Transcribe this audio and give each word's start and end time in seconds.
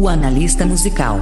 O 0.00 0.08
analista 0.08 0.64
musical. 0.64 1.18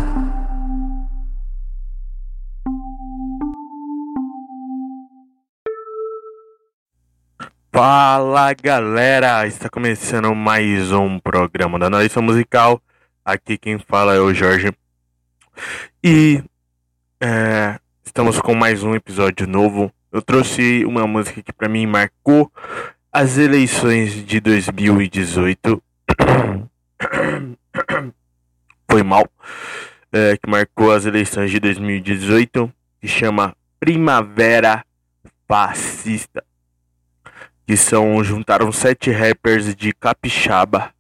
Fala 7.72 8.54
galera, 8.54 9.44
está 9.48 9.68
começando 9.68 10.32
mais 10.32 10.93
um 10.93 11.18
programa 11.18 11.76
da 11.76 11.86
Analista 11.86 12.22
Musical. 12.22 12.80
Aqui 13.25 13.58
quem 13.58 13.80
fala 13.80 14.14
é 14.14 14.20
o 14.20 14.32
Jorge. 14.32 14.72
E 16.04 16.40
é, 17.20 17.81
estamos 18.04 18.40
com 18.40 18.54
mais 18.54 18.84
um 18.84 18.95
episódio 18.95 19.48
novo. 19.48 19.92
Eu 20.12 20.22
trouxe 20.22 20.84
uma 20.84 21.04
música 21.04 21.42
que 21.42 21.53
para 21.53 21.68
mim 21.68 21.84
marcou 21.84 22.48
as 23.12 23.39
eleições 23.39 24.25
de 24.25 24.39
2018. 24.39 25.82
Foi 28.90 29.02
mal. 29.02 29.28
É, 30.12 30.36
que 30.36 30.50
marcou 30.50 30.92
as 30.92 31.04
eleições 31.04 31.50
de 31.50 31.60
2018. 31.60 32.72
Que 33.00 33.08
chama 33.08 33.55
Primavera 33.78 34.84
Fascista 35.47 36.42
que 37.69 37.77
são 37.77 38.24
juntaram 38.24 38.72
sete 38.72 39.11
rappers 39.11 39.77
de 39.77 39.92
capixaba 39.92 40.91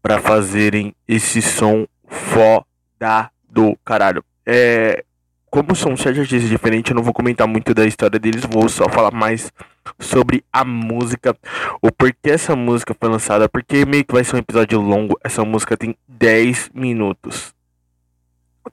para 0.00 0.18
fazerem 0.18 0.94
esse 1.06 1.42
som 1.42 1.86
foda 2.08 3.30
do 3.46 3.76
caralho. 3.84 4.24
É, 4.46 5.04
como 5.50 5.76
são 5.76 5.94
sete 5.94 6.20
artistas 6.20 6.48
diferentes, 6.48 6.90
eu 6.90 6.96
não 6.96 7.02
vou 7.02 7.12
comentar 7.12 7.46
muito 7.46 7.74
da 7.74 7.84
história 7.84 8.18
deles, 8.18 8.42
vou 8.50 8.70
só 8.70 8.88
falar 8.88 9.10
mais 9.10 9.52
sobre 9.98 10.44
a 10.52 10.64
música, 10.64 11.36
o 11.80 11.90
porquê 11.92 12.30
essa 12.30 12.56
música 12.56 12.94
foi 12.98 13.08
lançada, 13.08 13.48
porque 13.48 13.84
meio 13.84 14.04
que 14.04 14.14
vai 14.14 14.24
ser 14.24 14.36
um 14.36 14.40
episódio 14.40 14.80
longo. 14.80 15.18
Essa 15.22 15.44
música 15.44 15.76
tem 15.76 15.96
10 16.08 16.70
minutos. 16.74 17.54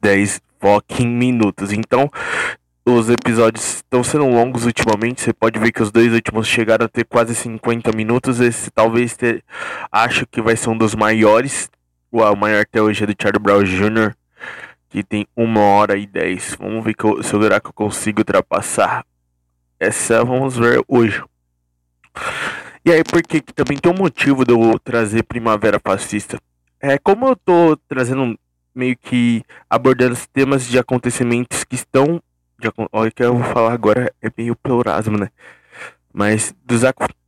10 0.01 0.41
fucking 0.59 1.07
minutos. 1.07 1.71
Então, 1.73 2.09
os 2.85 3.09
episódios 3.09 3.75
estão 3.75 4.03
sendo 4.03 4.27
longos 4.27 4.65
ultimamente. 4.65 5.21
Você 5.21 5.33
pode 5.33 5.59
ver 5.59 5.71
que 5.71 5.81
os 5.81 5.91
dois 5.91 6.13
últimos 6.13 6.47
chegaram 6.47 6.85
a 6.85 6.89
ter 6.89 7.05
quase 7.05 7.33
50 7.35 7.91
minutos. 7.91 8.39
Esse 8.39 8.71
talvez 8.71 9.15
ter, 9.15 9.43
acho 9.91 10.25
que 10.27 10.41
vai 10.41 10.55
ser 10.55 10.69
um 10.69 10.77
dos 10.77 10.95
maiores. 10.95 11.69
O 12.11 12.35
maior 12.35 12.61
até 12.61 12.81
hoje 12.81 13.03
é 13.03 13.07
do 13.07 13.15
Charlie 13.19 13.41
Brown 13.41 13.63
Jr., 13.63 14.13
que 14.89 15.03
tem 15.03 15.25
1 15.35 15.57
hora 15.57 15.97
e 15.97 16.05
10. 16.05 16.57
Vamos 16.59 16.83
ver 16.83 16.95
eu, 17.03 17.23
se 17.23 17.33
eu 17.33 17.39
que 17.39 17.67
eu 17.67 17.73
consigo 17.73 18.19
ultrapassar. 18.19 19.03
Essa 19.83 20.23
vamos 20.23 20.57
ver 20.57 20.81
hoje. 20.87 21.21
E 22.85 22.91
aí, 22.91 23.03
porque 23.03 23.41
também 23.41 23.77
tem 23.77 23.91
um 23.91 23.97
motivo 23.97 24.45
de 24.45 24.53
eu 24.53 24.79
trazer 24.79 25.23
Primavera 25.23 25.77
Fascista. 25.77 26.39
É 26.79 26.97
como 26.97 27.27
eu 27.27 27.35
tô 27.35 27.75
trazendo 27.89 28.39
meio 28.73 28.95
que 28.95 29.43
abordando 29.69 30.13
os 30.13 30.25
temas 30.25 30.65
de 30.65 30.79
acontecimentos 30.79 31.65
que 31.65 31.75
estão 31.75 32.21
de, 32.57 32.71
olha 32.93 33.11
que 33.11 33.21
eu 33.21 33.35
vou 33.35 33.43
falar 33.53 33.73
agora 33.73 34.09
é 34.21 34.31
meio 34.37 34.55
pleonasmo, 34.55 35.17
né? 35.17 35.29
Mas 36.13 36.55
dos 36.63 36.83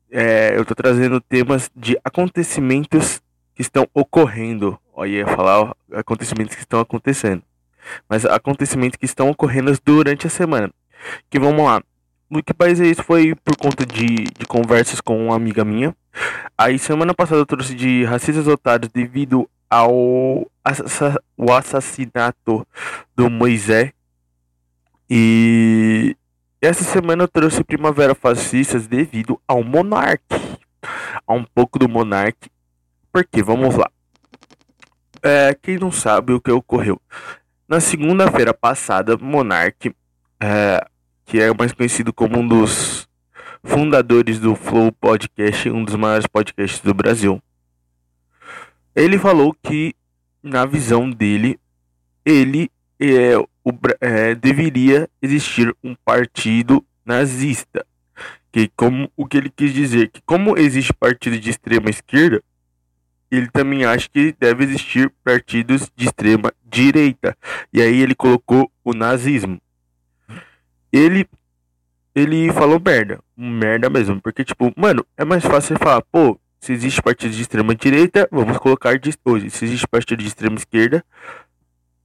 é, 0.09 0.58
eu 0.58 0.64
tô 0.64 0.73
trazendo 0.73 1.20
temas 1.20 1.70
de 1.76 2.00
acontecimentos 2.06 3.22
que 3.53 3.64
estão 3.64 3.86
ocorrendo. 3.94 4.80
Olha, 4.94 5.09
ia 5.09 5.28
falar 5.28 5.76
acontecimentos 5.92 6.56
que 6.56 6.61
estão 6.61 6.80
acontecendo. 6.80 7.44
Mas 8.08 8.26
acontecimentos 8.26 8.95
que 8.95 9.06
estão 9.06 9.30
ocorrendo 9.30 9.78
durante 9.83 10.26
a 10.26 10.30
semana. 10.30 10.72
Que 11.30 11.38
vamos 11.38 11.66
lá. 11.66 11.83
Que 12.44 12.53
país 12.53 12.80
é 12.80 12.87
isso 12.87 13.04
foi 13.04 13.36
por 13.36 13.55
conta 13.58 13.86
de, 13.86 14.05
de 14.05 14.45
conversas 14.48 15.02
com 15.02 15.27
uma 15.27 15.36
amiga 15.36 15.64
minha. 15.64 15.95
Aí 16.58 16.80
semana 16.80 17.14
passada 17.14 17.42
eu 17.42 17.45
trouxe 17.45 17.76
de 17.76 18.04
racistas 18.05 18.48
otários 18.48 18.89
devido 18.92 19.49
ao 19.70 20.48
o 21.37 21.54
assassinato 21.54 22.65
do 23.15 23.30
Moisés 23.30 23.92
e 25.09 26.17
essa 26.61 26.83
semana 26.83 27.23
eu 27.23 27.27
trouxe 27.27 27.64
Primavera 27.64 28.15
Fascistas 28.15 28.88
devido 28.88 29.39
ao 29.48 29.64
Monark. 29.64 30.23
A 31.27 31.33
um 31.33 31.43
pouco 31.43 31.77
do 31.77 31.88
Monark. 31.88 32.49
Porque, 33.11 33.43
vamos 33.43 33.76
lá. 33.76 33.89
É, 35.21 35.55
quem 35.61 35.77
não 35.77 35.92
sabe 35.92 36.33
o 36.33 36.42
que 36.42 36.52
ocorreu. 36.52 36.99
Na 37.67 37.80
segunda-feira 37.80 38.54
passada, 38.54 39.17
Monark, 39.17 39.95
é, 40.39 40.86
que 41.25 41.39
é 41.39 41.53
mais 41.53 41.73
conhecido 41.73 42.13
como 42.13 42.39
um 42.39 42.47
dos 42.47 43.08
fundadores 43.63 44.39
do 44.39 44.55
Flow 44.55 44.91
Podcast, 44.91 45.69
um 45.69 45.83
dos 45.83 45.95
maiores 45.95 46.27
podcasts 46.27 46.80
do 46.81 46.93
Brasil, 46.93 47.41
ele 48.95 49.17
falou 49.17 49.53
que, 49.61 49.93
na 50.41 50.65
visão 50.65 51.09
dele, 51.09 51.59
ele 52.23 52.71
é, 52.99 53.37
o, 53.37 53.73
é, 53.99 54.35
deveria 54.35 55.09
existir 55.21 55.75
um 55.83 55.95
partido 55.95 56.85
nazista. 57.05 57.85
Que 58.52 58.69
como 58.73 59.11
o 59.17 59.25
que 59.25 59.35
ele 59.35 59.49
quis 59.49 59.73
dizer 59.73 60.09
que 60.09 60.21
como 60.25 60.58
existe 60.58 60.93
partido 60.93 61.37
de 61.37 61.49
extrema 61.49 61.89
esquerda, 61.89 62.41
ele 63.30 63.49
também 63.49 63.83
acha 63.83 64.08
que 64.08 64.33
deve 64.39 64.64
existir 64.64 65.11
partidos 65.23 65.91
de 65.93 66.05
extrema 66.05 66.53
direita. 66.64 67.37
E 67.73 67.81
aí 67.81 67.99
ele 67.99 68.15
colocou 68.15 68.71
o 68.81 68.93
nazismo. 68.93 69.59
Ele 70.95 71.28
ele 72.16 72.50
falou 72.54 72.80
merda, 72.80 73.20
merda 73.36 73.89
mesmo, 73.89 74.22
porque 74.22 74.45
tipo, 74.45 74.72
mano, 74.78 75.06
é 75.17 75.26
mais 75.26 75.44
fácil 75.44 75.76
você 75.76 75.83
falar, 75.83 76.02
pô, 76.04 76.39
se 76.61 76.72
existe 76.72 77.02
partido 77.02 77.33
de 77.33 77.42
extrema 77.42 77.76
direita, 77.76 78.26
vamos 78.32 78.58
colocar 78.58 78.98
de 78.98 79.14
hoje, 79.26 79.50
se 79.50 79.66
existe 79.66 79.86
partido 79.86 80.22
de 80.22 80.28
extrema 80.28 80.56
esquerda, 80.56 81.04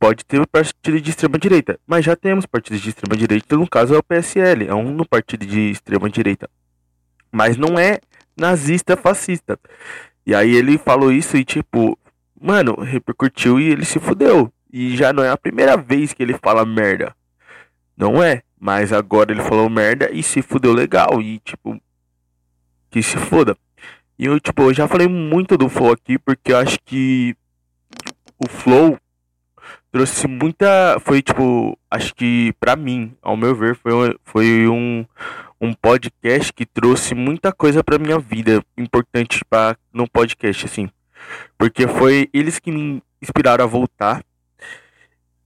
pode 0.01 0.25
ter 0.25 0.45
partido 0.49 1.01
de 1.01 1.11
extrema 1.11 1.39
direita, 1.39 1.79
mas 1.87 2.05
já 2.05 2.17
temos 2.17 2.45
partidos 2.45 2.81
de 2.81 2.89
extrema 2.89 3.17
direita, 3.17 3.57
no 3.57 3.69
caso 3.69 3.95
é 3.95 3.99
o 3.99 4.03
PSL, 4.03 4.67
é 4.67 4.75
um 4.75 5.05
partido 5.05 5.47
de 5.47 5.71
extrema 5.71 6.11
direita. 6.11 6.51
Mas 7.31 7.57
não 7.57 7.79
é 7.79 8.01
nazista 8.37 8.97
fascista. 8.97 9.57
E 10.27 10.35
aí 10.35 10.53
ele 10.57 10.77
falou 10.77 11.13
isso 11.13 11.37
e 11.37 11.45
tipo, 11.45 11.97
mano, 12.41 12.75
repercutiu 12.81 13.61
e 13.61 13.69
ele 13.69 13.85
se 13.85 14.01
fudeu. 14.01 14.53
E 14.73 14.97
já 14.97 15.13
não 15.13 15.23
é 15.23 15.31
a 15.31 15.37
primeira 15.37 15.77
vez 15.77 16.13
que 16.13 16.23
ele 16.23 16.37
fala 16.37 16.65
merda. 16.65 17.15
Não 17.97 18.23
é, 18.23 18.43
mas 18.61 18.93
agora 18.93 19.33
ele 19.33 19.43
falou 19.43 19.71
merda 19.71 20.11
e 20.13 20.23
se 20.23 20.43
fudeu 20.43 20.75
legal 20.75 21.21
e 21.23 21.39
tipo 21.39 21.81
que 22.91 23.03
se 23.03 23.17
foda. 23.17 23.57
E 24.19 24.27
eu 24.27 24.39
tipo, 24.39 24.63
eu 24.63 24.75
já 24.75 24.87
falei 24.87 25.09
muito 25.09 25.57
do 25.57 25.69
Flow 25.69 25.93
aqui 25.93 26.19
porque 26.19 26.53
eu 26.53 26.59
acho 26.59 26.79
que 26.85 27.35
o 28.39 28.49
Flow 28.49 28.99
trouxe 29.91 30.27
muita. 30.27 30.99
Foi 31.01 31.23
tipo, 31.23 31.79
acho 31.91 32.15
que 32.15 32.53
para 32.61 32.77
mim, 32.77 33.17
ao 33.23 33.37
meu 33.37 33.55
ver, 33.55 33.75
foi, 33.77 34.17
foi 34.25 34.69
um, 34.69 35.05
um 35.61 35.73
podcast 35.75 36.53
que 36.53 36.67
trouxe 36.67 37.15
muita 37.15 37.53
coisa 37.53 37.83
pra 37.83 37.99
minha 37.99 38.19
vida 38.19 38.63
importante 38.77 39.45
para 39.49 39.77
no 39.93 40.09
podcast, 40.09 40.67
assim. 40.67 40.91
Porque 41.59 41.87
foi 41.87 42.29
eles 42.33 42.59
que 42.59 42.71
me 42.71 43.03
inspiraram 43.21 43.65
a 43.65 43.69
voltar. 43.69 44.25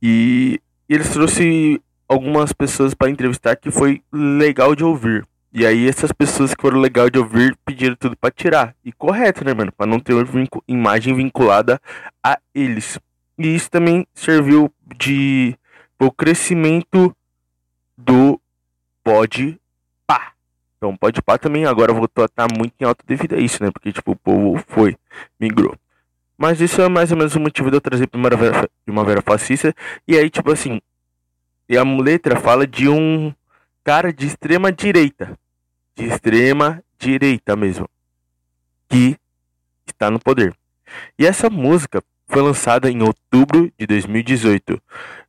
E 0.01 0.61
eles 0.89 1.09
trouxe 1.11 1.81
algumas 2.09 2.53
pessoas 2.53 2.95
para 2.95 3.11
entrevistar 3.11 3.57
que 3.57 3.71
foi 3.71 4.03
legal 4.13 4.75
de 4.75 4.85
ouvir. 4.85 5.27
E 5.53 5.65
aí 5.65 5.89
essas 5.89 6.11
pessoas 6.11 6.53
que 6.53 6.61
foram 6.61 6.81
legal 6.81 7.09
de 7.09 7.19
ouvir 7.19 7.57
pediram 7.65 7.95
tudo 7.95 8.17
para 8.17 8.31
tirar. 8.31 8.75
E 8.85 8.93
correto, 8.93 9.45
né, 9.45 9.55
mano? 9.55 9.71
Para 9.71 9.87
não 9.87 10.01
ter 10.01 10.13
uma 10.13 10.27
imagem 10.67 11.15
vinculada 11.15 11.81
a 12.23 12.39
eles. 12.55 12.99
E 13.39 13.55
isso 13.55 13.71
também 13.71 14.07
serviu 14.15 14.73
de 14.97 15.57
o 16.01 16.11
crescimento 16.11 17.15
do 17.97 18.41
pode 19.03 19.59
pá. 20.07 20.33
Então 20.77 20.97
pode 20.97 21.23
pá 21.23 21.39
também 21.39 21.67
agora 21.67 21.93
voltou 21.93 22.23
a 22.23 22.27
estar 22.27 22.49
muito 22.53 22.75
em 22.81 22.85
alta 22.85 23.05
devido 23.07 23.35
a 23.35 23.39
isso, 23.39 23.63
né? 23.63 23.71
Porque 23.71 23.93
tipo 23.93 24.13
o 24.13 24.17
povo 24.17 24.63
foi, 24.67 24.97
migrou. 25.39 25.77
Mas 26.37 26.61
isso 26.61 26.83
é 26.83 26.89
mais 26.89 27.13
ou 27.13 27.17
menos 27.17 27.35
o 27.35 27.41
motivo 27.41 27.71
de 27.71 27.77
eu 27.77 27.81
trazer 27.81 28.09
Primavera, 28.09 28.69
Primavera 28.85 29.23
Fascista. 29.23 29.73
E 30.07 30.19
aí, 30.19 30.29
tipo 30.29 30.51
assim, 30.51 30.81
e 31.69 31.77
a 31.77 31.83
letra 31.83 32.39
fala 32.39 32.67
de 32.67 32.89
um 32.89 33.33
cara 33.83 34.13
de 34.13 34.27
extrema 34.27 34.73
direita. 34.73 35.39
De 35.97 36.05
extrema 36.05 36.83
direita 36.99 37.57
mesmo. 37.57 37.89
Que 38.89 39.17
está 39.87 40.11
no 40.11 40.19
poder. 40.19 40.55
E 41.19 41.27
essa 41.27 41.49
música 41.49 42.03
foi 42.27 42.43
lançada 42.43 42.91
em 42.91 43.03
outubro 43.03 43.73
de 43.79 43.87
2018, 43.87 44.81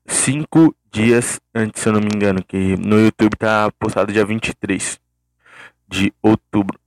cinco 0.05 0.75
dias 0.91 1.39
antes, 1.53 1.81
se 1.81 1.89
eu 1.89 1.93
não 1.93 1.99
me 1.99 2.09
engano, 2.13 2.43
que 2.43 2.77
no 2.77 2.99
YouTube 2.99 3.35
tá 3.35 3.71
postado 3.77 4.13
dia 4.13 4.25
23 4.25 4.99
de 5.87 6.13
outubro. 6.21 6.79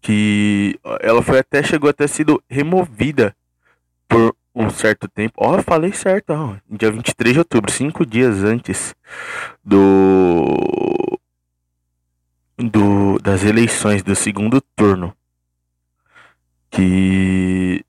Que 0.00 0.78
ela 1.00 1.22
foi 1.22 1.38
até 1.38 1.62
chegou 1.62 1.88
até 1.88 2.06
sido 2.06 2.42
removida 2.48 3.36
por 4.08 4.34
um 4.54 4.70
certo 4.70 5.08
tempo. 5.08 5.34
Ó, 5.38 5.56
oh, 5.56 5.62
falei 5.62 5.92
certo, 5.92 6.30
ó, 6.30 6.56
dia 6.70 6.90
23 6.90 7.34
de 7.34 7.38
outubro, 7.40 7.70
cinco 7.72 8.04
dias 8.04 8.42
antes 8.44 8.94
do 9.64 10.56
do 12.58 13.18
das 13.18 13.44
eleições 13.44 14.02
do 14.02 14.14
segundo 14.14 14.60
turno. 14.76 15.14
Que 16.70 17.84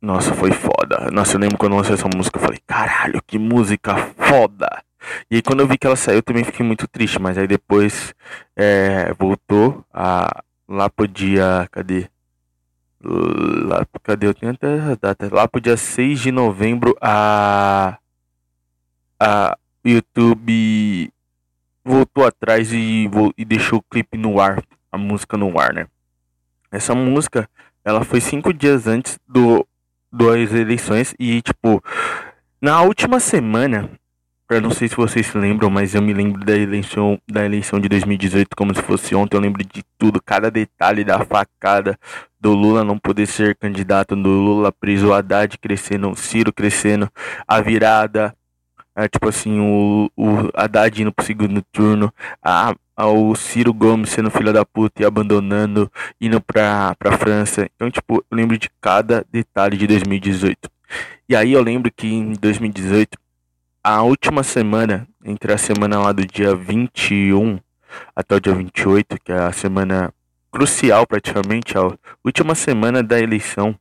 nossa, 0.00 0.34
foi 0.34 0.50
foda. 0.52 1.10
Nossa, 1.12 1.36
eu 1.36 1.40
lembro 1.40 1.58
quando 1.58 1.72
eu 1.72 1.78
lancei 1.78 1.94
essa 1.94 2.08
música, 2.14 2.38
eu 2.38 2.42
falei, 2.42 2.58
caralho, 2.66 3.22
que 3.26 3.38
música 3.38 3.96
foda. 4.16 4.82
E 5.30 5.36
aí 5.36 5.42
quando 5.42 5.60
eu 5.60 5.66
vi 5.68 5.78
que 5.78 5.86
ela 5.86 5.96
saiu, 5.96 6.16
eu 6.18 6.22
também 6.22 6.44
fiquei 6.44 6.64
muito 6.64 6.88
triste, 6.88 7.18
mas 7.20 7.36
aí 7.38 7.46
depois 7.46 8.14
é, 8.56 9.12
voltou 9.14 9.84
a 9.92 10.42
lá 10.68 10.88
pro 10.88 11.08
dia, 11.08 11.68
cadê? 11.70 12.08
Lá, 13.02 13.86
cadê? 14.02 14.26
Eu 14.26 14.34
tenho 14.34 14.52
até 14.52 14.78
a 14.78 14.94
data. 14.94 15.28
Lá 15.32 15.48
pro 15.48 15.60
dia 15.60 15.76
6 15.76 16.20
de 16.20 16.30
novembro, 16.30 16.94
a, 17.00 17.98
a 19.18 19.56
YouTube 19.84 21.10
voltou 21.84 22.26
atrás 22.26 22.72
e, 22.72 23.08
e 23.36 23.44
deixou 23.44 23.78
o 23.78 23.82
clipe 23.82 24.18
no 24.18 24.40
ar, 24.40 24.62
a 24.92 24.98
música 24.98 25.36
no 25.36 25.58
ar, 25.58 25.72
né? 25.72 25.86
Essa 26.70 26.94
música, 26.94 27.48
ela 27.84 28.04
foi 28.04 28.20
cinco 28.20 28.52
dias 28.52 28.86
antes 28.86 29.18
do 29.26 29.66
das 30.12 30.52
eleições 30.52 31.14
e 31.20 31.40
tipo 31.40 31.82
na 32.60 32.82
última 32.82 33.20
semana 33.20 33.88
eu 34.56 34.60
não 34.60 34.70
sei 34.70 34.88
se 34.88 34.96
vocês 34.96 35.26
se 35.26 35.38
lembram, 35.38 35.70
mas 35.70 35.94
eu 35.94 36.02
me 36.02 36.12
lembro 36.12 36.44
da 36.44 36.56
eleição, 36.56 37.20
da 37.30 37.44
eleição 37.44 37.78
de 37.78 37.88
2018 37.88 38.56
como 38.56 38.74
se 38.74 38.82
fosse 38.82 39.14
ontem. 39.14 39.36
Eu 39.36 39.40
lembro 39.40 39.62
de 39.62 39.84
tudo, 39.96 40.20
cada 40.20 40.50
detalhe 40.50 41.04
da 41.04 41.24
facada 41.24 41.98
do 42.40 42.52
Lula 42.52 42.82
não 42.82 42.98
poder 42.98 43.26
ser 43.26 43.56
candidato, 43.56 44.16
do 44.16 44.28
Lula 44.28 44.72
preso, 44.72 45.08
o 45.08 45.14
Haddad 45.14 45.56
crescendo, 45.58 46.10
o 46.10 46.16
Ciro 46.16 46.52
crescendo, 46.52 47.08
a 47.46 47.60
virada, 47.60 48.34
é, 48.96 49.08
tipo 49.08 49.28
assim, 49.28 49.60
o, 49.60 50.10
o 50.16 50.50
Haddad 50.54 51.00
indo 51.00 51.12
pro 51.12 51.24
segundo 51.24 51.62
turno, 51.70 52.12
a, 52.42 52.74
a, 52.96 53.06
o 53.06 53.34
Ciro 53.36 53.72
Gomes 53.72 54.10
sendo 54.10 54.30
filho 54.30 54.52
da 54.52 54.64
puta 54.64 55.02
e 55.02 55.06
abandonando, 55.06 55.90
indo 56.20 56.40
pra, 56.40 56.94
pra 56.98 57.16
França. 57.16 57.68
Então, 57.76 57.90
tipo, 57.90 58.16
eu 58.30 58.36
lembro 58.36 58.58
de 58.58 58.68
cada 58.80 59.24
detalhe 59.30 59.76
de 59.76 59.86
2018. 59.86 60.68
E 61.28 61.36
aí 61.36 61.52
eu 61.52 61.62
lembro 61.62 61.90
que 61.94 62.08
em 62.08 62.32
2018 62.32 63.16
a 63.82 64.02
última 64.02 64.42
semana, 64.42 65.06
entre 65.24 65.52
a 65.52 65.58
semana 65.58 65.98
lá 65.98 66.12
do 66.12 66.26
dia 66.26 66.54
21 66.54 67.58
até 68.14 68.34
o 68.36 68.40
dia 68.40 68.54
28, 68.54 69.18
que 69.24 69.32
é 69.32 69.38
a 69.38 69.52
semana 69.52 70.12
crucial 70.50 71.06
praticamente, 71.06 71.76
a 71.76 71.90
última 72.24 72.54
semana 72.54 73.02
da 73.02 73.18
eleição, 73.18 73.74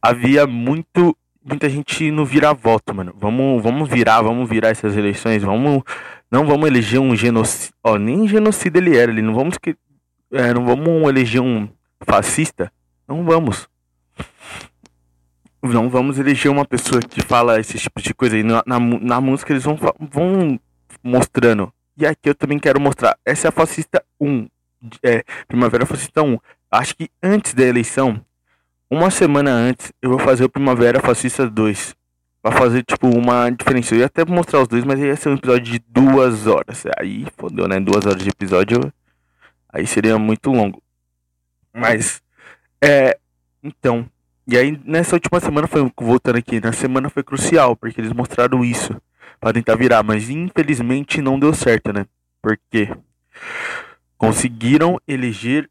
havia 0.00 0.46
muito 0.46 1.16
muita 1.44 1.68
gente 1.70 2.10
no 2.10 2.26
virar-voto, 2.26 2.92
mano. 2.92 3.14
Vamos, 3.16 3.62
vamos 3.62 3.88
virar, 3.88 4.20
vamos 4.20 4.48
virar 4.48 4.70
essas 4.70 4.96
eleições, 4.96 5.42
vamos 5.42 5.82
não 6.28 6.44
vamos 6.44 6.66
eleger 6.66 6.98
um 6.98 7.14
genocida, 7.14 7.72
ó, 7.84 7.96
nem 7.96 8.26
genocida 8.26 8.78
ele 8.78 8.96
era, 8.96 9.12
ele 9.12 9.22
não 9.22 9.32
vamos 9.32 9.56
que 9.58 9.76
é, 10.32 10.52
não 10.52 10.64
vamos 10.64 11.08
eleger 11.08 11.40
um 11.40 11.68
fascista, 12.04 12.72
não 13.06 13.24
vamos 13.24 13.68
não 15.72 15.88
vamos 15.88 16.18
eleger 16.18 16.50
uma 16.50 16.64
pessoa 16.64 17.00
que 17.00 17.20
fala 17.22 17.60
esse 17.60 17.78
tipo 17.78 18.00
de 18.00 18.14
coisa 18.14 18.36
aí. 18.36 18.42
Na, 18.42 18.62
na, 18.66 18.78
na, 18.78 19.20
música 19.20 19.52
eles 19.52 19.64
vão, 19.64 19.78
vão 19.98 20.60
mostrando. 21.02 21.72
E 21.96 22.06
aqui 22.06 22.28
eu 22.28 22.34
também 22.34 22.58
quero 22.58 22.80
mostrar. 22.80 23.18
Essa 23.24 23.48
é 23.48 23.50
a 23.50 23.52
Fascista 23.52 24.04
1. 24.20 24.48
É, 25.02 25.24
Primavera 25.48 25.86
Fascista 25.86 26.22
1. 26.22 26.38
Acho 26.70 26.96
que 26.96 27.08
antes 27.22 27.54
da 27.54 27.64
eleição, 27.64 28.20
uma 28.90 29.10
semana 29.10 29.50
antes, 29.50 29.92
eu 30.00 30.10
vou 30.10 30.18
fazer 30.18 30.44
o 30.44 30.48
Primavera 30.48 31.00
Fascista 31.00 31.48
2. 31.48 31.94
Pra 32.42 32.52
fazer, 32.52 32.84
tipo, 32.84 33.08
uma 33.08 33.50
diferença. 33.50 33.94
Eu 33.94 34.00
ia 34.00 34.06
até 34.06 34.24
mostrar 34.24 34.62
os 34.62 34.68
dois, 34.68 34.84
mas 34.84 35.00
ia 35.00 35.16
ser 35.16 35.30
um 35.30 35.34
episódio 35.34 35.72
de 35.72 35.78
duas 35.88 36.46
horas. 36.46 36.84
Aí, 36.98 37.26
fodeu, 37.36 37.66
né? 37.66 37.80
Duas 37.80 38.06
horas 38.06 38.22
de 38.22 38.28
episódio. 38.28 38.92
Aí 39.68 39.86
seria 39.86 40.16
muito 40.18 40.50
longo. 40.52 40.80
Mas, 41.74 42.22
é. 42.80 43.18
Então, 43.62 44.08
e 44.48 44.56
aí, 44.56 44.80
nessa 44.84 45.16
última 45.16 45.40
semana, 45.40 45.66
foi 45.66 45.90
voltando 45.98 46.36
aqui, 46.36 46.60
na 46.60 46.72
semana 46.72 47.10
foi 47.10 47.24
crucial, 47.24 47.74
porque 47.74 48.00
eles 48.00 48.12
mostraram 48.12 48.64
isso 48.64 48.94
para 49.40 49.52
tentar 49.52 49.74
virar, 49.74 50.02
mas 50.02 50.30
infelizmente 50.30 51.20
não 51.20 51.38
deu 51.38 51.52
certo, 51.52 51.92
né? 51.92 52.06
Porque 52.40 52.96
conseguiram 54.16 55.00
eleger 55.06 55.68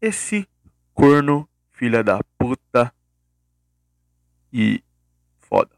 esse 0.00 0.46
corno, 0.92 1.48
filha 1.72 2.02
da 2.02 2.20
puta 2.36 2.92
e 4.52 4.82
foda. 5.40 5.70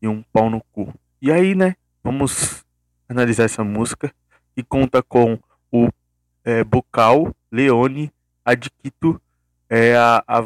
E 0.00 0.08
um 0.08 0.22
pau 0.32 0.48
no 0.48 0.62
cu. 0.72 0.94
E 1.20 1.30
aí, 1.30 1.54
né? 1.54 1.76
Vamos 2.02 2.64
analisar 3.06 3.44
essa 3.44 3.62
música 3.62 4.12
que 4.54 4.62
conta 4.62 5.02
com 5.02 5.38
o 5.70 5.88
é, 6.42 6.64
Bocal, 6.64 7.34
Leone, 7.52 8.10
Adquito, 8.44 9.20
é, 9.68 9.94
a, 9.96 10.24
a 10.26 10.40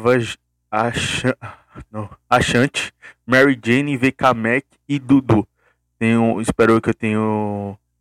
Achante, 2.29 2.93
Mary 3.25 3.59
Jane, 3.63 3.97
VK 3.97 4.33
Mac 4.35 4.65
e 4.87 4.99
Dudu. 4.99 5.47
Tenho, 5.97 6.41
espero 6.41 6.81
que 6.81 6.89
eu 6.89 6.93
tenha 6.93 7.19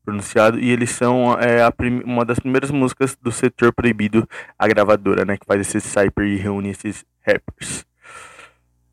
pronunciado. 0.04 0.58
E 0.58 0.70
eles 0.70 0.90
são 0.90 1.38
é, 1.38 1.60
uma 2.04 2.24
das 2.24 2.38
primeiras 2.38 2.70
músicas 2.70 3.16
do 3.20 3.30
setor 3.30 3.72
proibido, 3.72 4.28
a 4.58 4.66
gravadora, 4.66 5.24
né? 5.24 5.36
Que 5.36 5.46
faz 5.46 5.60
esse 5.60 5.80
cypher 5.80 6.26
e 6.26 6.36
reúne 6.36 6.70
esses 6.70 7.04
rappers. 7.24 7.86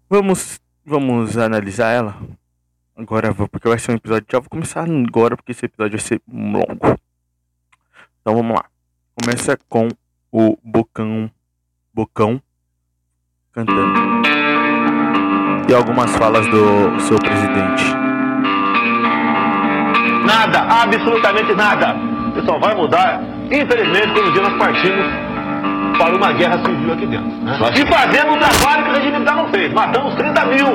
Vamos, 0.09 0.59
vamos 0.85 1.37
analisar 1.37 1.91
ela? 1.91 2.17
Agora 2.95 3.31
vou, 3.31 3.47
porque 3.47 3.67
vai 3.67 3.79
ser 3.79 3.93
um 3.93 3.95
episódio. 3.95 4.27
Já 4.31 4.39
vou 4.39 4.49
começar 4.49 4.83
agora, 4.87 5.35
porque 5.35 5.53
esse 5.53 5.65
episódio 5.65 5.97
vai 5.97 6.07
ser 6.07 6.21
longo. 6.31 6.99
Então 8.21 8.35
vamos 8.35 8.55
lá. 8.55 8.65
Começa 9.19 9.57
com 9.67 9.87
o 10.31 10.57
Bocão. 10.63 11.31
Bocão 11.93 12.41
cantando. 13.53 14.21
E 15.67 15.73
algumas 15.73 16.15
falas 16.15 16.45
do 16.47 16.99
seu 17.01 17.17
presidente. 17.19 17.95
Nada, 20.25 20.59
absolutamente 20.83 21.53
nada. 21.53 21.95
Isso 22.35 22.45
só 22.45 22.57
vai 22.59 22.75
mudar, 22.75 23.21
infelizmente, 23.51 24.07
quando 24.13 24.29
um 24.29 24.33
dia 24.33 24.41
nós 24.43 24.53
partimos 24.53 25.05
para 25.97 26.15
uma 26.15 26.31
guerra 26.33 26.57
civil 26.59 26.93
aqui 26.93 27.05
dentro. 27.05 27.27
Né? 27.43 27.57
E 27.75 27.85
fazendo 27.85 28.33
o 28.33 28.37
trabalho 28.37 28.83
que 28.83 28.89
o 28.89 28.93
regime 28.93 29.11
militar 29.11 29.35
não 29.35 29.47
fez. 29.49 29.73
Matamos 29.73 30.15
30 30.15 30.45
mil. 30.45 30.67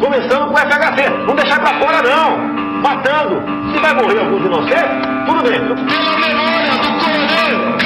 Começando 0.00 0.46
com 0.48 0.54
o 0.54 0.58
FHC. 0.58 1.10
Não 1.26 1.34
deixar 1.34 1.60
para 1.60 1.78
fora, 1.78 2.02
não. 2.02 2.38
Matando. 2.82 3.42
Se 3.72 3.80
vai 3.80 3.94
morrer 3.94 4.18
alguns 4.20 4.44
inocentes, 4.44 5.08
tudo 5.26 5.42
bem. 5.42 5.60
Pela 5.60 6.18
memória 6.18 6.70
do 6.70 6.98
coronel 7.00 7.83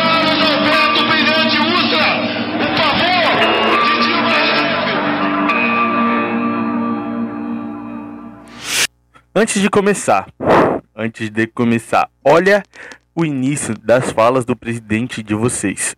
Antes 9.41 9.63
de 9.63 9.71
começar, 9.71 10.27
antes 10.97 11.31
de 11.31 11.47
começar, 11.47 12.11
olha 12.25 12.61
o 13.15 13.25
início 13.25 13.73
das 13.73 14.11
falas 14.11 14.45
do 14.45 14.57
presidente 14.57 15.23
de 15.23 15.33
vocês. 15.33 15.95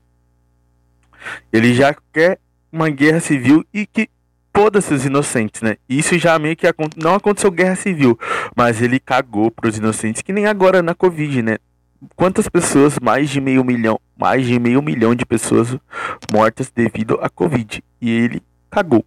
Ele 1.51 1.73
já 1.73 1.97
quer 2.13 2.39
uma 2.71 2.91
guerra 2.91 3.19
civil 3.19 3.65
e 3.73 3.87
que 3.87 4.11
foda-se 4.55 4.93
os 4.93 5.07
inocentes, 5.07 5.63
né? 5.63 5.79
Isso 5.89 6.19
já 6.19 6.39
meio 6.39 6.55
que 6.55 6.67
não 7.03 7.15
aconteceu 7.15 7.51
guerra 7.51 7.77
civil, 7.77 8.19
mas 8.55 8.83
ele 8.83 9.01
cagou 9.01 9.51
pros 9.51 9.79
inocentes, 9.79 10.21
que 10.21 10.35
nem 10.35 10.45
agora 10.45 10.83
na 10.83 10.95
Covid, 10.95 11.41
né? 11.41 11.57
Quantas 12.15 12.47
pessoas, 12.47 12.99
mais 13.01 13.31
de 13.31 13.41
meio 13.41 13.65
milhão, 13.65 13.99
mais 14.19 14.47
de 14.47 14.61
meio 14.61 14.83
milhão 14.83 15.15
de 15.15 15.25
pessoas 15.25 15.79
mortas 16.31 16.71
devido 16.71 17.19
à 17.23 17.31
Covid. 17.31 17.83
E 18.03 18.11
ele 18.11 18.43
cagou. 18.71 19.03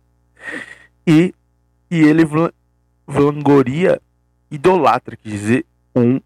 E, 1.06 1.36
e 1.92 2.00
ele 2.00 2.24
vangoria 3.06 4.02
idolatra, 4.54 5.18
quer 5.18 5.30
dizer, 5.30 5.66
um 5.96 6.22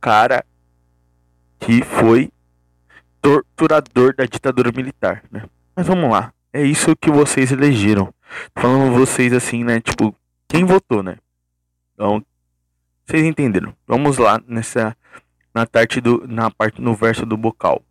cara 0.00 0.44
que 1.58 1.82
foi 1.82 2.32
torturador 3.20 4.14
da 4.14 4.24
ditadura 4.24 4.72
militar, 4.72 5.22
né? 5.30 5.44
Mas 5.76 5.86
vamos 5.86 6.10
lá, 6.10 6.32
é 6.52 6.62
isso 6.62 6.96
que 6.96 7.10
vocês 7.10 7.52
elegeram. 7.52 8.12
Falando 8.56 8.94
vocês 8.94 9.32
assim, 9.32 9.62
né? 9.62 9.80
Tipo, 9.80 10.14
quem 10.48 10.64
votou, 10.64 11.02
né? 11.02 11.16
Então, 11.94 12.24
vocês 13.04 13.24
entenderam. 13.24 13.74
Vamos 13.86 14.16
lá 14.18 14.40
nessa 14.46 14.96
na 15.52 15.66
parte 15.66 16.00
do 16.00 16.26
na 16.26 16.50
parte 16.50 16.80
no 16.80 16.94
verso 16.94 17.26
do 17.26 17.36
bocal, 17.36 17.82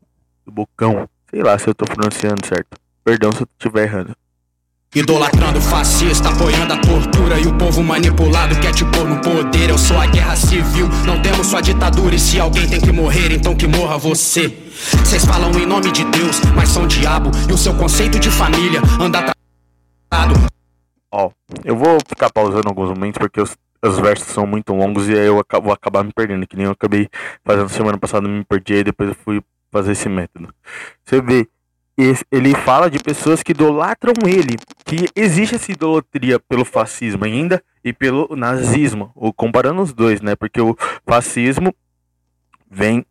do 0.45 0.51
bocão. 0.51 1.07
Sei 1.29 1.43
lá 1.43 1.59
se 1.59 1.67
eu 1.67 1.75
tô 1.75 1.85
pronunciando 1.85 2.45
certo. 2.45 2.79
Perdão 3.03 3.31
se 3.31 3.43
eu 3.43 3.47
estiver 3.57 3.83
errando. 3.83 4.15
Idolatrando 4.95 5.61
fascista, 5.61 6.29
apoiando 6.29 6.73
a 6.73 6.77
tortura 6.77 7.39
e 7.39 7.45
o 7.45 7.55
povo 7.59 7.83
manipulado 7.83 8.59
quer 8.59 8.73
te 8.73 8.83
pôr 8.85 9.07
no 9.07 9.21
poder. 9.21 9.69
Eu 9.69 9.77
sou 9.77 9.95
a 9.95 10.07
guerra 10.07 10.35
civil, 10.35 10.87
não 11.05 11.21
temos 11.21 11.45
só 11.45 11.59
ditadura. 11.59 12.15
E 12.15 12.19
se 12.19 12.39
alguém 12.39 12.67
tem 12.67 12.81
que 12.81 12.91
morrer, 12.91 13.31
então 13.31 13.55
que 13.55 13.67
morra 13.67 13.99
você. 13.99 14.47
Vocês 14.47 15.23
falam 15.23 15.51
em 15.51 15.65
nome 15.67 15.91
de 15.91 16.03
Deus, 16.05 16.41
mas 16.55 16.69
são 16.69 16.87
diabo. 16.87 17.29
E 17.47 17.53
o 17.53 17.57
seu 17.57 17.75
conceito 17.75 18.19
de 18.19 18.31
família 18.31 18.81
anda 18.99 19.19
atrasado. 19.19 20.47
Ó, 21.11 21.29
eu 21.63 21.75
vou 21.75 21.99
ficar 22.07 22.31
pausando 22.31 22.67
alguns 22.67 22.89
momentos 22.89 23.19
porque 23.19 23.39
os, 23.39 23.55
os 23.85 23.99
versos 23.99 24.29
são 24.29 24.47
muito 24.47 24.73
longos 24.73 25.07
e 25.07 25.13
aí 25.13 25.27
eu 25.27 25.45
vou 25.61 25.71
acabar 25.71 26.03
me 26.03 26.11
perdendo. 26.11 26.47
Que 26.47 26.57
nem 26.57 26.65
eu 26.65 26.71
acabei 26.71 27.07
fazendo 27.45 27.69
semana 27.69 27.97
passada, 27.99 28.27
me 28.27 28.43
perdi 28.43 28.73
e 28.73 28.83
depois 28.85 29.09
eu 29.09 29.15
fui 29.23 29.39
fazer 29.71 29.91
esse 29.91 30.09
método. 30.09 30.51
Você 31.05 31.21
vê 31.21 31.47
ele 32.31 32.55
fala 32.55 32.89
de 32.89 32.97
pessoas 32.99 33.43
que 33.43 33.51
idolatram 33.51 34.13
ele, 34.25 34.57
que 34.85 35.09
existe 35.15 35.55
essa 35.55 35.71
idolatria 35.71 36.39
pelo 36.39 36.63
fascismo 36.63 37.25
ainda 37.25 37.61
e 37.83 37.91
pelo 37.91 38.35
nazismo, 38.35 39.11
ou 39.15 39.33
comparando 39.33 39.81
os 39.81 39.91
dois, 39.91 40.21
né? 40.21 40.35
Porque 40.35 40.61
o 40.61 40.77
fascismo 41.05 41.75
vem, 42.71 43.05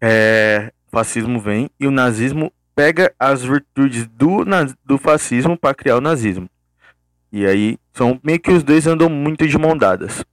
é, 0.00 0.72
fascismo 0.90 1.38
vem 1.38 1.70
e 1.78 1.86
o 1.86 1.90
nazismo 1.90 2.52
pega 2.74 3.14
as 3.18 3.44
virtudes 3.44 4.08
do, 4.08 4.44
do 4.84 4.98
fascismo 4.98 5.56
para 5.56 5.74
criar 5.74 5.96
o 5.96 6.00
nazismo. 6.00 6.48
E 7.32 7.46
aí 7.46 7.78
são 7.92 8.18
meio 8.24 8.40
que 8.40 8.50
os 8.50 8.64
dois 8.64 8.86
andam 8.88 9.08
muito 9.08 9.46
de 9.46 9.56
mão 9.56 9.76
dadas. 9.76 10.24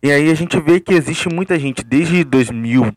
E 0.00 0.12
aí 0.12 0.30
a 0.30 0.34
gente 0.34 0.60
vê 0.60 0.78
que 0.78 0.94
existe 0.94 1.28
muita 1.28 1.58
gente 1.58 1.82
desde 1.82 2.22
2000 2.22 2.94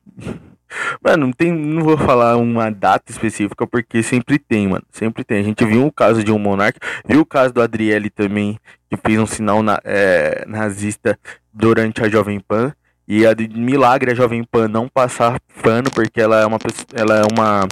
Mano, 1.04 1.28
não 1.28 1.34
tem, 1.34 1.52
não 1.52 1.84
vou 1.84 1.98
falar 1.98 2.38
uma 2.38 2.70
data 2.72 3.12
específica 3.12 3.66
porque 3.68 4.02
sempre 4.04 4.40
tem, 4.40 4.68
mano. 4.68 4.84
Sempre 4.92 5.24
tem. 5.24 5.40
A 5.40 5.44
gente 5.44 5.64
viu 5.66 5.86
o 5.86 5.92
caso 5.92 6.24
de 6.24 6.32
um 6.32 6.40
monarca, 6.40 6.80
viu 7.08 7.22
o 7.22 7.26
caso 7.26 7.54
do 7.54 7.62
Adriele 7.62 8.10
também, 8.10 8.60
que 8.90 8.98
fez 8.98 9.20
um 9.20 9.26
sinal 9.26 9.62
na- 9.62 9.80
é, 9.84 10.44
nazista 10.48 11.18
durante 11.54 12.04
a 12.04 12.10
Jovem 12.10 12.40
Pan. 12.40 12.74
E 13.08 13.26
a 13.26 13.34
de 13.34 13.48
milagre 13.48 14.12
a 14.12 14.16
Jovem 14.16 14.44
Pan 14.44 14.68
não 14.68 14.90
passar 14.90 15.40
pano 15.62 15.92
porque 15.92 16.20
ela 16.20 16.42
é 16.42 16.46
uma 16.46 16.58
ela 16.94 17.18
é 17.20 17.24
uma 17.32 17.68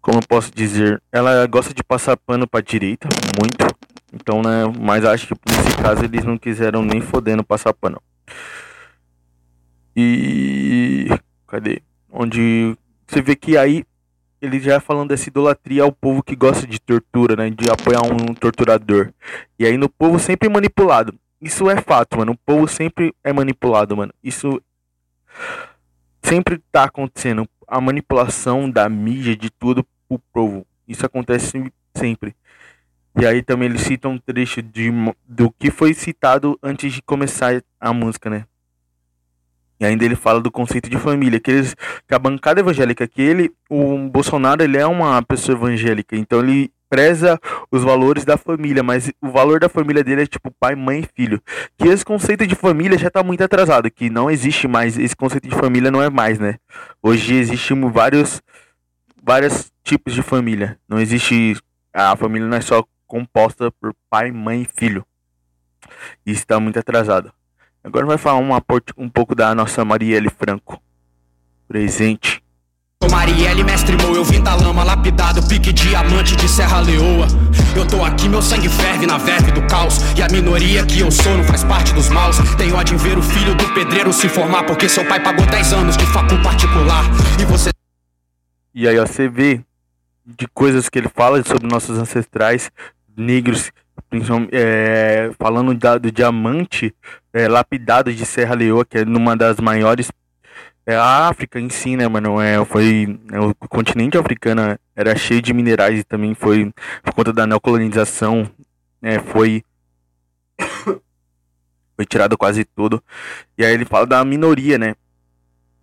como 0.00 0.18
eu 0.18 0.22
posso 0.26 0.50
dizer, 0.54 1.02
ela 1.12 1.44
gosta 1.46 1.74
de 1.74 1.82
passar 1.82 2.16
pano 2.16 2.46
pra 2.46 2.60
direita, 2.60 3.08
muito. 3.38 3.66
Então, 4.14 4.40
né, 4.40 4.64
mas 4.80 5.04
acho 5.04 5.26
que 5.26 5.34
nesse 5.50 5.76
caso 5.76 6.04
eles 6.04 6.24
não 6.24 6.38
quiseram 6.38 6.80
nem 6.82 7.00
fodendo 7.00 7.44
passar 7.44 7.74
pano. 7.74 8.00
E 9.94 11.08
cadê? 11.48 11.82
Onde 12.10 12.76
você 13.06 13.20
vê 13.20 13.34
que 13.34 13.56
aí 13.56 13.84
ele 14.40 14.60
já 14.60 14.78
falando 14.80 15.08
dessa 15.08 15.28
idolatria 15.28 15.82
ao 15.82 15.92
povo 15.92 16.22
que 16.22 16.36
gosta 16.36 16.66
de 16.66 16.78
tortura, 16.78 17.34
né? 17.34 17.50
De 17.50 17.68
apoiar 17.70 18.02
um 18.02 18.34
torturador. 18.34 19.12
E 19.58 19.66
aí 19.66 19.76
no 19.76 19.88
povo 19.88 20.18
sempre 20.18 20.48
manipulado. 20.48 21.14
Isso 21.40 21.68
é 21.70 21.80
fato, 21.80 22.18
mano. 22.18 22.32
O 22.32 22.38
povo 22.38 22.68
sempre 22.68 23.14
é 23.24 23.32
manipulado, 23.32 23.96
mano. 23.96 24.12
Isso 24.22 24.60
sempre 26.22 26.60
tá 26.70 26.84
acontecendo. 26.84 27.48
A 27.66 27.80
manipulação 27.80 28.70
da 28.70 28.88
mídia, 28.88 29.36
de 29.36 29.50
tudo, 29.50 29.84
pro 30.08 30.18
povo. 30.32 30.66
Isso 30.86 31.04
acontece 31.04 31.70
sempre. 31.94 32.34
E 33.20 33.26
aí 33.26 33.42
também 33.42 33.68
eles 33.68 33.82
citam 33.82 34.12
um 34.12 34.18
trecho 34.18 34.62
de, 34.62 34.90
do 35.26 35.50
que 35.50 35.70
foi 35.70 35.92
citado 35.92 36.58
antes 36.62 36.92
de 36.92 37.02
começar 37.02 37.62
a 37.80 37.92
música, 37.92 38.30
né? 38.30 38.46
E 39.80 39.84
ainda 39.84 40.04
ele 40.04 40.16
fala 40.16 40.40
do 40.40 40.50
conceito 40.50 40.90
de 40.90 40.98
família, 40.98 41.38
que, 41.38 41.50
eles, 41.50 41.76
que 42.06 42.14
a 42.14 42.18
bancada 42.18 42.60
evangélica, 42.60 43.06
que 43.06 43.22
ele, 43.22 43.52
o 43.70 43.96
Bolsonaro, 44.08 44.62
ele 44.62 44.76
é 44.76 44.86
uma 44.86 45.22
pessoa 45.22 45.56
evangélica, 45.56 46.16
então 46.16 46.40
ele 46.40 46.72
preza 46.88 47.38
os 47.70 47.82
valores 47.82 48.24
da 48.24 48.36
família, 48.36 48.82
mas 48.82 49.12
o 49.20 49.30
valor 49.30 49.60
da 49.60 49.68
família 49.68 50.02
dele 50.02 50.22
é 50.22 50.26
tipo 50.26 50.50
pai, 50.58 50.74
mãe 50.74 51.00
e 51.00 51.08
filho. 51.14 51.40
Que 51.76 51.88
esse 51.88 52.04
conceito 52.04 52.46
de 52.46 52.54
família 52.54 52.98
já 52.98 53.10
tá 53.10 53.22
muito 53.22 53.44
atrasado, 53.44 53.90
que 53.90 54.08
não 54.10 54.30
existe 54.30 54.66
mais, 54.66 54.98
esse 54.98 55.14
conceito 55.14 55.48
de 55.48 55.54
família 55.54 55.90
não 55.90 56.02
é 56.02 56.10
mais, 56.10 56.38
né? 56.38 56.56
Hoje 57.02 57.34
existem 57.34 57.78
vários, 57.90 58.42
vários 59.22 59.70
tipos 59.84 60.14
de 60.14 60.22
família. 60.22 60.78
Não 60.88 60.98
existe, 60.98 61.56
a 61.92 62.16
família 62.16 62.48
não 62.48 62.56
é 62.56 62.60
só 62.60 62.84
composta 63.06 63.70
por 63.72 63.94
pai, 64.10 64.32
mãe 64.32 64.62
e 64.62 64.80
filho. 64.80 65.04
Isso 66.24 66.46
tá 66.46 66.58
muito 66.58 66.78
atrasado. 66.78 67.32
Agora 67.82 68.06
vai 68.06 68.18
falar 68.18 68.60
porti- 68.60 68.92
um 68.96 69.08
pouco 69.08 69.34
da 69.34 69.54
nossa 69.54 69.84
Marielle 69.84 70.28
Franco. 70.30 70.80
Presente. 71.66 72.42
Marielle, 73.10 73.62
mestre 73.62 73.96
Mo, 73.96 74.14
eu 74.14 74.24
vim 74.24 74.42
da 74.42 74.54
lama 74.54 74.82
lapidado, 74.84 75.46
pique 75.48 75.72
diamante 75.72 76.36
de 76.36 76.48
Serra 76.48 76.80
Leoa. 76.80 77.26
Eu 77.76 77.86
tô 77.86 78.04
aqui, 78.04 78.28
meu 78.28 78.42
sangue 78.42 78.68
ferve 78.68 79.06
na 79.06 79.16
verve 79.18 79.52
do 79.52 79.62
caos. 79.66 79.98
E 80.16 80.22
a 80.22 80.28
minoria 80.28 80.84
que 80.84 81.00
eu 81.00 81.10
sou 81.10 81.36
não 81.36 81.44
faz 81.44 81.62
parte 81.64 81.94
dos 81.94 82.08
maus. 82.08 82.36
Tenho 82.56 82.74
ódio 82.76 82.94
em 82.94 82.98
ver 82.98 83.16
o 83.16 83.22
filho 83.22 83.54
do 83.54 83.72
pedreiro 83.72 84.12
se 84.12 84.28
formar, 84.28 84.64
porque 84.64 84.88
seu 84.88 85.04
pai 85.06 85.22
pagou 85.22 85.46
10 85.46 85.72
anos 85.72 85.96
de 85.96 86.04
facul 86.06 86.40
particular. 86.42 87.04
E 87.40 87.44
você 87.44 87.70
E 88.74 88.86
aí 88.88 88.98
ó, 88.98 89.06
você 89.06 89.28
vê 89.28 89.60
de 90.26 90.46
coisas 90.48 90.88
que 90.88 90.98
ele 90.98 91.08
fala 91.08 91.42
sobre 91.44 91.66
nossos 91.68 91.96
ancestrais 91.98 92.70
negros, 93.16 93.70
principalmente, 94.10 94.50
é, 94.52 95.30
falando 95.38 95.74
da- 95.74 95.98
do 95.98 96.10
diamante 96.12 96.94
é, 97.38 97.46
lapidado 97.46 98.12
de 98.12 98.26
Serra 98.26 98.54
Leoa, 98.56 98.84
que 98.84 98.98
é 98.98 99.04
numa 99.04 99.36
das 99.36 99.60
maiores. 99.60 100.10
É, 100.84 100.96
a 100.96 101.28
África 101.28 101.60
em 101.60 101.68
si, 101.68 101.96
né, 101.96 102.08
mano? 102.08 102.40
É, 102.40 102.64
foi, 102.64 103.20
é, 103.30 103.38
o 103.38 103.54
continente 103.68 104.18
africano 104.18 104.78
era 104.96 105.14
cheio 105.16 105.40
de 105.40 105.52
minerais 105.52 106.00
e 106.00 106.04
também 106.04 106.34
foi 106.34 106.72
por 107.02 107.14
conta 107.14 107.32
da 107.32 107.46
neocolonização, 107.46 108.50
é, 109.00 109.20
foi. 109.20 109.62
foi 111.94 112.06
tirado 112.06 112.36
quase 112.36 112.64
tudo. 112.64 113.02
E 113.56 113.64
aí 113.64 113.72
ele 113.72 113.84
fala 113.84 114.06
da 114.06 114.24
minoria, 114.24 114.78
né? 114.78 114.96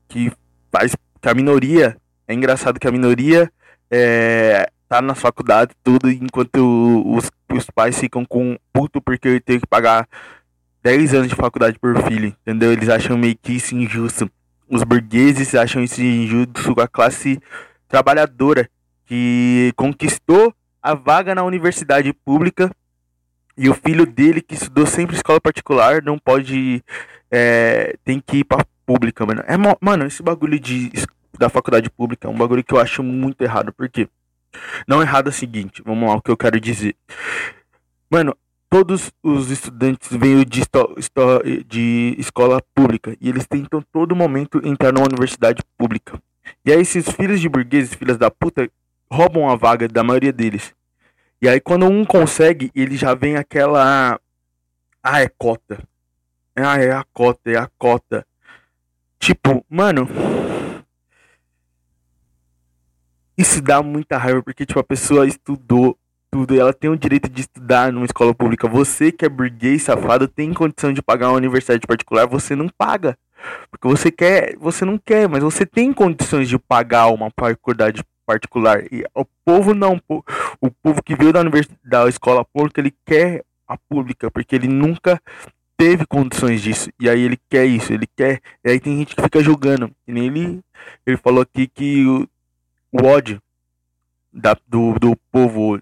Que 0.10 0.32
faz. 0.72 0.96
Que 1.22 1.30
a 1.30 1.34
minoria 1.34 1.98
é 2.28 2.34
engraçado 2.34 2.80
que 2.80 2.88
a 2.88 2.92
minoria 2.92 3.50
é, 3.90 4.70
tá 4.90 5.02
na 5.02 5.16
faculdade 5.16 5.74
tudo, 5.84 6.10
enquanto 6.10 7.04
os, 7.06 7.32
os 7.52 7.70
pais 7.70 7.98
ficam 7.98 8.26
com 8.26 8.58
puto 8.74 9.02
porque 9.02 9.40
tem 9.40 9.60
que 9.60 9.68
pagar 9.68 10.08
10 10.86 11.16
anos 11.16 11.30
de 11.30 11.36
faculdade 11.36 11.80
por 11.80 12.00
filho, 12.04 12.28
entendeu? 12.28 12.72
Eles 12.72 12.90
acham 12.90 13.18
meio 13.18 13.36
que 13.36 13.54
isso 13.54 13.76
injusto. 13.76 14.30
Os 14.70 14.84
burgueses 14.84 15.56
acham 15.56 15.84
isso 15.84 16.00
injusto 16.00 16.76
com 16.76 16.80
a 16.80 16.88
classe 16.88 17.42
trabalhadora 17.88 18.70
que 19.08 19.74
conquistou 19.76 20.54
a 20.84 20.94
vaga 20.94 21.34
na 21.34 21.42
universidade 21.42 22.14
pública 22.14 22.70
e 23.58 23.68
o 23.68 23.74
filho 23.74 24.06
dele, 24.06 24.44
que 24.44 24.54
estudou 24.54 24.86
sempre 24.86 25.16
em 25.16 25.18
escola 25.18 25.42
particular, 25.42 26.04
não 26.04 26.20
pode. 26.20 26.84
É, 27.32 27.96
tem 28.04 28.20
que 28.20 28.38
ir 28.38 28.44
pra 28.44 28.64
pública, 28.86 29.26
mano. 29.26 29.44
É, 29.48 29.56
mano, 29.58 30.06
esse 30.06 30.22
bagulho 30.22 30.60
de, 30.60 30.92
da 31.40 31.50
faculdade 31.50 31.90
pública 31.90 32.28
é 32.28 32.32
um 32.32 32.38
bagulho 32.38 32.64
que 32.64 32.76
eu 32.76 32.80
acho 32.80 33.02
muito 33.02 33.42
errado. 33.42 33.74
Por 33.74 33.90
quê? 33.90 34.08
Não 34.88 35.02
errado 35.02 35.28
é 35.28 35.30
o 35.32 35.34
seguinte, 35.34 35.82
vamos 35.84 36.08
lá, 36.08 36.16
o 36.16 36.22
que 36.22 36.30
eu 36.30 36.38
quero 36.38 36.60
dizer. 36.60 36.96
Mano, 38.08 38.38
todos 38.76 39.10
os 39.24 39.50
estudantes 39.52 40.10
vêm 40.12 40.44
de, 40.44 40.62
de 41.66 42.16
escola 42.18 42.62
pública 42.74 43.16
e 43.22 43.30
eles 43.30 43.48
tentam 43.48 43.82
todo 43.82 44.14
momento 44.14 44.60
entrar 44.68 44.92
numa 44.92 45.06
universidade 45.06 45.64
pública. 45.78 46.22
E 46.66 46.74
aí 46.74 46.82
esses 46.82 47.10
filhos 47.10 47.40
de 47.40 47.48
burgueses, 47.48 47.94
filhas 47.94 48.18
da 48.18 48.30
puta, 48.30 48.70
roubam 49.10 49.50
a 49.50 49.56
vaga 49.56 49.88
da 49.88 50.04
maioria 50.04 50.34
deles. 50.34 50.76
E 51.42 51.48
aí 51.48 51.62
quando 51.62 51.86
um 51.86 52.04
consegue, 52.04 52.70
ele 52.76 52.98
já 52.98 53.14
vem 53.16 53.38
aquela. 53.38 54.20
Ah, 55.02 55.22
é 55.22 55.30
cota. 55.30 55.82
Ah, 56.54 56.78
é 56.78 56.92
a 56.92 57.06
cota, 57.14 57.50
é 57.50 57.56
a 57.56 57.70
cota. 57.78 58.28
Tipo, 59.18 59.66
mano. 59.70 60.06
Isso 63.38 63.62
dá 63.62 63.82
muita 63.82 64.18
raiva 64.18 64.44
porque, 64.44 64.66
tipo, 64.66 64.80
a 64.82 64.84
pessoa 64.84 65.26
estudou 65.26 65.98
tudo 66.32 66.60
ela 66.60 66.74
tem 66.74 66.90
o 66.90 66.98
direito 66.98 67.30
de 67.30 67.42
estudar 67.42 67.92
numa 67.92 68.06
escola 68.06 68.34
pública. 68.34 68.68
Você 68.68 69.12
que 69.12 69.26
é 69.26 69.30
burguês 69.30 69.84
safado 69.84 70.28
tem 70.28 70.54
condição 70.54 70.92
de 70.92 71.02
pagar 71.02 71.30
uma 71.30 71.38
universidade 71.38 71.86
particular, 71.88 72.28
você 72.28 72.56
não 72.56 72.68
paga. 72.68 73.18
Porque 73.70 73.88
você 73.88 74.12
quer, 74.12 74.56
você 74.58 74.86
não 74.86 74.98
quer, 74.98 75.30
mas 75.30 75.44
você 75.44 75.66
tem 75.66 75.94
condições 75.94 76.50
de 76.50 76.58
pagar 76.58 77.08
uma 77.08 77.32
faculdade 77.38 78.04
particular. 78.26 78.84
E 78.92 79.06
o 79.14 79.26
povo 79.46 79.74
não, 79.74 80.02
o 80.10 80.72
povo 80.72 81.04
que 81.04 81.16
veio 81.16 81.32
da 81.32 81.42
universidade, 81.42 81.80
da 81.84 82.10
escola 82.10 82.44
pública, 82.44 82.82
ele 82.82 82.94
quer 83.06 83.44
a 83.68 83.78
pública, 83.78 84.30
porque 84.32 84.56
ele 84.56 84.68
nunca 84.68 85.22
teve 85.78 86.06
condições 86.06 86.62
disso. 86.62 86.90
E 87.00 87.10
aí 87.10 87.22
ele 87.22 87.38
quer 87.50 87.66
isso, 87.66 87.94
ele 87.94 88.08
quer. 88.16 88.42
E 88.64 88.70
aí 88.70 88.80
tem 88.80 88.98
gente 88.98 89.16
que 89.16 89.22
fica 89.22 89.42
julgando. 89.42 89.92
E 90.08 90.12
nem 90.12 90.26
ele, 90.26 90.62
ele 91.06 91.18
falou 91.18 91.42
aqui 91.42 91.68
que 91.68 92.06
o, 92.06 92.28
o 92.92 93.06
ódio 93.06 93.42
da, 94.32 94.56
do, 94.68 94.98
do 95.00 95.16
povo 95.32 95.80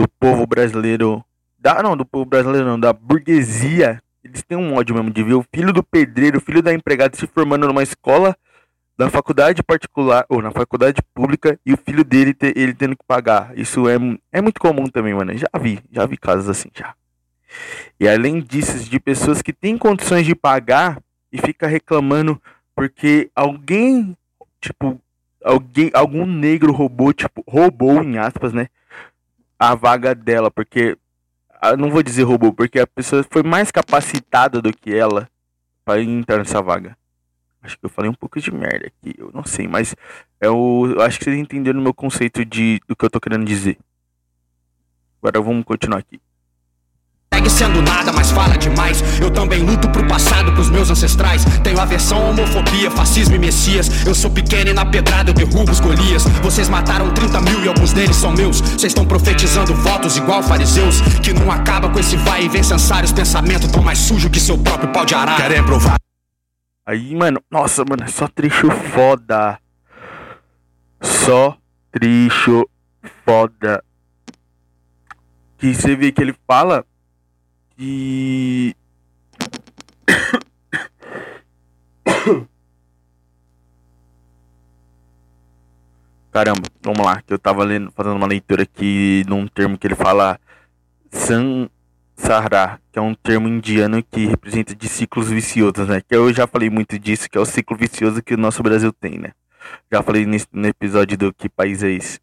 do 0.00 0.08
povo 0.08 0.46
brasileiro. 0.46 1.22
Da, 1.58 1.82
não, 1.82 1.96
do 1.96 2.04
povo 2.06 2.24
brasileiro 2.24 2.66
não, 2.66 2.80
da 2.80 2.92
burguesia. 2.92 4.02
Eles 4.24 4.42
têm 4.42 4.56
um 4.56 4.74
ódio 4.74 4.94
mesmo 4.94 5.10
de 5.10 5.22
ver 5.22 5.34
o 5.34 5.44
filho 5.54 5.72
do 5.72 5.82
pedreiro, 5.82 6.38
o 6.38 6.40
filho 6.40 6.62
da 6.62 6.72
empregada 6.72 7.16
se 7.16 7.26
formando 7.26 7.66
numa 7.66 7.82
escola 7.82 8.36
da 8.96 9.08
faculdade 9.08 9.62
particular 9.62 10.26
ou 10.28 10.42
na 10.42 10.50
faculdade 10.50 11.00
pública 11.14 11.58
e 11.64 11.72
o 11.72 11.76
filho 11.78 12.04
dele 12.04 12.34
te- 12.34 12.52
ele 12.54 12.74
tendo 12.74 12.96
que 12.96 13.04
pagar. 13.06 13.56
Isso 13.58 13.88
é, 13.88 13.96
é 14.30 14.40
muito 14.42 14.60
comum 14.60 14.84
também, 14.86 15.14
mano. 15.14 15.36
Já 15.36 15.48
vi, 15.58 15.80
já 15.90 16.04
vi 16.06 16.16
casos 16.16 16.48
assim 16.48 16.68
já. 16.74 16.94
E 17.98 18.08
além 18.08 18.40
disso, 18.40 18.78
de 18.88 19.00
pessoas 19.00 19.42
que 19.42 19.52
têm 19.52 19.76
condições 19.76 20.24
de 20.26 20.34
pagar 20.34 21.00
e 21.32 21.38
fica 21.38 21.66
reclamando 21.66 22.40
porque 22.74 23.30
alguém, 23.34 24.16
tipo, 24.60 25.00
alguém, 25.44 25.90
algum 25.94 26.24
negro 26.26 26.72
roubou, 26.72 27.12
tipo, 27.12 27.42
roubou 27.48 28.02
em 28.02 28.18
aspas, 28.18 28.52
né, 28.52 28.68
a 29.60 29.74
vaga 29.74 30.14
dela, 30.14 30.50
porque 30.50 30.96
ah, 31.60 31.76
não 31.76 31.90
vou 31.90 32.02
dizer 32.02 32.22
roubou, 32.22 32.50
porque 32.50 32.80
a 32.80 32.86
pessoa 32.86 33.22
foi 33.30 33.42
mais 33.42 33.70
capacitada 33.70 34.62
do 34.62 34.72
que 34.72 34.94
ela 34.94 35.28
para 35.84 36.00
entrar 36.00 36.38
nessa 36.38 36.62
vaga. 36.62 36.96
Acho 37.62 37.78
que 37.78 37.84
eu 37.84 37.90
falei 37.90 38.10
um 38.10 38.14
pouco 38.14 38.40
de 38.40 38.50
merda 38.50 38.86
aqui, 38.86 39.14
eu 39.18 39.30
não 39.34 39.44
sei, 39.44 39.68
mas 39.68 39.94
eu, 40.40 40.94
eu 40.96 41.02
acho 41.02 41.18
que 41.18 41.24
vocês 41.24 41.36
entenderam 41.36 41.78
o 41.78 41.82
meu 41.82 41.92
conceito 41.92 42.42
de, 42.42 42.80
do 42.88 42.96
que 42.96 43.04
eu 43.04 43.10
tô 43.10 43.20
querendo 43.20 43.44
dizer. 43.44 43.78
Agora 45.20 45.42
vamos 45.42 45.62
continuar 45.66 45.98
aqui. 45.98 46.18
Segue 47.32 47.48
sendo 47.48 47.80
nada, 47.80 48.12
mas 48.12 48.30
fala 48.32 48.58
demais. 48.58 49.02
Eu 49.20 49.30
também 49.30 49.62
luto 49.62 49.88
pro 49.90 50.06
passado, 50.06 50.52
pros 50.52 50.68
meus 50.68 50.90
ancestrais. 50.90 51.44
Tenho 51.62 51.80
aversão, 51.80 52.28
homofobia, 52.28 52.90
fascismo 52.90 53.36
e 53.36 53.38
messias. 53.38 54.04
Eu 54.04 54.14
sou 54.14 54.30
pequeno 54.30 54.70
e 54.70 54.72
na 54.74 54.84
pedrada 54.84 55.30
eu 55.30 55.34
derrubo 55.34 55.70
os 55.70 55.78
Golias. 55.78 56.24
Vocês 56.42 56.68
mataram 56.68 57.14
30 57.14 57.40
mil 57.40 57.64
e 57.64 57.68
alguns 57.68 57.92
deles 57.92 58.16
são 58.16 58.32
meus. 58.32 58.60
Vocês 58.60 58.90
estão 58.90 59.06
profetizando 59.06 59.72
votos 59.74 60.16
igual 60.16 60.42
fariseus. 60.42 61.00
Que 61.22 61.32
não 61.32 61.50
acaba 61.52 61.88
com 61.88 62.00
esse 62.00 62.16
vai 62.16 62.44
e 62.44 62.48
vem 62.48 62.64
censar 62.64 63.04
os 63.04 63.12
pensamentos 63.12 63.70
tão 63.70 63.82
mais 63.82 63.98
sujo 63.98 64.28
que 64.28 64.40
seu 64.40 64.58
próprio 64.58 64.92
pau 64.92 65.06
de 65.06 65.14
arara. 65.14 65.40
Querem 65.40 65.62
provar 65.62 66.00
Aí, 66.84 67.14
mano, 67.14 67.40
nossa, 67.48 67.84
mano, 67.88 68.02
é 68.02 68.08
só 68.08 68.26
trecho 68.26 68.68
foda. 68.70 69.60
Só 71.00 71.56
trecho 71.92 72.68
foda. 73.24 73.84
Que 75.56 75.72
você 75.72 75.94
vê 75.94 76.10
que 76.10 76.20
ele 76.20 76.34
fala 76.46 76.84
que. 77.80 78.76
Caramba, 86.30 86.68
vamos 86.82 87.04
lá, 87.04 87.22
que 87.22 87.32
eu 87.32 87.38
tava 87.38 87.64
lendo, 87.64 87.90
fazendo 87.90 88.16
uma 88.16 88.26
leitura 88.26 88.62
aqui 88.62 89.24
num 89.26 89.48
termo 89.48 89.76
que 89.76 89.86
ele 89.86 89.96
fala 89.96 90.38
Sansara, 91.10 92.78
que 92.92 92.98
é 92.98 93.02
um 93.02 93.14
termo 93.14 93.48
indiano 93.48 94.00
que 94.02 94.26
representa 94.26 94.74
de 94.74 94.88
ciclos 94.88 95.28
viciosos, 95.30 95.88
né? 95.88 96.00
Que 96.00 96.14
eu 96.14 96.32
já 96.32 96.46
falei 96.46 96.70
muito 96.70 96.98
disso, 96.98 97.28
que 97.28 97.36
é 97.36 97.40
o 97.40 97.46
ciclo 97.46 97.76
vicioso 97.76 98.22
que 98.22 98.34
o 98.34 98.38
nosso 98.38 98.62
Brasil 98.62 98.92
tem, 98.92 99.18
né? 99.18 99.32
Já 99.90 100.02
falei 100.02 100.24
nesse, 100.24 100.46
no 100.52 100.66
episódio 100.68 101.18
do 101.18 101.32
Que 101.32 101.48
País 101.48 101.82
é 101.82 101.90
Esse? 101.90 102.20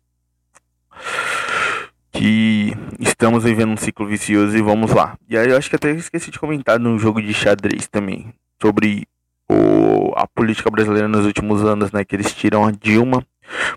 Que 2.18 2.74
estamos 3.00 3.44
vivendo 3.44 3.74
um 3.74 3.78
ciclo 3.78 4.08
vicioso 4.08 4.58
e 4.58 4.62
vamos 4.62 4.92
lá. 4.92 5.16
E 5.30 5.38
aí 5.38 5.50
eu 5.52 5.56
acho 5.56 5.70
que 5.70 5.76
até 5.76 5.92
esqueci 5.92 6.32
de 6.32 6.40
comentar 6.40 6.80
no 6.80 6.98
jogo 6.98 7.22
de 7.22 7.32
xadrez 7.32 7.88
também, 7.88 8.34
sobre 8.60 9.08
o, 9.48 10.14
a 10.16 10.26
política 10.28 10.72
brasileira 10.72 11.08
nos 11.08 11.28
últimos 11.28 11.64
anos, 11.64 11.92
né? 11.92 12.04
Que 12.04 12.16
eles 12.16 12.34
tiram 12.34 12.66
a 12.66 12.72
Dilma 12.72 13.24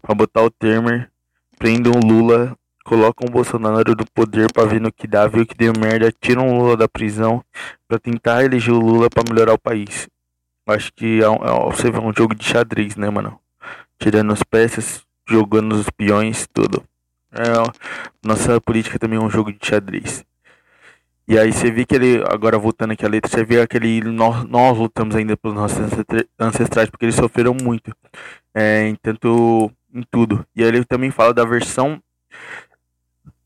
pra 0.00 0.14
botar 0.14 0.42
o 0.42 0.50
Temer, 0.50 1.10
prendem 1.58 1.92
o 1.92 2.00
Lula, 2.00 2.56
colocam 2.82 3.28
o 3.28 3.30
Bolsonaro 3.30 3.94
do 3.94 4.06
poder 4.06 4.50
pra 4.50 4.64
ver 4.64 4.80
no 4.80 4.90
que 4.90 5.06
dá, 5.06 5.26
viu 5.26 5.44
que 5.44 5.54
deu 5.54 5.74
merda, 5.78 6.10
tiram 6.18 6.48
o 6.48 6.58
Lula 6.58 6.78
da 6.78 6.88
prisão 6.88 7.44
pra 7.86 7.98
tentar 7.98 8.42
eleger 8.42 8.72
o 8.72 8.80
Lula 8.80 9.10
pra 9.10 9.22
melhorar 9.28 9.52
o 9.52 9.58
país. 9.58 10.08
Acho 10.66 10.90
que 10.94 11.20
é 11.20 11.26
é 11.26 11.70
você 11.70 11.90
vê 11.90 11.98
um 11.98 12.12
jogo 12.16 12.34
de 12.34 12.44
xadrez, 12.44 12.96
né, 12.96 13.10
mano? 13.10 13.38
Tirando 13.98 14.32
as 14.32 14.42
peças, 14.42 15.02
jogando 15.28 15.74
os 15.74 15.90
peões, 15.90 16.48
tudo. 16.50 16.82
É, 17.32 18.26
nossa 18.26 18.60
política 18.60 18.98
também 18.98 19.18
é 19.18 19.22
um 19.22 19.30
jogo 19.30 19.52
de 19.52 19.58
xadrez. 19.64 20.24
E 21.28 21.38
aí 21.38 21.52
você 21.52 21.70
vê 21.70 21.86
que 21.86 21.94
ele, 21.94 22.24
agora 22.28 22.58
voltando 22.58 22.92
aqui 22.92 23.06
a 23.06 23.08
letra, 23.08 23.30
você 23.30 23.44
vê 23.44 23.60
aquele 23.60 24.02
nós, 24.02 24.44
nós 24.44 24.76
lutamos 24.76 25.14
ainda 25.14 25.36
pelos 25.36 25.56
nossos 25.56 25.78
ancestra- 25.78 26.26
ancestrais 26.38 26.90
porque 26.90 27.04
eles 27.04 27.14
sofreram 27.14 27.54
muito. 27.54 27.94
É, 28.54 28.88
em 28.88 28.96
tanto 28.96 29.70
em 29.94 30.02
tudo. 30.10 30.44
E 30.56 30.62
aí 30.62 30.68
ele 30.68 30.84
também 30.84 31.10
fala 31.10 31.32
da 31.32 31.44
versão 31.44 32.02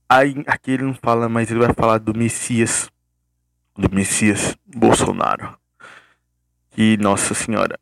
aí 0.08 0.34
aqui 0.46 0.72
ele 0.72 0.84
não 0.84 0.94
fala, 0.94 1.28
mas 1.28 1.50
ele 1.50 1.60
vai 1.60 1.72
falar 1.74 1.98
do 1.98 2.16
Messias 2.16 2.90
do 3.76 3.92
Messias 3.94 4.56
Bolsonaro. 4.64 5.58
Que 6.70 6.96
nossa 6.96 7.34
senhora. 7.34 7.78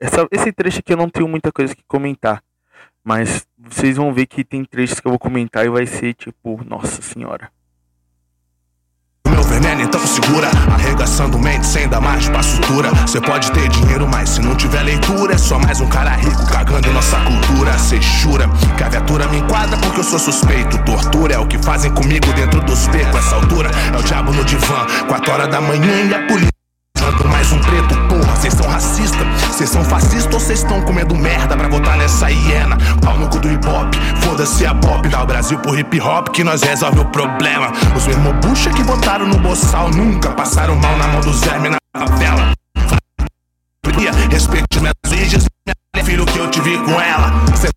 Essa, 0.00 0.28
esse 0.30 0.52
trecho 0.52 0.78
aqui 0.78 0.92
eu 0.92 0.96
não 0.96 1.08
tenho 1.08 1.28
muita 1.28 1.50
coisa 1.52 1.74
que 1.74 1.82
comentar. 1.86 2.42
Mas 3.04 3.46
vocês 3.58 3.96
vão 3.96 4.12
ver 4.12 4.26
que 4.26 4.44
tem 4.44 4.64
trechos 4.64 5.00
que 5.00 5.06
eu 5.06 5.12
vou 5.12 5.18
comentar 5.18 5.64
e 5.64 5.70
vai 5.70 5.86
ser 5.86 6.14
tipo, 6.14 6.62
nossa 6.64 7.00
senhora. 7.00 7.50
meu 9.26 9.42
veneno, 9.42 9.82
então 9.82 10.00
segura 10.06 10.48
Arregaçando 10.72 11.38
mente 11.38 11.66
sem 11.66 11.88
dar 11.88 12.00
mais 12.00 12.28
pra 12.28 12.42
sutura 12.42 12.90
Cê 13.06 13.20
pode 13.20 13.50
ter 13.52 13.68
dinheiro, 13.68 14.06
mas 14.08 14.30
se 14.30 14.40
não 14.40 14.56
tiver 14.56 14.82
leitura 14.82 15.34
É 15.34 15.38
só 15.38 15.58
mais 15.58 15.80
um 15.80 15.88
cara 15.88 16.10
rico 16.10 16.46
cagando 16.50 16.88
em 16.88 16.92
nossa 16.92 17.18
cultura. 17.20 17.78
Cê 17.78 18.00
jura 18.00 18.48
que 18.76 18.82
a 18.82 18.88
viatura 18.88 19.26
me 19.28 19.38
enquadra 19.38 19.76
porque 19.78 20.00
eu 20.00 20.04
sou 20.04 20.18
suspeito. 20.18 20.82
Tortura 20.84 21.34
é 21.34 21.38
o 21.38 21.46
que 21.46 21.58
fazem 21.58 21.92
comigo 21.92 22.32
dentro 22.34 22.60
dos 22.62 22.86
becos 22.88 23.16
Essa 23.16 23.36
altura 23.36 23.70
é 23.94 23.96
o 23.96 24.02
diabo 24.02 24.32
no 24.32 24.44
divã. 24.44 24.86
Quatro 25.06 25.32
horas 25.32 25.48
da 25.48 25.60
manhã 25.60 26.04
e 26.04 26.14
a 26.14 26.26
polícia 26.26 26.57
mais 27.48 27.52
um 27.52 27.58
preto, 27.60 27.96
porra, 28.08 28.36
cês 28.36 28.54
são 28.54 28.68
racistas 28.68 29.26
Cês 29.52 29.70
são 29.70 29.84
fascistas 29.84 30.34
ou 30.34 30.40
cês 30.40 30.60
estão 30.60 30.80
comendo 30.82 31.14
merda 31.14 31.56
pra 31.56 31.68
votar 31.68 31.96
nessa 31.96 32.30
hiena? 32.30 32.76
Pau 33.02 33.16
no 33.18 33.28
cu 33.28 33.38
do 33.38 33.50
hip 33.50 33.66
hop, 33.66 33.94
foda-se 34.22 34.66
a 34.66 34.74
pop. 34.74 35.08
Dá 35.08 35.22
o 35.22 35.26
Brasil 35.26 35.58
pro 35.58 35.78
hip 35.78 36.00
hop 36.00 36.28
que 36.28 36.44
nós 36.44 36.62
resolve 36.62 37.00
o 37.00 37.04
problema. 37.06 37.72
Os 37.96 38.06
mesmos 38.06 38.34
bucha 38.46 38.70
que 38.70 38.82
votaram 38.82 39.26
no 39.26 39.38
boçal 39.38 39.90
Nunca 39.90 40.30
passaram 40.30 40.76
mal 40.76 40.96
na 40.96 41.08
mão 41.08 41.20
dos 41.20 41.40
vermes 41.40 41.72
na 41.72 42.06
favela. 42.06 42.52
Respeite 44.30 44.80
minhas 44.80 44.94
minha 45.94 46.04
filho 46.04 46.24
que 46.26 46.38
eu 46.38 46.50
te 46.50 46.60
vi 46.60 46.78
com 46.78 47.00
ela. 47.00 47.32
Cê 47.56 47.68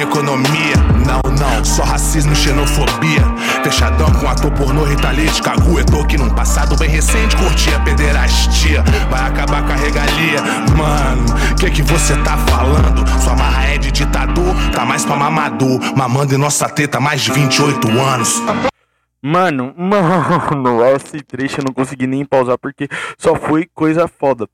de 0.00 0.02
economia, 0.02 0.76
não, 1.06 1.20
não, 1.34 1.64
só 1.64 1.82
racismo 1.82 2.32
e 2.32 2.36
xenofobia. 2.36 3.22
Fechadão 3.62 4.10
com 4.14 4.26
ator 4.28 4.50
pornô, 4.52 4.84
ritalite, 4.84 5.42
caguetou 5.42 6.06
que 6.06 6.16
num 6.16 6.30
passado 6.30 6.74
bem 6.76 6.88
recente 6.88 7.36
curtia 7.36 7.78
pederastia. 7.80 8.82
Vai 9.10 9.28
acabar 9.28 9.62
com 9.66 9.72
a 9.72 9.76
regalia, 9.76 10.40
mano. 10.76 11.26
Que 11.58 11.70
que 11.70 11.82
você 11.82 12.16
tá 12.22 12.38
falando? 12.38 13.06
Sua 13.20 13.36
marra 13.36 13.66
é 13.66 13.78
de 13.78 13.92
ditador, 13.92 14.54
tá 14.74 14.86
mais 14.86 15.04
pra 15.04 15.16
mamador. 15.16 15.78
Mamando 15.94 16.34
em 16.34 16.38
nossa 16.38 16.66
teta 16.68 16.98
mais 16.98 17.20
de 17.20 17.32
28 17.32 17.88
anos. 17.90 18.40
Mano, 19.22 19.74
mano, 19.76 20.82
esse 20.96 21.20
trecho 21.20 21.60
eu 21.60 21.64
não 21.64 21.74
consegui 21.74 22.06
nem 22.06 22.24
pausar 22.24 22.56
porque 22.58 22.88
só 23.18 23.34
foi 23.34 23.68
coisa 23.74 24.08
foda. 24.08 24.48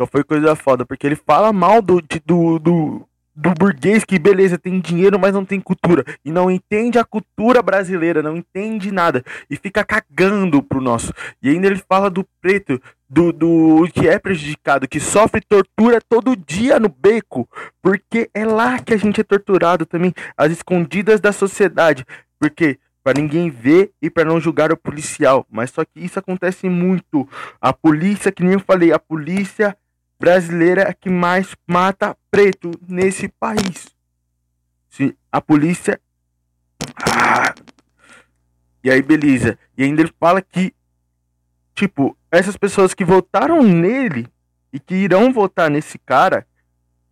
Só 0.00 0.06
foi 0.06 0.24
coisa 0.24 0.56
foda, 0.56 0.86
porque 0.86 1.06
ele 1.06 1.16
fala 1.16 1.52
mal 1.52 1.82
do, 1.82 2.00
do, 2.24 2.58
do, 2.58 3.08
do 3.38 3.54
burguês 3.54 4.04
que, 4.04 4.18
beleza, 4.18 4.58
tem 4.58 4.80
dinheiro, 4.80 5.16
mas 5.16 5.32
não 5.32 5.44
tem 5.44 5.60
cultura. 5.60 6.04
E 6.24 6.32
não 6.32 6.50
entende 6.50 6.98
a 6.98 7.04
cultura 7.04 7.62
brasileira, 7.62 8.20
não 8.20 8.36
entende 8.36 8.90
nada. 8.90 9.24
E 9.48 9.56
fica 9.56 9.84
cagando 9.84 10.60
pro 10.60 10.80
nosso. 10.80 11.12
E 11.40 11.48
ainda 11.48 11.68
ele 11.68 11.80
fala 11.88 12.10
do 12.10 12.26
preto, 12.40 12.82
do, 13.08 13.32
do 13.32 13.88
que 13.94 14.08
é 14.08 14.18
prejudicado, 14.18 14.88
que 14.88 14.98
sofre 14.98 15.40
tortura 15.40 16.00
todo 16.08 16.34
dia 16.36 16.80
no 16.80 16.88
beco. 16.88 17.48
Porque 17.80 18.28
é 18.34 18.44
lá 18.44 18.80
que 18.80 18.92
a 18.92 18.96
gente 18.96 19.20
é 19.20 19.24
torturado 19.24 19.86
também, 19.86 20.12
às 20.36 20.50
escondidas 20.50 21.20
da 21.20 21.30
sociedade. 21.30 22.04
Porque 22.40 22.78
Pra 23.00 23.14
ninguém 23.14 23.48
ver 23.48 23.92
e 24.02 24.10
pra 24.10 24.22
não 24.22 24.38
julgar 24.38 24.70
o 24.70 24.76
policial. 24.76 25.46
Mas 25.50 25.70
só 25.70 25.82
que 25.82 25.98
isso 25.98 26.18
acontece 26.18 26.68
muito. 26.68 27.26
A 27.58 27.72
polícia, 27.72 28.30
que 28.30 28.42
nem 28.42 28.52
eu 28.54 28.60
falei, 28.60 28.92
a 28.92 28.98
polícia 28.98 29.74
brasileira 30.18 30.82
é 30.82 30.92
que 30.92 31.08
mais 31.08 31.54
mata 31.66 32.16
preto 32.30 32.70
nesse 32.86 33.28
país. 33.28 33.88
Sim, 34.88 35.14
a 35.30 35.40
polícia. 35.40 36.00
Ah. 37.02 37.54
E 38.82 38.90
aí, 38.90 39.02
beleza. 39.02 39.58
E 39.76 39.84
ainda 39.84 40.02
ele 40.02 40.12
fala 40.18 40.40
que, 40.40 40.72
tipo, 41.74 42.16
essas 42.30 42.56
pessoas 42.56 42.94
que 42.94 43.04
votaram 43.04 43.62
nele 43.62 44.28
e 44.72 44.78
que 44.78 44.94
irão 44.94 45.32
votar 45.32 45.70
nesse 45.70 45.98
cara, 45.98 46.46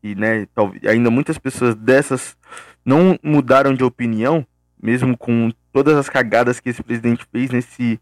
e 0.03 0.15
né, 0.15 0.47
talvez 0.55 0.85
ainda 0.85 1.11
muitas 1.11 1.39
pessoas 1.39 1.75
dessas 1.75 2.37
não 2.85 3.19
mudaram 3.23 3.75
de 3.75 3.83
opinião, 3.83 4.47
mesmo 4.81 5.17
com 5.17 5.51
todas 5.77 5.95
as 5.99 6.09
cagadas 6.09 6.59
que 6.59 6.71
esse 6.71 6.83
presidente 6.83 7.27
fez 7.31 7.51
nesse, 7.51 8.01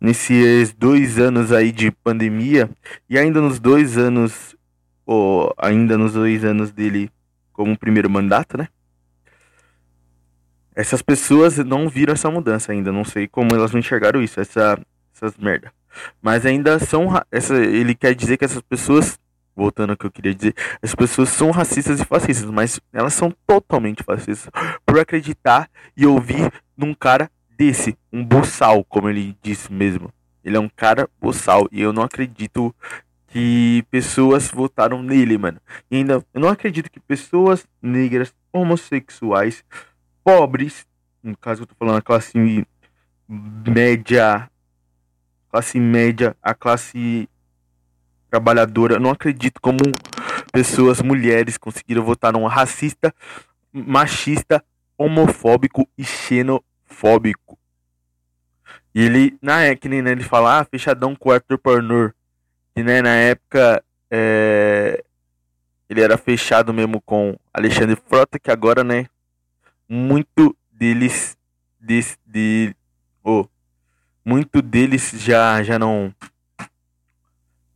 nesses 0.00 0.72
dois 0.72 1.20
anos 1.20 1.52
aí 1.52 1.70
de 1.70 1.88
pandemia, 1.92 2.68
e 3.08 3.16
ainda 3.16 3.40
nos 3.40 3.60
dois 3.60 3.96
anos, 3.96 4.56
ou 5.06 5.54
ainda 5.56 5.96
nos 5.96 6.14
dois 6.14 6.44
anos 6.44 6.72
dele 6.72 7.12
como 7.52 7.78
primeiro 7.78 8.10
mandato, 8.10 8.58
né? 8.58 8.66
Essas 10.74 11.00
pessoas 11.00 11.58
não 11.58 11.88
viram 11.88 12.12
essa 12.12 12.28
mudança 12.28 12.72
ainda, 12.72 12.90
não 12.90 13.04
sei 13.04 13.28
como 13.28 13.54
elas 13.54 13.70
não 13.70 13.78
enxergaram 13.78 14.20
isso, 14.20 14.40
essa, 14.40 14.76
essas 15.14 15.36
merda. 15.36 15.72
Mas 16.20 16.44
ainda 16.44 16.80
são, 16.80 17.08
essa, 17.30 17.54
ele 17.54 17.94
quer 17.94 18.16
dizer 18.16 18.36
que 18.36 18.44
essas 18.44 18.62
pessoas, 18.62 19.16
voltando 19.54 19.90
ao 19.90 19.96
que 19.96 20.06
eu 20.06 20.10
queria 20.10 20.34
dizer, 20.34 20.56
as 20.82 20.92
pessoas 20.92 21.28
são 21.28 21.52
racistas 21.52 22.00
e 22.00 22.04
fascistas, 22.04 22.50
mas 22.50 22.80
elas 22.92 23.14
são 23.14 23.32
totalmente 23.46 24.02
fascistas 24.02 24.50
por 24.84 24.98
acreditar 24.98 25.70
e 25.96 26.04
ouvir 26.04 26.50
num 26.76 26.94
cara 26.94 27.30
desse, 27.56 27.96
um 28.12 28.24
boçal, 28.24 28.84
como 28.84 29.08
ele 29.08 29.36
disse 29.42 29.72
mesmo. 29.72 30.12
Ele 30.44 30.56
é 30.56 30.60
um 30.60 30.68
cara 30.68 31.08
boçal 31.20 31.68
e 31.70 31.80
eu 31.80 31.92
não 31.92 32.02
acredito 32.02 32.74
que 33.28 33.84
pessoas 33.90 34.48
votaram 34.48 35.02
nele, 35.02 35.38
mano. 35.38 35.60
E 35.90 35.96
ainda, 35.96 36.24
eu 36.34 36.40
não 36.40 36.48
acredito 36.48 36.90
que 36.90 37.00
pessoas 37.00 37.66
negras, 37.80 38.34
homossexuais, 38.52 39.64
pobres, 40.22 40.86
no 41.22 41.36
caso 41.36 41.62
eu 41.62 41.66
tô 41.66 41.74
falando 41.74 41.98
a 41.98 42.02
classe 42.02 42.66
média, 43.28 44.50
classe 45.50 45.78
média, 45.78 46.36
a 46.42 46.54
classe 46.54 47.28
trabalhadora. 48.28 48.94
Eu 48.94 49.00
não 49.00 49.10
acredito 49.10 49.60
como 49.60 49.78
pessoas, 50.52 51.00
mulheres, 51.00 51.56
conseguiram 51.56 52.04
votar 52.04 52.32
num 52.32 52.46
racista, 52.46 53.14
machista, 53.72 54.62
homofóbico 54.96 55.88
e 55.96 56.04
xenofóbico. 56.04 57.58
E 58.94 59.02
ele, 59.02 59.38
na 59.40 59.62
época, 59.62 59.88
né, 59.88 60.12
ele 60.12 60.22
fala, 60.22 60.60
ah, 60.60 60.64
fechadão 60.64 61.16
com 61.16 61.30
o 61.30 61.32
Arthur 61.32 61.58
Pornor. 61.58 62.12
E 62.76 62.82
né, 62.82 63.02
na 63.02 63.14
época 63.14 63.82
é, 64.10 65.02
ele 65.88 66.00
era 66.00 66.16
fechado 66.16 66.72
mesmo 66.72 67.00
com 67.00 67.36
Alexandre 67.52 67.96
Frota, 67.96 68.38
que 68.38 68.50
agora, 68.50 68.82
né, 68.84 69.06
muito 69.88 70.56
deles 70.70 71.36
de, 71.80 72.00
de 72.26 72.76
oh, 73.22 73.46
muito 74.24 74.62
deles 74.62 75.10
já 75.16 75.62
já 75.62 75.78
não 75.78 76.14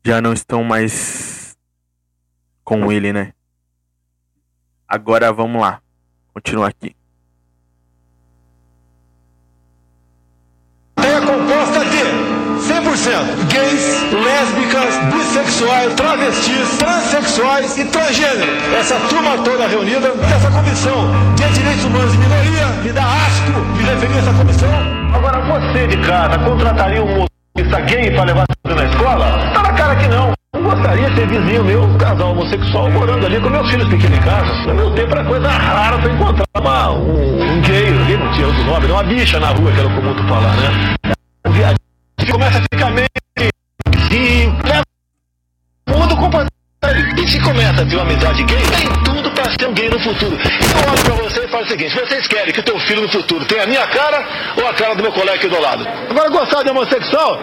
já 0.04 0.20
não 0.20 0.32
estão 0.32 0.62
mais 0.64 1.56
com 2.64 2.90
ele, 2.90 3.12
né? 3.12 3.32
Agora 4.88 5.32
vamos 5.32 5.60
lá. 5.60 5.82
Continuar 6.32 6.68
aqui. 6.68 6.94
Gays, 13.04 14.02
lésbicas, 14.10 14.96
bissexuais, 15.12 15.94
travestis, 15.94 16.78
transexuais 16.78 17.78
e 17.78 17.84
transgênero. 17.84 18.50
Essa 18.78 18.94
turma 19.08 19.36
toda 19.44 19.66
reunida, 19.66 20.12
essa 20.34 20.50
comissão 20.50 21.12
de 21.34 21.48
direitos 21.52 21.84
humanos 21.84 22.14
e 22.14 22.18
minoria, 22.18 22.66
me 22.82 22.92
dá 22.92 23.02
asco 23.02 23.60
de 23.76 23.82
referir 23.82 24.18
essa 24.18 24.32
comissão. 24.32 24.70
Agora, 25.14 25.40
você 25.40 25.86
de 25.86 25.96
casa 25.98 26.38
contrataria 26.38 27.02
um 27.02 27.18
motorista 27.18 27.80
gay 27.82 28.10
para 28.12 28.24
levar 28.24 28.46
na 28.64 28.84
escola? 28.84 29.52
Tá 29.52 29.62
na 29.62 29.72
cara 29.74 29.96
que 29.96 30.08
não. 30.08 30.32
Eu 30.54 30.62
gostaria 30.62 31.10
de 31.10 31.16
ser 31.16 31.26
vizinho 31.28 31.64
meu, 31.64 31.82
um 31.82 31.98
casal 31.98 32.32
homossexual, 32.32 32.90
morando 32.90 33.26
ali 33.26 33.38
com 33.40 33.50
meus 33.50 33.70
filhos 33.70 33.88
pequenos 33.88 34.16
em 34.16 34.22
casa. 34.22 34.52
No 34.66 34.74
meu 34.74 34.90
tempo 34.92 35.12
era 35.12 35.24
coisa 35.24 35.48
rara 35.50 35.98
pra 35.98 36.10
encontrar 36.10 36.46
uma, 36.58 36.92
um, 36.92 37.58
um 37.58 37.60
gay, 37.60 37.90
não 37.90 38.32
tinha 38.32 38.46
outro 38.46 38.64
nome, 38.64 38.86
uma 38.86 39.02
bicha 39.04 39.38
na 39.38 39.48
rua, 39.48 39.70
que 39.70 39.80
era 39.80 39.88
comum 39.90 40.14
tu 40.14 40.26
falar, 40.26 40.56
né? 40.56 40.94
Um 41.46 41.52
viadinho 41.52 41.85
que 42.26 42.32
começa 42.32 42.58
a 42.58 42.62
ficar 42.62 42.90
meio 42.90 43.06
vizinho, 43.88 44.58
leva 44.64 44.84
mundo 45.88 46.16
completamente. 46.16 47.22
E 47.22 47.28
se 47.28 47.40
começa 47.40 47.82
a 47.82 47.86
ter 47.86 47.94
uma 47.94 48.02
amizade 48.02 48.44
gay, 48.44 48.62
tem 48.62 49.04
tudo 49.04 49.30
pra 49.30 49.44
ser 49.50 49.68
um 49.68 49.74
gay 49.74 49.88
no 49.88 49.98
futuro. 50.00 50.36
Eu 50.36 50.90
olho 50.90 51.04
pra 51.04 51.14
você 51.14 51.44
e 51.44 51.48
falo 51.48 51.64
o 51.64 51.68
seguinte: 51.68 51.94
vocês 51.94 52.26
querem 52.26 52.52
que 52.52 52.60
o 52.60 52.62
teu 52.62 52.78
filho 52.80 53.02
no 53.02 53.08
futuro 53.08 53.44
tenha 53.46 53.62
a 53.62 53.66
minha 53.66 53.86
cara 53.86 54.54
ou 54.56 54.68
a 54.68 54.74
cara 54.74 54.94
do 54.94 55.02
meu 55.02 55.12
colega 55.12 55.34
aqui 55.34 55.48
do 55.48 55.60
lado? 55.60 55.86
Agora, 55.86 56.28
gostar 56.30 56.62
de 56.62 56.70
homossexual? 56.70 57.38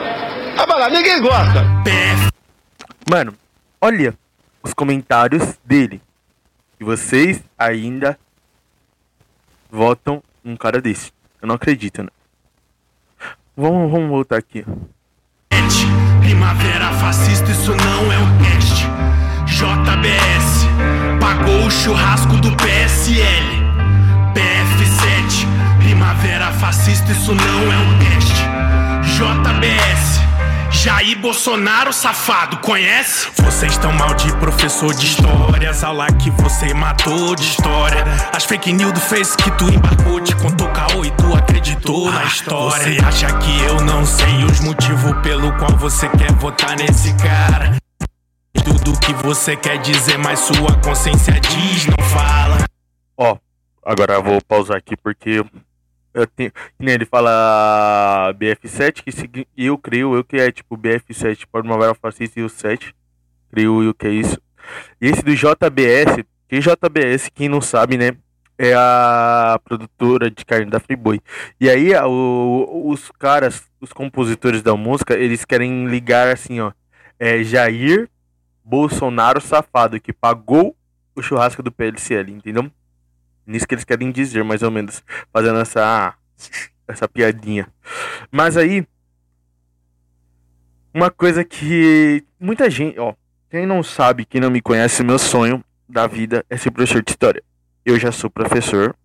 Ah, 0.58 0.76
lá, 0.76 0.90
ninguém 0.90 1.22
gosta. 1.22 1.66
Mano, 3.10 3.34
olha 3.82 4.14
os 4.62 4.74
comentários 4.74 5.58
dele. 5.66 6.02
E 6.80 6.84
vocês 6.84 7.42
ainda 7.58 8.18
votam 9.72 10.22
um 10.44 10.56
cara 10.56 10.82
desse. 10.82 11.12
Eu 11.42 11.48
não 11.48 11.56
acredito, 11.56 12.04
né? 12.04 12.10
Vamos, 13.56 13.92
vamos 13.92 14.10
voltar 14.10 14.38
aqui. 14.38 14.66
Primavera 16.20 16.92
fascista, 16.94 17.52
isso 17.52 17.72
não 17.76 18.12
é 18.12 18.18
um 18.18 18.38
teste. 18.40 18.88
JBS 19.46 20.66
pagou 21.20 21.68
o 21.68 21.72
churrasco 21.72 22.36
do 22.38 22.52
PSL. 22.56 23.64
PF7, 24.34 25.46
primavera 25.80 26.52
fascista, 26.54 27.12
isso 27.12 27.36
não 27.36 27.72
é 27.72 27.78
um 27.78 28.00
teste. 28.00 28.44
JBS. 29.16 30.23
Jair 30.84 31.18
Bolsonaro, 31.18 31.94
safado, 31.94 32.58
conhece? 32.58 33.30
Vocês 33.38 33.72
estão 33.72 33.94
mal 33.94 34.14
de 34.16 34.30
professor 34.36 34.94
de 34.94 35.06
histórias. 35.06 35.82
Aula 35.82 36.08
que 36.08 36.30
você 36.32 36.74
matou 36.74 37.34
de 37.38 37.44
história. 37.44 38.04
As 38.34 38.44
fake 38.44 38.74
news 38.74 38.92
do 38.92 39.00
Face 39.00 39.38
que 39.38 39.50
tu 39.52 39.64
embarcou, 39.70 40.20
te 40.20 40.36
contou 40.36 40.68
caô 40.74 41.06
e 41.06 41.12
tu 41.12 41.34
acreditou 41.34 42.12
na 42.12 42.26
história. 42.26 43.00
Você 43.00 43.06
acha 43.06 43.28
que 43.38 43.62
eu 43.64 43.80
não 43.80 44.06
sei 44.06 44.44
os 44.44 44.60
motivos 44.60 45.14
pelo 45.22 45.58
qual 45.58 45.72
você 45.78 46.10
quer 46.10 46.34
votar 46.34 46.76
nesse 46.76 47.14
cara? 47.14 47.78
Tudo 48.66 49.00
que 49.00 49.14
você 49.14 49.56
quer 49.56 49.78
dizer, 49.78 50.18
mas 50.18 50.40
sua 50.40 50.76
consciência 50.84 51.40
diz, 51.40 51.86
não 51.86 52.06
fala. 52.10 52.58
Ó, 53.18 53.38
agora 53.86 54.16
eu 54.16 54.24
vou 54.24 54.42
pausar 54.46 54.76
aqui 54.76 54.98
porque 54.98 55.46
eu 56.14 56.28
tenho, 56.28 56.52
que 56.52 56.60
nem 56.80 56.96
ele 56.96 57.06
fala 57.06 58.34
BF7, 58.38 59.04
que 59.04 59.48
eu 59.58 59.78
creio 59.78 60.16
eu 60.16 60.24
que 60.24 60.38
é 60.38 60.52
tipo 60.52 60.78
BF7, 60.78 61.46
Primavera 61.52 61.96
Fascista 61.96 62.40
e 62.40 62.44
o 62.44 62.50
7. 62.50 62.96
Creio 63.52 63.84
eu 63.84 63.94
que 63.94 64.08
é 64.08 64.12
isso. 64.12 64.42
E 65.02 65.08
esse 65.08 65.22
do 65.24 65.36
JBS, 65.36 66.24
que 66.48 66.60
JBS, 66.60 67.30
quem 67.34 67.50
não 67.50 67.62
sabe, 67.62 67.98
né? 67.98 68.16
É 68.58 68.74
a 68.76 69.60
produtora 69.64 70.30
de 70.30 70.46
carne 70.46 70.70
da 70.70 70.80
Friboi. 70.80 71.20
E 71.60 71.70
aí 71.70 71.94
o- 71.96 72.90
os 72.90 73.12
caras, 73.18 73.64
os 73.82 73.92
compositores 73.92 74.62
da 74.62 74.76
música, 74.76 75.16
eles 75.16 75.44
querem 75.44 75.88
ligar 75.88 76.28
assim, 76.30 76.60
ó. 76.60 76.72
É 77.20 77.44
Jair 77.44 78.08
Bolsonaro 78.64 79.42
safado, 79.42 80.00
que 80.00 80.14
pagou 80.14 80.76
o 81.16 81.22
churrasco 81.22 81.62
do 81.62 81.72
PLCL, 81.72 82.32
entendeu? 82.32 82.72
Nisso 83.46 83.68
que 83.68 83.76
eles 83.76 83.84
querem 83.84 84.12
dizer, 84.12 84.44
mais 84.44 84.64
ou 84.64 84.72
menos, 84.72 85.04
fazendo 85.32 85.60
essa 85.60 86.16
essa 86.88 87.08
piadinha. 87.08 87.68
Mas 88.32 88.58
aí 88.58 88.86
uma 90.94 91.10
coisa 91.10 91.44
que 91.44 92.24
muita 92.40 92.70
gente, 92.70 93.00
ó, 93.00 93.16
quem 93.50 93.66
não 93.66 93.82
sabe, 93.82 94.26
quem 94.26 94.40
não 94.40 94.52
me 94.52 94.62
conhece, 94.62 95.04
meu 95.04 95.18
sonho 95.18 95.64
da 95.90 96.06
vida 96.06 96.46
é 96.50 96.56
ser 96.56 96.72
professor 96.72 97.02
de 97.02 97.12
história. 97.12 97.44
Eu 97.84 98.00
já 98.00 98.12
sou 98.12 98.30
professor, 98.30 98.96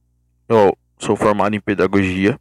eu 0.48 0.76
sou 0.98 1.16
formado 1.16 1.54
em 1.54 1.60
pedagogia. 1.60 2.38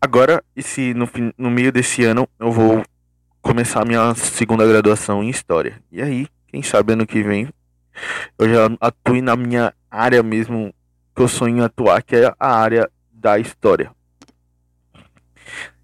Agora, 0.00 0.42
esse 0.54 0.94
no, 0.94 1.08
no 1.36 1.50
meio 1.50 1.72
desse 1.72 2.04
ano, 2.04 2.28
eu 2.38 2.52
vou 2.52 2.82
começar 3.42 3.84
minha 3.84 4.14
segunda 4.14 4.66
graduação 4.66 5.22
em 5.22 5.28
história. 5.28 5.82
E 5.90 6.00
aí, 6.00 6.28
quem 6.46 6.62
sabe 6.62 6.92
ano 6.92 7.06
que 7.06 7.22
vem 7.22 7.48
eu 8.38 8.48
já 8.48 8.76
atue 8.80 9.20
na 9.20 9.36
minha 9.36 9.72
área 9.90 10.22
mesmo 10.22 10.74
que 11.14 11.22
eu 11.22 11.28
sonho 11.28 11.64
atuar, 11.64 12.02
que 12.02 12.16
é 12.16 12.34
a 12.38 12.56
área 12.56 12.90
da 13.12 13.38
história. 13.38 13.90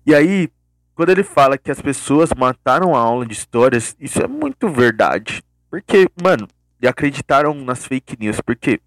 E 0.05 0.15
aí, 0.15 0.51
quando 0.95 1.11
ele 1.11 1.23
fala 1.23 1.57
que 1.57 1.71
as 1.71 1.81
pessoas 1.81 2.31
mataram 2.37 2.95
a 2.95 2.99
aula 2.99 3.25
de 3.25 3.33
histórias, 3.33 3.97
isso 3.99 4.23
é 4.23 4.27
muito 4.27 4.69
verdade. 4.69 5.43
Porque, 5.71 6.09
mano, 6.23 6.47
e 6.83 6.89
acreditaram 6.89 7.55
nas 7.55 7.87
fake 7.87 8.17
news. 8.19 8.41
Porque 8.41 8.81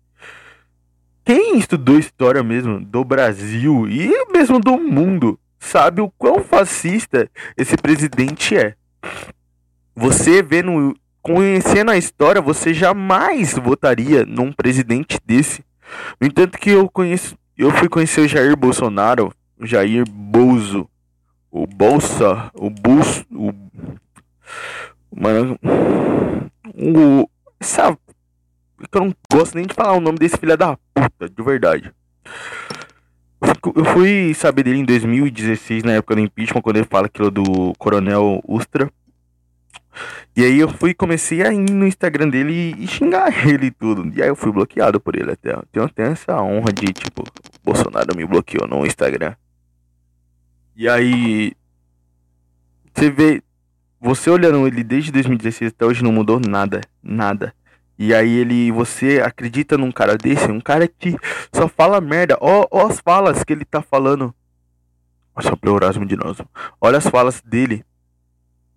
quem 1.24 1.58
estudou 1.58 1.98
história 1.98 2.44
mesmo 2.44 2.80
do 2.80 3.04
Brasil 3.04 3.88
e 3.88 4.12
mesmo 4.32 4.60
do 4.60 4.78
mundo 4.78 5.40
sabe 5.58 6.02
o 6.02 6.12
quão 6.12 6.44
fascista 6.44 7.30
esse 7.58 7.76
presidente 7.78 8.56
é. 8.56 8.76
Você 9.96 10.44
vendo, 10.44 10.94
conhecendo 11.26 11.90
a 11.90 11.98
história, 11.98 12.40
você 12.40 12.72
jamais 12.72 13.54
votaria 13.58 14.24
num 14.24 14.52
presidente 14.52 15.18
desse. 15.26 15.66
No 16.22 16.28
entanto 16.28 16.60
que 16.60 16.70
eu 16.70 16.88
conheço, 16.88 17.36
eu 17.58 17.72
fui 17.72 17.90
conhecer 17.90 18.22
o 18.22 18.28
Jair 18.28 18.56
Bolsonaro, 18.56 19.34
o 19.60 19.66
Jair 19.66 20.08
Bolso, 20.08 20.88
o 21.50 21.66
Bolsa, 21.66 22.52
o 22.54 22.70
Bus, 22.70 23.26
o 23.32 23.52
mano, 25.12 25.58
o 26.76 27.28
essa 27.60 27.98
eu 28.94 29.02
não 29.02 29.16
gosto 29.32 29.56
nem 29.56 29.66
de 29.66 29.74
falar 29.74 29.94
o 29.94 30.02
nome 30.02 30.20
desse 30.20 30.38
filho 30.38 30.56
da 30.56 30.78
puta, 30.94 31.28
de 31.28 31.44
verdade. 31.44 31.92
Eu 33.76 33.86
fui 33.86 34.32
saber 34.36 34.62
dele 34.62 34.80
em 34.80 34.86
2016, 34.86 35.84
na 35.84 35.94
época 35.94 36.16
do 36.16 36.22
impeachment, 36.22 36.62
quando 36.62 36.78
ele 36.78 36.86
fala 36.86 37.08
aquilo 37.08 37.32
do 37.32 37.74
Coronel 37.80 38.42
Ustra. 38.48 38.92
E 40.36 40.44
aí 40.44 40.60
eu 40.60 40.70
fui 40.70 40.94
comecei 40.94 41.42
a 41.42 41.54
ir 41.54 41.60
no 41.72 41.88
Instagram 41.88 42.30
dele 42.30 42.76
e 42.78 42.88
xingar 42.88 43.32
ele 43.48 43.68
e 43.68 43.72
tudo. 43.72 44.12
E 44.16 44.22
aí 44.22 44.28
eu 44.28 44.36
fui 44.36 44.52
bloqueado 44.52 45.00
por 45.00 45.16
ele 45.16 45.32
até. 45.32 45.58
Tenho, 45.72 45.90
tenho 45.90 46.10
essa 46.10 46.42
honra 46.42 46.72
de, 46.74 46.92
tipo, 46.92 47.24
Bolsonaro 47.64 48.16
me 48.16 48.26
bloqueou 48.26 48.68
no 48.68 48.86
Instagram. 48.86 49.36
E 50.76 50.90
aí. 50.90 51.54
Você 52.94 53.10
vê. 53.10 53.42
Você 54.02 54.30
olhando 54.30 54.68
ele 54.68 54.84
desde 54.84 55.12
2016 55.12 55.72
até 55.72 55.86
hoje 55.86 56.04
não 56.04 56.12
mudou 56.12 56.40
nada. 56.40 56.82
Nada. 57.02 57.54
E 57.98 58.14
aí 58.14 58.38
ele. 58.38 58.72
Você 58.72 59.22
acredita 59.24 59.78
num 59.78 59.92
cara 59.92 60.18
desse? 60.18 60.52
Um 60.52 60.60
cara 60.60 60.88
que 60.88 61.16
só 61.54 61.68
fala 61.68 62.02
merda. 62.02 62.38
Ó, 62.42 62.68
ó 62.70 62.88
as 62.88 63.00
falas 63.00 63.44
que 63.44 63.54
ele 63.54 63.64
tá 63.66 63.82
falando. 63.82 64.36
Pro 65.60 65.76
Erasmo 65.78 66.06
de 66.06 66.16
nós. 66.16 66.38
Olha 66.80 66.98
as 66.98 67.08
falas 67.08 67.42
dele. 67.42 67.86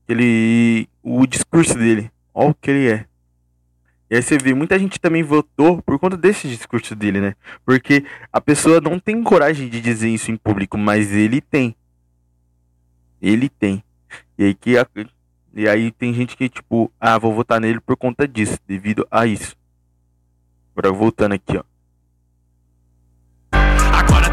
Ele. 0.09 0.88
O 1.03 1.27
discurso 1.27 1.75
dele. 1.75 2.11
Olha 2.35 2.51
o 2.51 2.55
que 2.55 2.71
ele 2.71 2.90
é. 2.90 3.09
E 4.11 4.16
aí 4.16 4.23
você 4.23 4.38
vê, 4.38 4.55
muita 4.55 4.79
gente 4.79 4.99
também 4.99 5.23
votou 5.23 5.83
por 5.83 5.99
conta 5.99 6.16
desse 6.16 6.49
discurso 6.49 6.97
dele, 6.97 7.21
né? 7.21 7.35
Porque 7.64 8.05
a 8.33 8.40
pessoa 8.40 8.81
não 8.81 8.99
tem 8.99 9.23
coragem 9.23 9.68
de 9.68 9.81
dizer 9.83 10.09
isso 10.09 10.31
em 10.31 10.37
público, 10.37 10.79
mas 10.79 11.12
ele 11.12 11.42
tem. 11.42 11.77
Ele 13.21 13.51
tem. 13.51 13.85
E 14.38 14.44
aí 14.44 14.55
que 14.55 14.77
E 15.55 15.68
aí 15.68 15.90
tem 15.90 16.14
gente 16.14 16.37
que, 16.37 16.49
tipo, 16.49 16.90
ah, 16.99 17.18
vou 17.18 17.35
votar 17.35 17.61
nele 17.61 17.81
por 17.81 17.97
conta 17.97 18.27
disso, 18.27 18.59
devido 18.66 19.07
a 19.11 19.27
isso. 19.27 19.55
Agora 20.75 20.94
voltando 20.94 21.35
aqui, 21.35 21.59
ó. 21.59 21.64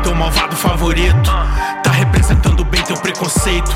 Teu 0.05 0.13
malvado 0.13 0.55
favorito 0.55 1.31
tá 1.83 1.89
representando 1.91 2.63
bem 2.63 2.79
teu 2.83 2.95
preconceito. 2.95 3.71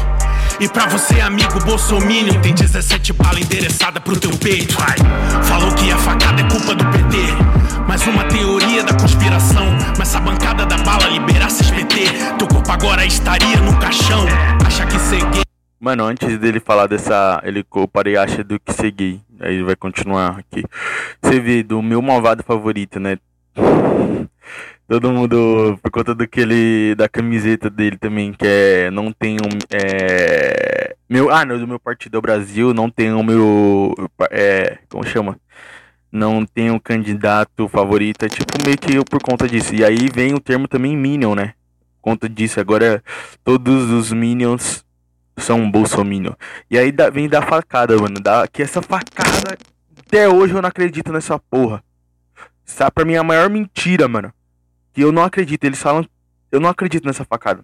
E 0.60 0.70
pra 0.70 0.86
você, 0.86 1.20
amigo 1.20 1.60
Bolsominion, 1.66 2.40
tem 2.40 2.54
17 2.54 3.14
balas 3.14 3.40
endereçada 3.42 4.00
pro 4.00 4.16
teu 4.16 4.30
peito. 4.38 4.78
Falou 5.42 5.74
que 5.74 5.92
a 5.92 5.98
facada 5.98 6.40
é 6.44 6.48
culpa 6.48 6.76
do 6.76 6.86
PT. 6.86 7.18
Mais 7.88 8.06
uma 8.06 8.26
teoria 8.26 8.84
da 8.84 8.94
conspiração. 8.94 9.66
Mas 9.98 10.16
a 10.16 10.20
bancada 10.20 10.68
da 10.68 10.78
bala 10.78 11.08
liberasse 11.08 11.64
SPT. 11.64 12.36
Teu 12.38 12.48
corpo 12.48 12.72
agora 12.72 13.04
estaria 13.04 13.58
no 13.58 13.76
caixão. 13.80 14.24
Acha 14.64 14.86
que 14.86 15.00
ser 15.00 15.26
gay. 15.32 15.42
Mano, 15.80 16.04
antes 16.04 16.38
dele 16.38 16.60
falar 16.60 16.86
dessa. 16.86 17.42
Ele 17.44 17.66
parei 17.92 18.18
acha 18.18 18.44
do 18.44 18.60
que 18.60 18.92
gay. 18.92 19.20
Aí 19.40 19.56
ele 19.56 19.64
vai 19.64 19.76
continuar 19.76 20.38
aqui. 20.38 20.64
Você 21.24 21.40
vê 21.40 21.64
do 21.64 21.82
meu 21.82 22.04
malvado 22.04 22.44
favorito, 22.44 23.00
né? 23.00 23.18
Todo 24.90 25.12
mundo, 25.12 25.78
por 25.84 25.92
conta 25.92 26.16
do 26.16 26.28
que 26.28 26.40
ele. 26.40 26.96
da 26.96 27.08
camiseta 27.08 27.70
dele 27.70 27.96
também, 27.96 28.34
que 28.34 28.44
é. 28.44 28.90
Não 28.90 29.14
um. 29.36 29.60
É, 29.70 30.96
meu, 31.08 31.30
ah, 31.30 31.46
não, 31.46 31.60
do 31.60 31.68
meu 31.68 31.80
partido 31.80 32.18
é 32.18 32.22
Brasil, 32.22 32.74
não 32.74 32.90
tem 32.90 33.14
o 33.14 33.22
meu. 33.22 33.94
É, 34.32 34.80
como 34.90 35.06
chama? 35.06 35.40
Não 36.12 36.44
um 36.72 36.80
candidato 36.80 37.68
favorito, 37.68 38.26
é 38.26 38.30
tipo 38.30 38.52
meio 38.66 38.80
que 38.80 38.96
eu 38.96 39.06
por 39.06 39.22
conta 39.22 39.48
disso. 39.48 39.76
E 39.76 39.86
aí 39.86 40.10
vem 40.12 40.34
o 40.34 40.40
termo 40.40 40.68
também 40.68 40.98
Minion, 40.98 41.36
né? 41.36 41.54
Por 42.02 42.10
conta 42.10 42.28
disso, 42.28 42.60
agora 42.60 43.04
todos 43.44 43.92
os 43.92 44.12
Minions 44.12 44.84
são 45.38 45.70
Bolsominion. 45.70 46.34
E 46.68 46.80
aí 46.80 46.92
dá, 46.92 47.12
vem 47.12 47.30
da 47.30 47.44
facada, 47.44 47.96
mano. 47.96 48.20
Dá, 48.20 48.48
que 48.48 48.64
essa 48.64 48.82
facada. 48.82 49.56
Até 50.00 50.28
hoje 50.28 50.56
eu 50.56 50.64
não 50.64 50.70
acredito 50.70 51.12
nessa 51.12 51.38
porra. 51.38 51.84
Sabe, 52.66 52.90
pra 52.90 53.06
mim 53.06 53.14
é 53.14 53.20
a 53.20 53.24
maior 53.24 53.52
mentira, 53.52 54.08
mano 54.08 54.34
que 55.00 55.04
eu 55.06 55.14
não 55.14 55.24
acredito. 55.24 55.64
Eles 55.64 55.82
falam, 55.82 56.06
eu 56.52 56.60
não 56.60 56.68
acredito 56.68 57.06
nessa 57.06 57.24
facada. 57.24 57.64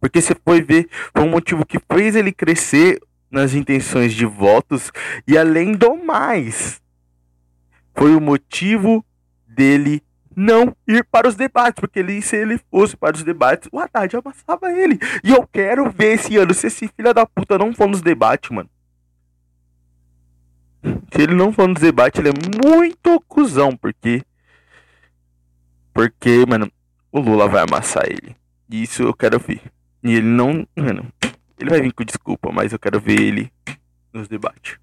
Porque 0.00 0.22
você 0.22 0.34
foi 0.42 0.62
ver, 0.62 0.88
foi 1.14 1.22
um 1.22 1.28
motivo 1.28 1.66
que 1.66 1.78
fez 1.92 2.16
ele 2.16 2.32
crescer 2.32 2.98
nas 3.30 3.52
intenções 3.52 4.14
de 4.14 4.24
votos 4.24 4.90
e 5.28 5.36
além 5.36 5.72
do 5.72 5.96
mais, 5.96 6.80
foi 7.94 8.14
o 8.14 8.20
motivo 8.20 9.04
dele 9.46 10.02
não 10.34 10.74
ir 10.86 11.04
para 11.04 11.28
os 11.28 11.34
debates, 11.34 11.80
porque 11.80 11.98
ele, 11.98 12.22
se 12.22 12.36
ele 12.36 12.58
fosse 12.70 12.96
para 12.96 13.16
os 13.16 13.22
debates, 13.22 13.68
o 13.70 13.78
Haddad 13.78 14.16
amassava 14.16 14.70
ele. 14.70 14.98
E 15.24 15.32
eu 15.32 15.46
quero 15.46 15.90
ver 15.90 16.14
esse 16.14 16.36
ano 16.36 16.54
se 16.54 16.68
esse 16.68 16.88
filho 16.88 17.12
da 17.12 17.26
puta 17.26 17.58
não 17.58 17.74
for 17.74 17.88
nos 17.88 18.00
debates, 18.00 18.50
mano. 18.50 18.70
Se 21.12 21.22
ele 21.22 21.34
não 21.34 21.52
for 21.52 21.68
nos 21.68 21.80
debates, 21.80 22.18
ele 22.18 22.30
é 22.30 22.66
muito 22.66 23.20
cuzão, 23.26 23.76
porque 23.76 24.22
porque, 25.96 26.44
mano, 26.46 26.70
o 27.10 27.20
Lula 27.20 27.48
vai 27.48 27.62
amassar 27.62 28.04
ele. 28.04 28.36
Isso 28.70 29.02
eu 29.02 29.14
quero 29.14 29.38
ver. 29.38 29.62
E 30.04 30.16
ele 30.16 30.26
não. 30.26 30.66
Mano, 30.76 31.06
ele 31.58 31.70
vai 31.70 31.80
vir 31.80 31.92
com 31.94 32.04
desculpa, 32.04 32.52
mas 32.52 32.70
eu 32.70 32.78
quero 32.78 33.00
ver 33.00 33.18
ele 33.18 33.50
nos 34.12 34.28
debates. 34.28 34.76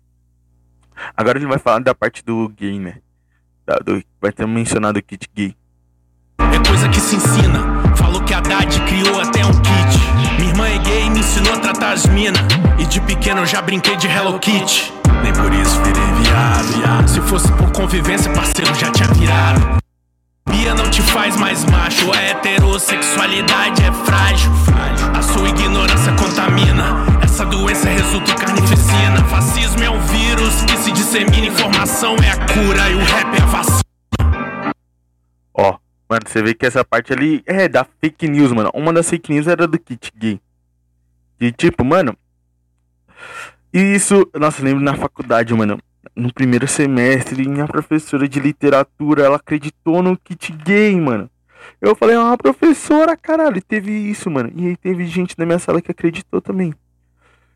Agora 1.16 1.38
ele 1.38 1.46
vai 1.46 1.60
falar 1.60 1.80
da 1.80 1.94
parte 1.94 2.26
do 2.26 2.50
gay, 2.50 2.80
né? 2.80 2.98
Da, 3.64 3.76
do, 3.76 4.04
vai 4.20 4.32
ter 4.32 4.48
mencionado 4.48 4.98
o 4.98 5.04
kit 5.04 5.30
gay. 5.36 5.56
É 6.40 6.68
coisa 6.68 6.90
que 6.90 7.00
se 7.00 7.16
ensina. 7.16 7.60
Falou 7.96 8.24
que 8.24 8.34
a 8.34 8.40
Haddad 8.40 8.82
criou 8.88 9.22
até 9.22 9.46
um 9.46 9.52
kit. 9.52 10.40
Minha 10.40 10.50
irmã 10.50 10.68
é 10.68 10.80
gay 10.80 11.06
e 11.06 11.10
me 11.12 11.20
ensinou 11.20 11.54
a 11.54 11.60
tratar 11.60 11.94
as 11.94 12.08
minas. 12.08 12.42
E 12.80 12.88
de 12.88 13.00
pequeno 13.02 13.42
eu 13.42 13.46
já 13.46 13.62
brinquei 13.62 13.96
de 13.98 14.08
Hello 14.08 14.40
Kitty. 14.40 14.92
Nem 15.22 15.32
por 15.34 15.54
isso 15.54 15.80
virei 15.84 16.24
viado. 16.24 17.08
Se 17.08 17.22
fosse 17.22 17.52
por 17.52 17.72
convivência, 17.72 18.34
parceiro 18.34 18.74
já 18.74 18.92
tinha 18.92 19.08
virado. 19.10 19.84
Bia 20.50 20.76
não 20.76 20.90
te 20.90 21.02
faz 21.02 21.36
mais 21.38 21.64
macho, 21.66 22.12
a 22.12 22.22
heterossexualidade 22.22 23.82
é 23.84 23.92
frágil. 23.92 24.52
A 25.16 25.22
sua 25.22 25.50
ignorância 25.50 26.12
contamina. 26.14 26.84
Essa 27.24 27.46
doença 27.46 27.90
resulta 27.90 28.32
em 28.32 28.36
carnificina. 28.36 29.24
Fascismo 29.30 29.84
é 29.84 29.90
um 29.90 30.00
vírus 30.02 30.64
que 30.64 30.78
se 30.78 30.92
dissemina. 30.92 31.48
Informação 31.48 32.16
é 32.18 32.30
a 32.30 32.38
cura 32.48 32.90
e 32.90 32.96
o 32.96 33.00
rap 33.00 33.36
é 33.36 33.42
a 33.42 33.46
vacina. 33.46 34.74
Ó, 35.54 35.78
mano, 36.10 36.22
você 36.26 36.44
vê 36.44 36.54
que 36.54 36.66
essa 36.66 36.84
parte 36.84 37.14
ali 37.14 37.42
é 37.46 37.68
da 37.68 37.86
fake 38.02 38.28
news, 38.28 38.52
mano. 38.52 38.70
Uma 38.74 38.92
das 38.92 39.10
fake 39.10 39.32
news 39.32 39.48
era 39.48 39.66
do 39.66 39.80
kit 39.80 40.12
gay. 40.16 40.40
Que 41.40 41.52
tipo, 41.52 41.86
mano. 41.86 42.18
Isso, 43.74 44.30
nossa, 44.34 44.62
lembro 44.62 44.84
na 44.84 44.96
faculdade, 44.96 45.54
mano 45.54 45.80
no 46.16 46.34
primeiro 46.34 46.68
semestre, 46.68 47.48
minha 47.48 47.68
professora 47.68 48.28
de 48.28 48.40
literatura, 48.40 49.24
ela 49.24 49.38
acreditou 49.38 50.02
no 50.02 50.18
kit 50.18 50.52
gay, 50.52 51.00
mano. 51.00 51.30
Eu 51.80 51.96
falei, 51.96 52.16
ah, 52.16 52.38
professora, 52.38 53.16
caralho, 53.16 53.62
teve 53.62 53.92
isso, 53.92 54.30
mano. 54.30 54.52
E 54.56 54.68
aí 54.68 54.78
teve 54.78 55.06
gente 55.06 55.38
na 55.38 55.46
minha 55.46 55.60
sala 55.60 55.82
que 55.82 55.92
acreditou 55.92 56.42
também. 56.42 56.74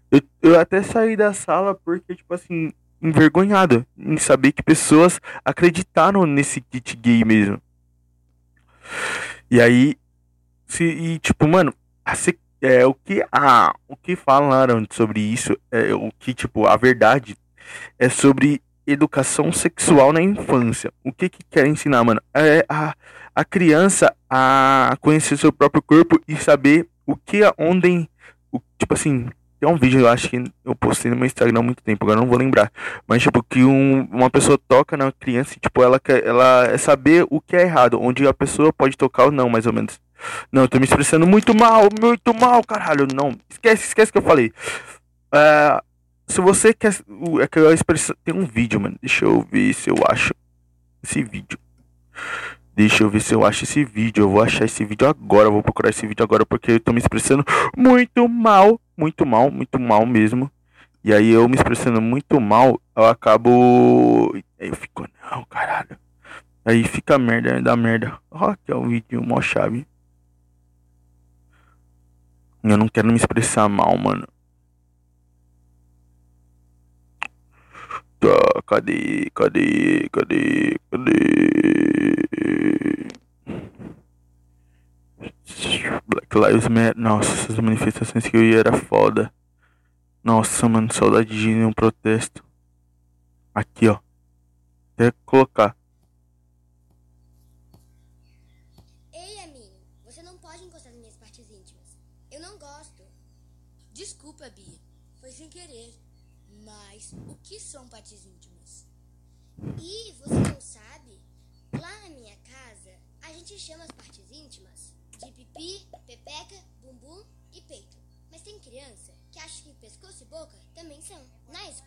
Eu, 0.10 0.22
eu 0.42 0.60
até 0.60 0.82
saí 0.82 1.16
da 1.16 1.34
sala 1.34 1.76
porque, 1.76 2.16
tipo 2.16 2.34
assim, 2.34 2.72
envergonhado 3.02 3.86
em 3.98 4.18
saber 4.18 4.52
que 4.52 4.64
pessoas 4.64 5.20
acreditaram 5.44 6.26
nesse 6.26 6.62
kit 6.62 6.96
gay 6.96 7.24
mesmo. 7.24 7.62
E 9.52 9.62
aí, 9.62 9.96
se, 10.66 10.84
e 10.84 11.20
tipo, 11.20 11.48
mano, 11.48 11.74
a, 12.06 12.14
é, 12.62 12.86
o 12.86 12.94
que 12.94 13.26
a, 13.32 13.76
o 13.88 13.96
que 13.96 14.16
falaram 14.16 14.86
sobre 14.90 15.20
isso, 15.20 15.58
é 15.72 15.94
o 15.94 16.12
que, 16.18 16.34
tipo, 16.34 16.66
a 16.66 16.76
verdade 16.76 17.38
é 17.98 18.10
sobre 18.10 18.62
educação 18.86 19.52
sexual 19.52 20.14
na 20.14 20.22
infância. 20.22 20.92
O 21.04 21.12
que 21.12 21.30
que 21.30 21.40
quer 21.50 21.68
ensinar, 21.68 22.04
mano? 22.04 22.22
É 22.34 22.66
a, 22.70 22.94
a 23.36 23.46
criança 23.46 24.16
a 24.30 24.96
conhecer 25.02 25.38
seu 25.38 25.52
próprio 25.52 25.82
corpo 25.82 26.20
e 26.28 26.36
saber 26.38 26.88
o 27.06 27.16
que, 27.16 27.42
onde, 27.58 28.10
o, 28.52 28.62
tipo 28.78 28.94
assim, 28.94 29.30
tem 29.60 29.68
um 29.68 29.76
vídeo, 29.76 30.02
eu 30.02 30.08
acho 30.08 30.30
que 30.30 30.44
eu 30.64 30.76
postei 30.76 31.10
no 31.10 31.18
meu 31.18 31.26
Instagram 31.26 31.60
há 31.60 31.64
muito 31.64 31.82
tempo, 31.82 32.04
agora 32.06 32.20
não 32.20 32.28
vou 32.28 32.38
lembrar. 32.38 32.72
Mas, 33.08 33.24
tipo, 33.24 33.42
que 33.44 33.64
um, 33.64 34.08
uma 34.12 34.30
pessoa 34.30 34.58
toca 34.68 34.96
na 34.96 35.12
criança 35.12 35.56
e, 35.56 35.60
tipo, 35.60 35.82
ela, 35.82 36.00
quer, 36.00 36.26
ela 36.26 36.66
é 36.68 36.78
saber 36.78 37.26
o 37.30 37.42
que 37.42 37.56
é 37.56 37.64
errado, 37.64 38.00
onde 38.00 38.28
a 38.28 38.34
pessoa 38.34 38.72
pode 38.72 38.96
tocar 38.96 39.26
ou 39.26 39.32
não, 39.32 39.50
mais 39.50 39.66
ou 39.66 39.74
menos. 39.74 40.00
Não, 40.52 40.64
eu 40.64 40.68
tô 40.68 40.78
me 40.78 40.86
expressando 40.86 41.26
muito 41.26 41.56
mal, 41.56 41.88
muito 42.00 42.34
mal, 42.34 42.64
caralho. 42.64 43.08
Não, 43.14 43.36
esquece, 43.50 43.88
esquece 43.88 44.12
que 44.12 44.18
eu 44.18 44.24
falei. 44.24 44.52
É, 45.34 45.82
se 46.28 46.42
você 46.42 46.74
quer. 46.74 46.94
É 47.42 47.48
que 47.48 47.60
eu 47.60 47.74
expressão. 47.74 48.16
Tem 48.24 48.36
um 48.36 48.46
vídeo, 48.46 48.80
mano. 48.80 48.98
Deixa 49.02 49.26
eu 49.26 49.42
ver 49.42 49.74
se 49.74 49.90
eu 49.90 49.96
acho 50.10 50.34
esse 51.04 51.24
vídeo. 51.24 51.58
Deixa 52.76 53.04
eu 53.04 53.10
ver 53.10 53.22
se 53.22 53.34
eu 53.34 53.46
acho 53.46 53.63
esse 53.63 53.84
vídeo. 53.84 54.24
Eu 54.24 54.30
vou 54.30 54.44
achar 54.44 54.66
esse 54.66 54.86
vídeo 54.86 55.08
agora. 55.08 55.48
Eu 55.48 55.54
vou 55.54 55.63
procurar 55.63 55.90
esse 55.90 56.06
vídeo 56.06 56.24
agora 56.24 56.46
porque 56.46 56.74
eu 56.74 56.80
tô 56.80 56.94
me 56.94 57.00
expressando 57.00 57.44
muito 57.76 58.28
mal. 58.28 58.80
Muito 58.96 59.26
mal, 59.26 59.50
muito 59.50 59.80
mal 59.80 60.06
mesmo. 60.06 60.52
E 61.04 61.13
aí 61.13 61.30
eu 61.30 61.48
me 61.48 61.56
expressando 61.56 62.02
muito 62.02 62.38
mal, 62.42 62.82
eu 62.94 63.06
acabo. 63.06 64.34
Aí 64.60 64.68
eu 64.68 64.76
fico, 64.76 65.08
não, 65.32 65.46
caralho. 65.46 65.98
Aí 66.66 66.84
fica 66.84 67.18
merda, 67.18 67.62
dá 67.62 67.78
merda. 67.78 68.20
Ó, 68.30 68.54
que 68.56 68.72
é 68.72 68.76
o 68.76 68.84
vídeo, 68.84 69.24
mó 69.24 69.40
chave. 69.40 69.88
Eu 72.62 72.76
não 72.76 72.90
quero 72.90 73.08
me 73.08 73.16
expressar 73.16 73.70
mal, 73.70 73.98
mano. 73.98 74.28
Tá, 78.20 78.62
cadê? 78.66 79.30
Cadê? 79.36 80.10
Cadê? 80.12 80.76
Cadê? 80.92 81.58
Black 86.08 86.36
Lives 86.36 86.68
Matter. 86.68 86.98
Nossa, 86.98 87.32
essas 87.32 87.60
manifestações 87.60 88.28
que 88.28 88.36
eu 88.36 88.44
ia 88.44 88.60
era 88.60 88.74
foda. 88.74 89.32
Nossa, 90.24 90.68
mano, 90.68 90.92
saudade 90.92 91.30
de 91.30 91.50
ir 91.50 91.58
em 91.58 91.66
um 91.66 91.72
protesto. 91.72 92.44
Aqui, 93.54 93.88
ó. 93.88 94.00
Até 94.96 95.14
colocar. 95.24 95.77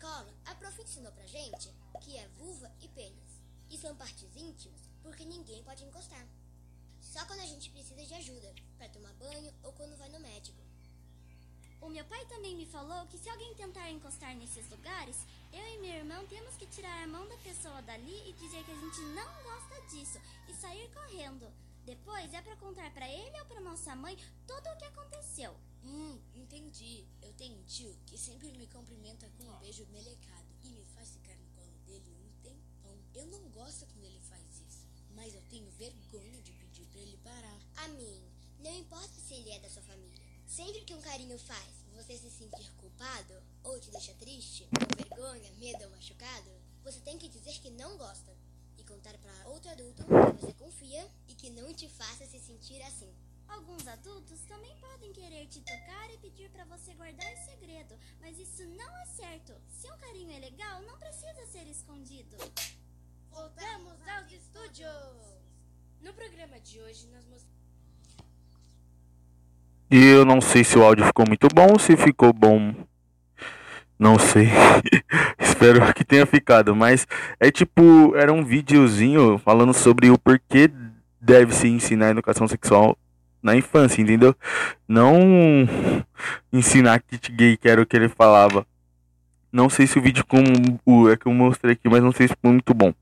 Escola, 0.01 0.33
a 0.47 0.55
prof 0.55 0.81
ensinou 0.81 1.11
pra 1.11 1.27
gente 1.27 1.71
que 2.01 2.17
é 2.17 2.27
vulva 2.29 2.71
e 2.81 2.87
pênis. 2.87 3.39
E 3.69 3.77
são 3.77 3.95
partes 3.95 4.35
íntimas 4.35 4.81
porque 5.03 5.23
ninguém 5.23 5.63
pode 5.63 5.83
encostar. 5.83 6.25
Só 6.99 7.23
quando 7.25 7.41
a 7.41 7.45
gente 7.45 7.69
precisa 7.69 8.03
de 8.03 8.13
ajuda, 8.15 8.51
para 8.79 8.89
tomar 8.89 9.13
banho 9.13 9.53
ou 9.61 9.71
quando 9.73 9.95
vai 9.97 10.09
no 10.09 10.19
médico. 10.19 10.57
O 11.79 11.89
meu 11.89 12.03
pai 12.05 12.25
também 12.25 12.55
me 12.55 12.65
falou 12.65 13.05
que 13.07 13.17
se 13.19 13.29
alguém 13.29 13.53
tentar 13.53 13.91
encostar 13.91 14.35
nesses 14.35 14.67
lugares, 14.71 15.17
eu 15.53 15.67
e 15.75 15.77
meu 15.77 15.91
irmão 15.91 16.25
temos 16.25 16.55
que 16.55 16.65
tirar 16.65 17.03
a 17.03 17.07
mão 17.07 17.27
da 17.27 17.37
pessoa 17.37 17.81
dali 17.83 18.27
e 18.27 18.33
dizer 18.33 18.63
que 18.65 18.71
a 18.71 18.79
gente 18.79 19.01
não 19.01 19.43
gosta 19.43 19.81
disso 19.87 20.19
e 20.49 20.53
sair 20.55 20.91
correndo. 20.93 21.47
Depois 21.85 22.33
é 22.33 22.41
pra 22.41 22.55
contar 22.55 22.91
pra 22.91 23.07
ele 23.07 23.39
ou 23.39 23.45
pra 23.45 23.61
nossa 23.61 23.95
mãe 23.95 24.17
tudo 24.47 24.67
o 24.67 24.77
que 24.77 24.85
aconteceu. 24.85 25.55
Hum, 25.83 26.19
entendi. 26.35 27.05
Eu 27.21 27.33
tenho 27.33 27.57
um 27.57 27.63
tio 27.63 27.95
que 28.05 28.17
sempre 28.17 28.51
me 28.53 28.67
cumprimenta 28.67 29.29
com 29.37 29.43
um 29.43 29.59
beijo 29.59 29.85
melecado 29.87 30.47
e 30.63 30.69
me 30.69 30.83
faz 30.85 31.09
ficar 31.09 31.35
no 31.35 31.47
colo 31.55 31.77
dele 31.85 32.15
um 32.23 32.41
tempão. 32.41 32.97
Eu 33.13 33.25
não 33.27 33.49
gosto 33.49 33.85
quando 33.87 34.05
ele 34.05 34.19
faz 34.21 34.43
isso, 34.67 34.85
mas 35.15 35.33
eu 35.33 35.41
tenho 35.49 35.69
vergonha 35.71 36.41
de 36.41 36.51
pedir 36.53 36.85
pra 36.87 37.01
ele 37.01 37.17
parar. 37.17 37.59
A 37.77 37.87
mim, 37.89 38.21
não 38.59 38.75
importa 38.77 39.19
se 39.19 39.33
ele 39.33 39.49
é 39.49 39.59
da 39.59 39.69
sua 39.69 39.81
família. 39.83 40.21
Sempre 40.47 40.81
que 40.81 40.93
um 40.93 41.01
carinho 41.01 41.37
faz 41.39 41.81
você 41.95 42.17
se 42.17 42.29
sentir 42.29 42.71
culpado 42.77 43.33
ou 43.63 43.79
te 43.79 43.91
deixa 43.91 44.13
triste, 44.15 44.67
com 44.67 45.03
vergonha, 45.03 45.51
medo 45.53 45.83
ou 45.83 45.91
machucado, 45.91 46.51
você 46.83 46.99
tem 46.99 47.17
que 47.17 47.29
dizer 47.29 47.59
que 47.59 47.69
não 47.69 47.97
gosta 47.97 48.35
e 48.77 48.83
contar 48.83 49.17
para 49.17 49.49
outro 49.49 49.69
adulto 49.71 50.03
que 50.03 50.41
você 50.41 50.53
confia 50.53 51.09
e 51.27 51.35
que 51.35 51.49
não 51.49 51.73
te 51.73 51.87
faça 51.89 52.25
se 52.25 52.39
sentir 52.39 52.81
assim. 52.83 53.13
Alguns 53.51 53.85
adultos 53.85 54.41
também 54.47 54.73
podem 54.79 55.11
querer 55.11 55.45
te 55.47 55.59
tocar 55.59 56.09
e 56.13 56.17
pedir 56.19 56.49
para 56.49 56.63
você 56.65 56.93
guardar 56.93 57.35
segredo, 57.37 57.95
mas 58.21 58.39
isso 58.39 58.63
não 58.77 58.97
é 58.97 59.05
certo. 59.05 59.53
Se 59.67 59.91
um 59.91 59.97
carinho 59.97 60.31
é 60.31 60.39
legal, 60.39 60.81
não 60.83 60.97
precisa 60.97 61.45
ser 61.51 61.67
escondido. 61.69 62.37
Voltamos 63.29 63.97
aos 64.07 64.31
estúdios! 64.31 65.41
No 66.01 66.13
programa 66.13 66.59
de 66.61 66.79
hoje, 66.79 67.07
nós 67.13 67.25
mostramos. 67.25 67.51
E 69.91 69.97
eu 69.97 70.23
não 70.23 70.39
sei 70.39 70.63
se 70.63 70.77
o 70.77 70.83
áudio 70.83 71.05
ficou 71.05 71.27
muito 71.27 71.49
bom, 71.53 71.77
se 71.77 71.97
ficou 71.97 72.31
bom. 72.31 72.73
Não 73.99 74.17
sei. 74.17 74.47
Espero 75.37 75.93
que 75.93 76.05
tenha 76.05 76.25
ficado, 76.25 76.73
mas 76.73 77.05
é 77.37 77.51
tipo, 77.51 78.15
era 78.15 78.31
um 78.31 78.45
videozinho 78.45 79.37
falando 79.37 79.73
sobre 79.73 80.09
o 80.09 80.17
porquê 80.17 80.71
deve 81.19 81.53
se 81.53 81.67
ensinar 81.67 82.11
educação 82.11 82.47
sexual 82.47 82.97
na 83.41 83.55
infância, 83.55 84.01
entendeu? 84.01 84.35
Não 84.87 85.67
ensinar 86.51 87.01
kit 87.01 87.31
gay, 87.31 87.57
que 87.57 87.67
era 87.67 87.81
o 87.81 87.85
que 87.85 87.95
ele 87.95 88.09
falava. 88.09 88.65
Não 89.51 89.69
sei 89.69 89.85
se 89.85 89.99
o 89.99 90.01
vídeo 90.01 90.25
como 90.25 90.45
o 90.85 91.09
é 91.09 91.17
que 91.17 91.25
eu 91.25 91.33
mostrei 91.33 91.73
aqui, 91.73 91.89
mas 91.89 92.01
não 92.01 92.11
sei 92.11 92.27
se 92.27 92.33
ficou 92.33 92.51
muito 92.51 92.73
bom 92.73 92.93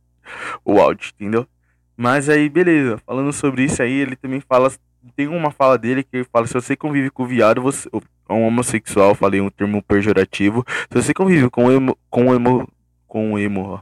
o 0.63 0.79
áudio, 0.79 1.11
entendeu? 1.15 1.47
Mas 1.95 2.29
aí, 2.29 2.49
beleza. 2.49 2.97
Falando 3.05 3.33
sobre 3.33 3.63
isso 3.65 3.81
aí, 3.83 3.91
ele 3.91 4.15
também 4.15 4.39
fala. 4.39 4.71
Tem 5.15 5.27
uma 5.27 5.51
fala 5.51 5.77
dele 5.77 6.03
que 6.03 6.23
fala: 6.23 6.47
se 6.47 6.53
você 6.53 6.75
convive 6.75 7.09
com 7.09 7.25
viado, 7.25 7.61
você. 7.61 7.89
Um 8.29 8.45
homossexual, 8.45 9.15
falei 9.15 9.41
um 9.41 9.49
termo 9.49 9.81
pejorativo. 9.81 10.63
Se 10.89 11.01
você 11.01 11.13
convive 11.13 11.49
com 11.49 11.71
emo. 11.71 11.97
Com 12.09 12.33
emo. 12.33 12.67
Com 13.07 13.37
emo. 13.37 13.81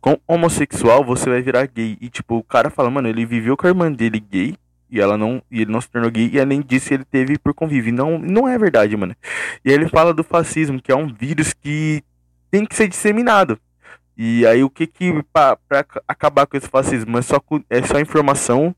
Com 0.00 0.18
homossexual, 0.28 1.04
você 1.04 1.30
vai 1.30 1.42
virar 1.42 1.66
gay. 1.66 1.96
E 2.00 2.08
tipo, 2.08 2.36
o 2.36 2.42
cara 2.44 2.70
fala, 2.70 2.90
mano, 2.90 3.08
ele 3.08 3.24
viveu 3.24 3.56
com 3.56 3.66
a 3.66 3.70
irmã 3.70 3.90
dele 3.90 4.20
gay. 4.20 4.54
E 4.94 5.00
ela 5.00 5.18
não. 5.18 5.42
E 5.50 5.62
ele 5.62 5.72
não 5.72 5.80
se 5.80 5.90
tornou 5.90 6.08
gay. 6.08 6.30
E 6.32 6.40
além 6.40 6.60
disso, 6.60 6.94
ele 6.94 7.04
teve 7.04 7.36
por 7.36 7.52
convívio. 7.52 7.92
Não, 7.92 8.16
não 8.16 8.46
é 8.46 8.56
verdade, 8.56 8.96
mano. 8.96 9.16
E 9.64 9.70
ele 9.72 9.88
fala 9.88 10.14
do 10.14 10.22
fascismo, 10.22 10.80
que 10.80 10.92
é 10.92 10.94
um 10.96 11.12
vírus 11.12 11.52
que 11.52 12.00
tem 12.48 12.64
que 12.64 12.76
ser 12.76 12.86
disseminado. 12.86 13.58
E 14.16 14.46
aí 14.46 14.62
o 14.62 14.70
que 14.70 14.86
que 14.86 15.12
pra 15.32 15.58
acabar 16.06 16.46
com 16.46 16.56
esse 16.56 16.68
fascismo 16.68 17.18
é 17.18 17.22
só 17.22 17.40
é 17.68 17.82
só 17.82 17.98
informação, 17.98 18.72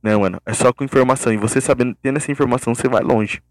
né, 0.00 0.16
mano? 0.16 0.40
É 0.46 0.52
só 0.54 0.72
com 0.72 0.84
informação 0.84 1.32
e 1.32 1.36
você 1.36 1.60
sabendo 1.60 1.96
tendo 2.00 2.18
essa 2.18 2.30
informação 2.30 2.72
você 2.72 2.88
vai 2.88 3.02
longe. 3.02 3.42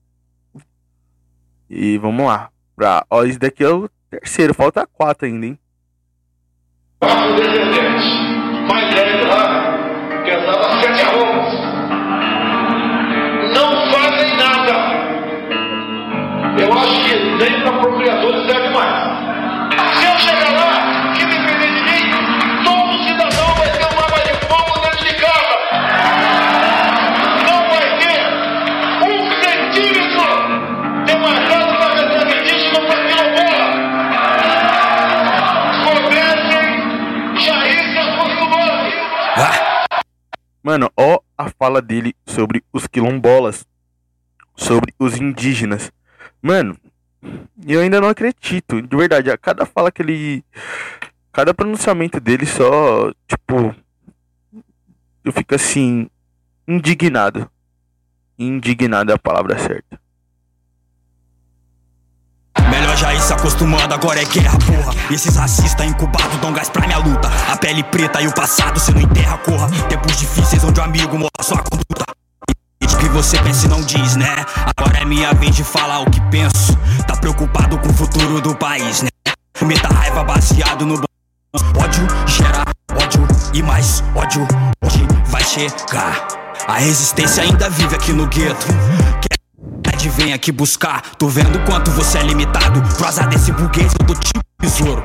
E 1.70 1.98
vamos 1.98 2.26
lá. 2.26 2.50
Pra, 2.78 3.06
ó, 3.10 3.26
esse 3.26 3.38
daqui 3.38 3.66
é 3.66 3.70
o 3.70 3.90
terceiro, 4.10 4.54
falta 4.54 4.88
quatro 4.88 5.28
ainda, 5.28 5.48
hein? 5.48 5.60
Lá, 9.28 9.78
casava 10.26 10.82
sete 10.82 10.85
Eu 16.66 16.74
acho 16.74 17.04
que 17.04 17.14
nem 17.38 17.62
para 17.62 17.74
procriadores 17.80 18.48
serve 18.48 18.70
mais. 18.70 18.90
Se 20.00 20.06
eu 20.06 20.18
chegar 20.18 20.52
lá, 20.52 21.14
que 21.14 21.24
depender 21.26 21.68
de 21.68 21.82
mim, 21.84 22.64
todo 22.64 23.04
cidadão 23.04 23.54
vai 23.56 23.70
ter 23.70 23.86
uma 23.86 24.02
arma 24.04 24.18
de 24.18 24.34
fogo 24.48 24.80
dentro 24.80 25.06
de 25.06 25.14
casa. 25.14 25.58
Não 27.46 27.70
vai 27.70 28.00
ter 28.00 28.20
um 29.06 29.30
centímetro 29.44 30.26
demarcado 31.06 31.78
para 31.78 31.94
retroagredite 31.94 32.68
no 32.74 32.80
quilombola. 32.88 33.68
Comecem 35.84 36.68
já 37.46 37.68
isso 37.68 38.00
é 38.00 38.02
muito 38.18 38.46
Mano, 40.64 40.92
ó 40.98 41.20
a 41.38 41.48
fala 41.50 41.80
dele 41.80 42.16
sobre 42.26 42.64
os 42.74 42.88
quilombolas, 42.88 43.68
sobre 44.56 44.96
os 44.98 45.22
indígenas. 45.22 45.92
Mano, 46.46 46.78
eu 47.66 47.82
ainda 47.82 48.00
não 48.00 48.08
acredito, 48.08 48.80
de 48.80 48.96
verdade, 48.96 49.32
a 49.32 49.38
cada 49.38 49.66
fala 49.66 49.92
que 49.92 50.04
ele. 50.04 50.46
Cada 51.34 51.56
pronunciamento 51.56 52.20
dele 52.20 52.46
só, 52.46 53.12
tipo. 53.28 53.76
Eu 55.24 55.34
fico 55.34 55.56
assim. 55.56 56.08
Indignado. 56.68 57.50
Indignado 58.38 59.12
é 59.12 59.16
a 59.16 59.18
palavra 59.18 59.58
certa. 59.58 60.00
Melhor 62.70 62.96
já 62.96 63.12
ir 63.12 63.22
se 63.22 63.34
acostumando, 63.34 63.96
agora 63.96 64.22
é 64.22 64.26
guerra, 64.26 64.60
porra. 64.60 64.94
Esses 65.12 65.36
racistas 65.36 65.84
incubados 65.84 66.38
dão 66.38 66.54
gás 66.54 66.70
pra 66.70 66.86
minha 66.86 67.00
luta. 67.00 67.28
A 67.52 67.58
pele 67.58 67.84
preta 67.86 68.22
e 68.22 68.28
o 68.28 68.34
passado 68.36 68.80
se 68.80 68.94
não 68.94 69.02
enterra, 69.02 69.40
corra. 69.40 69.68
Tempos 69.90 70.16
difíceis 70.20 70.64
onde 70.64 70.80
o 70.80 70.84
amigo 70.84 71.18
mostra 71.18 71.44
sua 71.44 71.64
conduta. 71.64 72.06
O 72.84 72.98
que 72.98 73.10
você 73.10 73.38
pensa 73.42 73.66
e 73.66 73.70
não 73.70 73.82
diz, 73.82 74.16
né? 74.16 74.46
Agora 74.78 75.00
é 75.00 75.06
minha 75.06 75.34
vez 75.34 75.56
de 75.56 75.64
falar 75.64 76.00
o 76.00 76.10
que 76.10 76.20
penso. 76.30 76.78
Tá 77.08 77.16
preocupado 77.16 77.78
com 77.78 77.90
o 77.90 77.94
futuro 77.94 78.42
do 78.42 78.56
país, 78.56 79.02
né? 79.02 79.10
Meta 79.62 79.88
raiva 79.88 80.24
baseado 80.24 80.86
no. 80.86 80.96
Ódio 81.78 82.08
gera 82.28 82.66
ódio 82.92 83.28
e 83.54 83.64
mais 83.64 84.04
ódio. 84.16 84.46
Hoje 84.84 85.08
vai 85.28 85.44
chegar. 85.44 86.28
A 86.68 86.78
resistência 86.78 87.44
ainda 87.44 87.70
vive 87.70 87.96
aqui 87.96 88.12
no 88.12 88.28
gueto. 88.28 88.68
Ed 89.94 90.10
vem 90.10 90.34
aqui 90.34 90.52
buscar, 90.52 91.02
tô 91.18 91.28
vendo 91.28 91.60
quanto 91.66 91.90
você 91.92 92.18
é 92.18 92.24
limitado. 92.24 92.82
Pro 92.96 93.08
azar 93.08 93.30
desse 93.30 93.52
burguês 93.52 93.94
eu 94.00 94.06
dou 94.06 94.16
tipo 94.16 94.44
tesouro. 94.60 95.04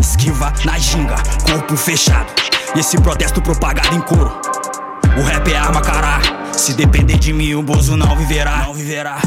Esquiva 0.00 0.52
na 0.64 0.78
ginga, 0.78 1.16
corpo 1.44 1.76
fechado. 1.76 2.32
E 2.74 2.80
esse 2.80 2.96
protesto 3.00 3.42
propagado 3.42 3.94
em 3.94 4.00
coro. 4.00 4.32
O 5.18 5.22
rap 5.22 5.52
é 5.52 5.56
arma, 5.56 5.80
cará. 5.80 6.39
Se 6.56 6.74
depender 6.74 7.18
de 7.18 7.32
mim, 7.32 7.54
o 7.54 7.62
Bozo 7.62 7.96
não 7.96 8.16
viverá. 8.16 8.66
Não 8.66 8.74
viverá. 8.74 9.18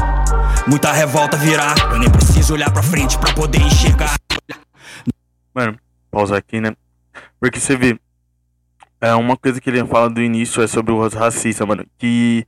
Muita 0.68 0.92
revolta 0.92 1.36
virá. 1.38 1.74
Eu 1.92 2.00
nem 2.00 2.10
preciso 2.10 2.54
olhar 2.54 2.72
pra 2.72 2.84
frente 2.84 3.18
pra 3.18 3.34
poder 3.34 3.62
enxergar. 3.62 4.16
Mano, 5.54 5.78
pausar 6.10 6.38
aqui, 6.38 6.62
né? 6.62 6.76
Porque 7.40 7.60
você 7.60 7.76
vê. 7.76 8.00
É 9.02 9.14
uma 9.16 9.36
coisa 9.36 9.60
que 9.60 9.70
ele 9.70 9.86
fala 9.86 10.10
do 10.10 10.22
início 10.22 10.64
é 10.64 10.68
sobre 10.68 10.94
os 10.94 11.14
racistas, 11.14 11.68
mano. 11.68 11.86
Que 11.98 12.46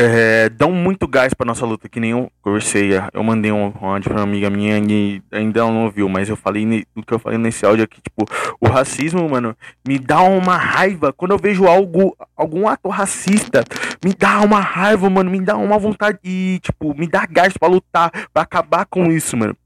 é, 0.00 0.48
dão 0.50 0.70
muito 0.70 1.08
gás 1.08 1.34
pra 1.34 1.44
nossa 1.44 1.66
luta, 1.66 1.88
que 1.88 1.98
nem 1.98 2.12
eu 2.12 2.30
conversei. 2.40 2.90
Eu 3.12 3.24
mandei 3.24 3.50
um 3.50 3.72
áudio 3.80 4.10
pra 4.10 4.20
uma 4.20 4.22
amiga 4.22 4.48
minha 4.48 4.78
e 4.78 5.20
ainda 5.32 5.58
ela 5.58 5.72
não 5.72 5.86
ouviu, 5.86 6.08
mas 6.08 6.28
eu 6.28 6.36
falei 6.36 6.86
o 6.94 7.02
que 7.02 7.12
eu 7.12 7.18
falei 7.18 7.36
nesse 7.36 7.66
áudio 7.66 7.84
aqui, 7.84 8.00
tipo, 8.00 8.24
o 8.60 8.68
racismo, 8.68 9.28
mano, 9.28 9.56
me 9.86 9.98
dá 9.98 10.20
uma 10.22 10.56
raiva. 10.56 11.12
Quando 11.12 11.32
eu 11.32 11.38
vejo 11.38 11.66
algo, 11.66 12.16
algum 12.36 12.68
ato 12.68 12.88
racista, 12.88 13.64
me 14.04 14.14
dá 14.14 14.40
uma 14.40 14.60
raiva, 14.60 15.10
mano, 15.10 15.30
me 15.30 15.40
dá 15.40 15.56
uma 15.56 15.78
vontade 15.78 16.18
de, 16.22 16.60
tipo, 16.62 16.94
me 16.96 17.08
dá 17.08 17.26
gás 17.26 17.56
pra 17.58 17.68
lutar, 17.68 18.12
pra 18.32 18.44
acabar 18.44 18.86
com 18.86 19.10
isso, 19.10 19.36
mano. 19.36 19.56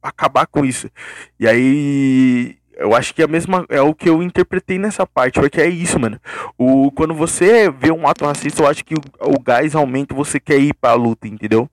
Pra 0.00 0.08
acabar 0.08 0.46
com 0.46 0.64
isso. 0.64 0.88
E 1.38 1.46
aí. 1.46 2.56
Eu 2.82 2.94
acho 2.94 3.14
que 3.14 3.22
é 3.22 3.24
a 3.24 3.28
mesma. 3.28 3.64
É 3.68 3.80
o 3.80 3.94
que 3.94 4.08
eu 4.08 4.22
interpretei 4.22 4.78
nessa 4.78 5.06
parte. 5.06 5.40
Porque 5.40 5.60
é 5.60 5.68
isso, 5.68 5.98
mano. 5.98 6.20
O, 6.58 6.90
quando 6.90 7.14
você 7.14 7.70
vê 7.70 7.92
um 7.92 8.06
ato 8.06 8.24
racista, 8.24 8.62
eu 8.62 8.66
acho 8.66 8.84
que 8.84 8.94
o, 8.94 9.00
o 9.20 9.40
gás 9.40 9.74
aumenta 9.74 10.14
você 10.14 10.40
quer 10.40 10.58
ir 10.58 10.74
pra 10.74 10.94
luta, 10.94 11.28
entendeu? 11.28 11.68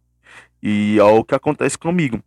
E 0.61 0.97
é 0.99 1.03
o 1.03 1.23
que 1.23 1.35
acontece 1.35 1.77
comigo. 1.77 2.21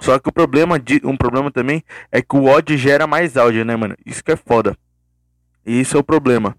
Só 0.00 0.18
que 0.18 0.28
o 0.28 0.32
problema, 0.32 0.78
de, 0.78 1.00
um 1.04 1.16
problema 1.16 1.50
também 1.50 1.82
é 2.12 2.20
que 2.20 2.36
o 2.36 2.44
ódio 2.44 2.76
gera 2.76 3.06
mais 3.06 3.36
áudio, 3.36 3.64
né, 3.64 3.74
mano? 3.74 3.96
Isso 4.04 4.22
que 4.22 4.32
é 4.32 4.36
foda. 4.36 4.76
Esse 5.64 5.96
é 5.96 5.98
o 5.98 6.04
problema. 6.04 6.56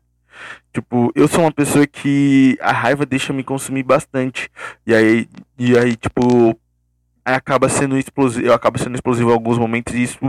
Tipo, 0.74 1.12
eu 1.16 1.28
sou 1.28 1.42
uma 1.42 1.52
pessoa 1.52 1.88
que 1.88 2.58
a 2.60 2.72
raiva 2.72 3.06
deixa 3.06 3.32
me 3.32 3.44
consumir 3.44 3.84
bastante. 3.84 4.50
E 4.86 4.94
aí, 4.94 5.30
e 5.58 5.78
aí 5.78 5.96
tipo, 5.96 6.60
acaba 7.24 7.70
sendo 7.70 7.98
explosivo, 7.98 8.46
eu 8.46 8.60
sendo 8.78 8.96
explosivo 8.96 9.30
em 9.30 9.34
alguns 9.34 9.58
momentos 9.58 9.94
e 9.94 10.04
isso 10.04 10.20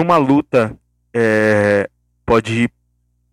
pra 0.00 0.02
uma 0.02 0.16
luta 0.16 0.76
é, 1.12 1.88
pode 2.24 2.70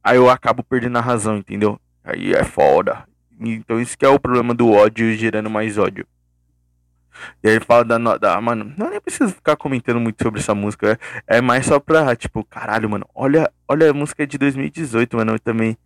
aí 0.03 0.17
eu 0.17 0.29
acabo 0.29 0.63
perdendo 0.63 0.97
a 0.97 1.01
razão, 1.01 1.37
entendeu? 1.37 1.79
Aí 2.03 2.33
é 2.33 2.43
foda. 2.43 3.05
Então 3.39 3.79
isso 3.79 3.97
que 3.97 4.05
é 4.05 4.09
o 4.09 4.19
problema 4.19 4.53
do 4.53 4.71
ódio 4.71 5.13
gerando 5.15 5.49
mais 5.49 5.77
ódio. 5.77 6.05
E 7.43 7.49
aí 7.49 7.59
fala 7.59 7.83
da, 7.83 8.17
da. 8.17 8.41
Mano, 8.41 8.73
não 8.77 8.89
nem 8.89 9.01
preciso 9.01 9.33
ficar 9.33 9.55
comentando 9.55 9.99
muito 9.99 10.21
sobre 10.21 10.39
essa 10.39 10.53
música. 10.53 10.99
É, 11.27 11.37
é 11.37 11.41
mais 11.41 11.65
só 11.65 11.79
pra, 11.79 12.15
tipo, 12.15 12.43
caralho, 12.43 12.89
mano. 12.89 13.07
Olha, 13.15 13.51
olha 13.67 13.89
a 13.89 13.93
música 13.93 14.25
de 14.27 14.37
2018, 14.37 15.17
mano. 15.17 15.39
Também. 15.39 15.77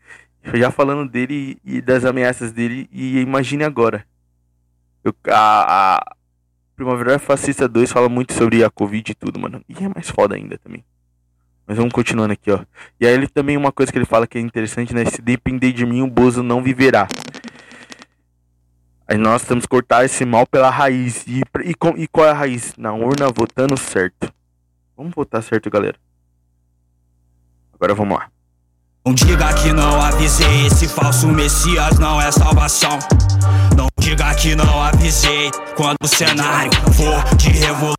Já 0.53 0.71
falando 0.71 1.09
dele 1.09 1.57
e 1.63 1.81
das 1.81 2.03
ameaças 2.03 2.51
dele. 2.51 2.89
E 2.91 3.19
imagine 3.21 3.63
agora. 3.63 4.05
Eu, 5.03 5.15
a, 5.29 5.99
a 5.99 6.15
Primavera 6.81 7.19
Fascista 7.19 7.67
2 7.67 7.91
fala 7.91 8.09
muito 8.09 8.33
sobre 8.33 8.63
a 8.63 8.69
Covid 8.71 9.11
e 9.11 9.13
tudo, 9.13 9.39
mano. 9.39 9.63
E 9.69 9.83
é 9.83 9.87
mais 9.87 10.09
foda 10.09 10.35
ainda 10.35 10.57
também. 10.57 10.83
Mas 11.67 11.77
vamos 11.77 11.93
continuando 11.93 12.33
aqui, 12.33 12.49
ó. 12.49 12.65
E 12.99 13.05
aí 13.05 13.13
ele 13.13 13.27
também, 13.27 13.55
uma 13.55 13.71
coisa 13.71 13.91
que 13.91 13.99
ele 13.99 14.05
fala 14.05 14.25
que 14.25 14.39
é 14.39 14.41
interessante, 14.41 14.91
né? 14.91 15.05
Se 15.05 15.21
depender 15.21 15.73
de 15.73 15.85
mim, 15.85 16.01
o 16.01 16.07
Bozo 16.07 16.41
não 16.41 16.63
viverá. 16.63 17.07
Aí 19.07 19.15
nós 19.15 19.43
temos 19.43 19.65
que 19.65 19.69
cortar 19.69 20.05
esse 20.05 20.25
mal 20.25 20.47
pela 20.47 20.71
raiz. 20.71 21.23
E, 21.27 21.41
e, 21.63 21.75
e 21.97 22.07
qual 22.07 22.25
é 22.25 22.31
a 22.31 22.33
raiz? 22.33 22.73
Na 22.75 22.91
urna, 22.93 23.27
votando 23.27 23.77
certo. 23.77 24.33
Vamos 24.97 25.13
votar 25.13 25.43
certo, 25.43 25.69
galera. 25.69 25.97
Agora 27.75 27.93
vamos 27.93 28.17
lá. 28.17 28.27
Não 29.05 29.13
diga 29.13 29.53
que 29.53 29.71
não 29.71 30.01
avisei, 30.01 30.65
esse 30.65 30.87
falso 30.87 31.27
Messias 31.27 31.99
não 31.99 32.19
é 32.19 32.31
salvação. 32.31 32.97
Não 33.77 33.90
diga 34.01 34.33
que 34.33 34.55
não 34.55 34.81
avisei, 34.81 35.51
quando 35.75 35.97
o 36.03 36.07
cenário 36.07 36.71
for 36.93 37.35
de 37.35 37.49
revolução. 37.49 37.95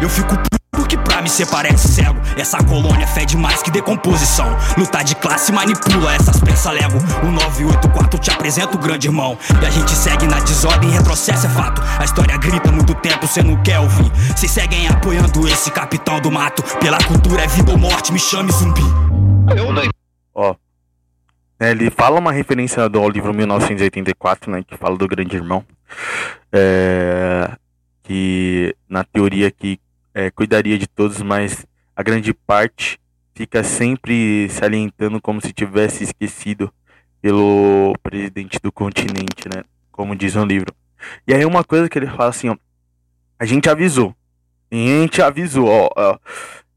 Eu 0.00 0.08
fico 0.08 0.34
porque 0.70 0.96
pra 0.96 1.20
me 1.20 1.28
ser 1.28 1.46
parece 1.46 1.88
cego. 1.88 2.18
Essa 2.36 2.58
colônia 2.64 3.06
fede 3.06 3.36
mais 3.36 3.62
que 3.62 3.70
decomposição. 3.70 4.46
Lutar 4.76 5.04
de 5.04 5.14
classe 5.14 5.52
manipula 5.52 6.14
essas 6.14 6.40
peças 6.40 6.72
lego. 6.72 6.98
O 7.22 7.30
984 7.30 8.18
te 8.18 8.30
apresenta 8.30 8.76
o 8.76 8.80
grande 8.80 9.06
irmão. 9.06 9.38
E 9.62 9.66
a 9.66 9.70
gente 9.70 9.92
segue 9.92 10.26
na 10.26 10.40
desordem, 10.40 10.90
retrocesso 10.90 11.46
é 11.46 11.50
fato. 11.50 11.82
A 11.98 12.04
história 12.04 12.36
grita 12.38 12.72
muito 12.72 12.94
tempo, 12.94 13.26
cê 13.26 13.42
não 13.42 13.62
quer 13.62 13.78
ouvir. 13.78 14.10
Cês 14.36 14.50
seguem 14.50 14.88
apoiando 14.88 15.46
esse 15.46 15.70
capitão 15.70 16.18
do 16.18 16.30
mato. 16.30 16.62
Pela 16.80 16.98
cultura 16.98 17.44
é 17.44 17.46
vida 17.46 17.70
ou 17.70 17.78
morte, 17.78 18.12
me 18.12 18.18
chame 18.18 18.50
zumbi. 18.52 18.82
Ó. 20.34 20.54
É, 21.58 21.70
ele 21.70 21.90
fala 21.90 22.18
uma 22.18 22.32
referência 22.32 22.88
do 22.88 23.08
livro 23.08 23.32
1984, 23.32 24.50
né? 24.50 24.62
Que 24.62 24.76
fala 24.76 24.96
do 24.96 25.06
grande 25.06 25.36
irmão. 25.36 25.64
É, 26.52 27.56
que 28.02 28.74
na 28.88 29.04
teoria 29.04 29.50
que 29.50 29.78
é, 30.12 30.30
cuidaria 30.30 30.78
de 30.78 30.86
todos, 30.86 31.22
mas 31.22 31.66
a 31.96 32.02
grande 32.02 32.32
parte 32.32 32.98
fica 33.34 33.62
sempre 33.64 34.48
se 34.48 34.64
alientando 34.64 35.20
como 35.20 35.40
se 35.40 35.52
tivesse 35.52 36.04
esquecido 36.04 36.72
pelo 37.20 37.94
presidente 38.02 38.58
do 38.62 38.70
continente, 38.70 39.48
né? 39.52 39.64
Como 39.90 40.14
diz 40.14 40.34
no 40.34 40.44
livro. 40.44 40.74
E 41.26 41.34
aí 41.34 41.44
uma 41.44 41.64
coisa 41.64 41.88
que 41.88 41.98
ele 41.98 42.06
fala 42.06 42.30
assim, 42.30 42.48
ó, 42.48 42.56
a 43.38 43.44
gente 43.44 43.68
avisou. 43.68 44.14
A 44.70 44.74
gente 44.74 45.22
avisou, 45.22 45.66
ó, 45.66 45.90
ó, 45.96 46.18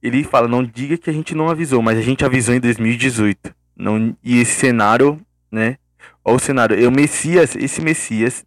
Ele 0.02 0.24
fala, 0.24 0.48
não 0.48 0.64
diga 0.64 0.98
que 0.98 1.10
a 1.10 1.14
gente 1.14 1.34
não 1.34 1.50
avisou, 1.50 1.82
mas 1.82 1.98
a 1.98 2.02
gente 2.02 2.24
avisou 2.24 2.54
em 2.54 2.60
2018. 2.60 3.54
Não, 3.78 4.16
e 4.24 4.40
esse 4.40 4.54
cenário, 4.54 5.20
né? 5.52 5.78
Ó, 6.26 6.36
o 6.36 6.40
cenário, 6.40 6.78
eu 6.78 6.92
Messias, 6.92 7.56
esse 7.56 7.82
Messias 7.82 8.46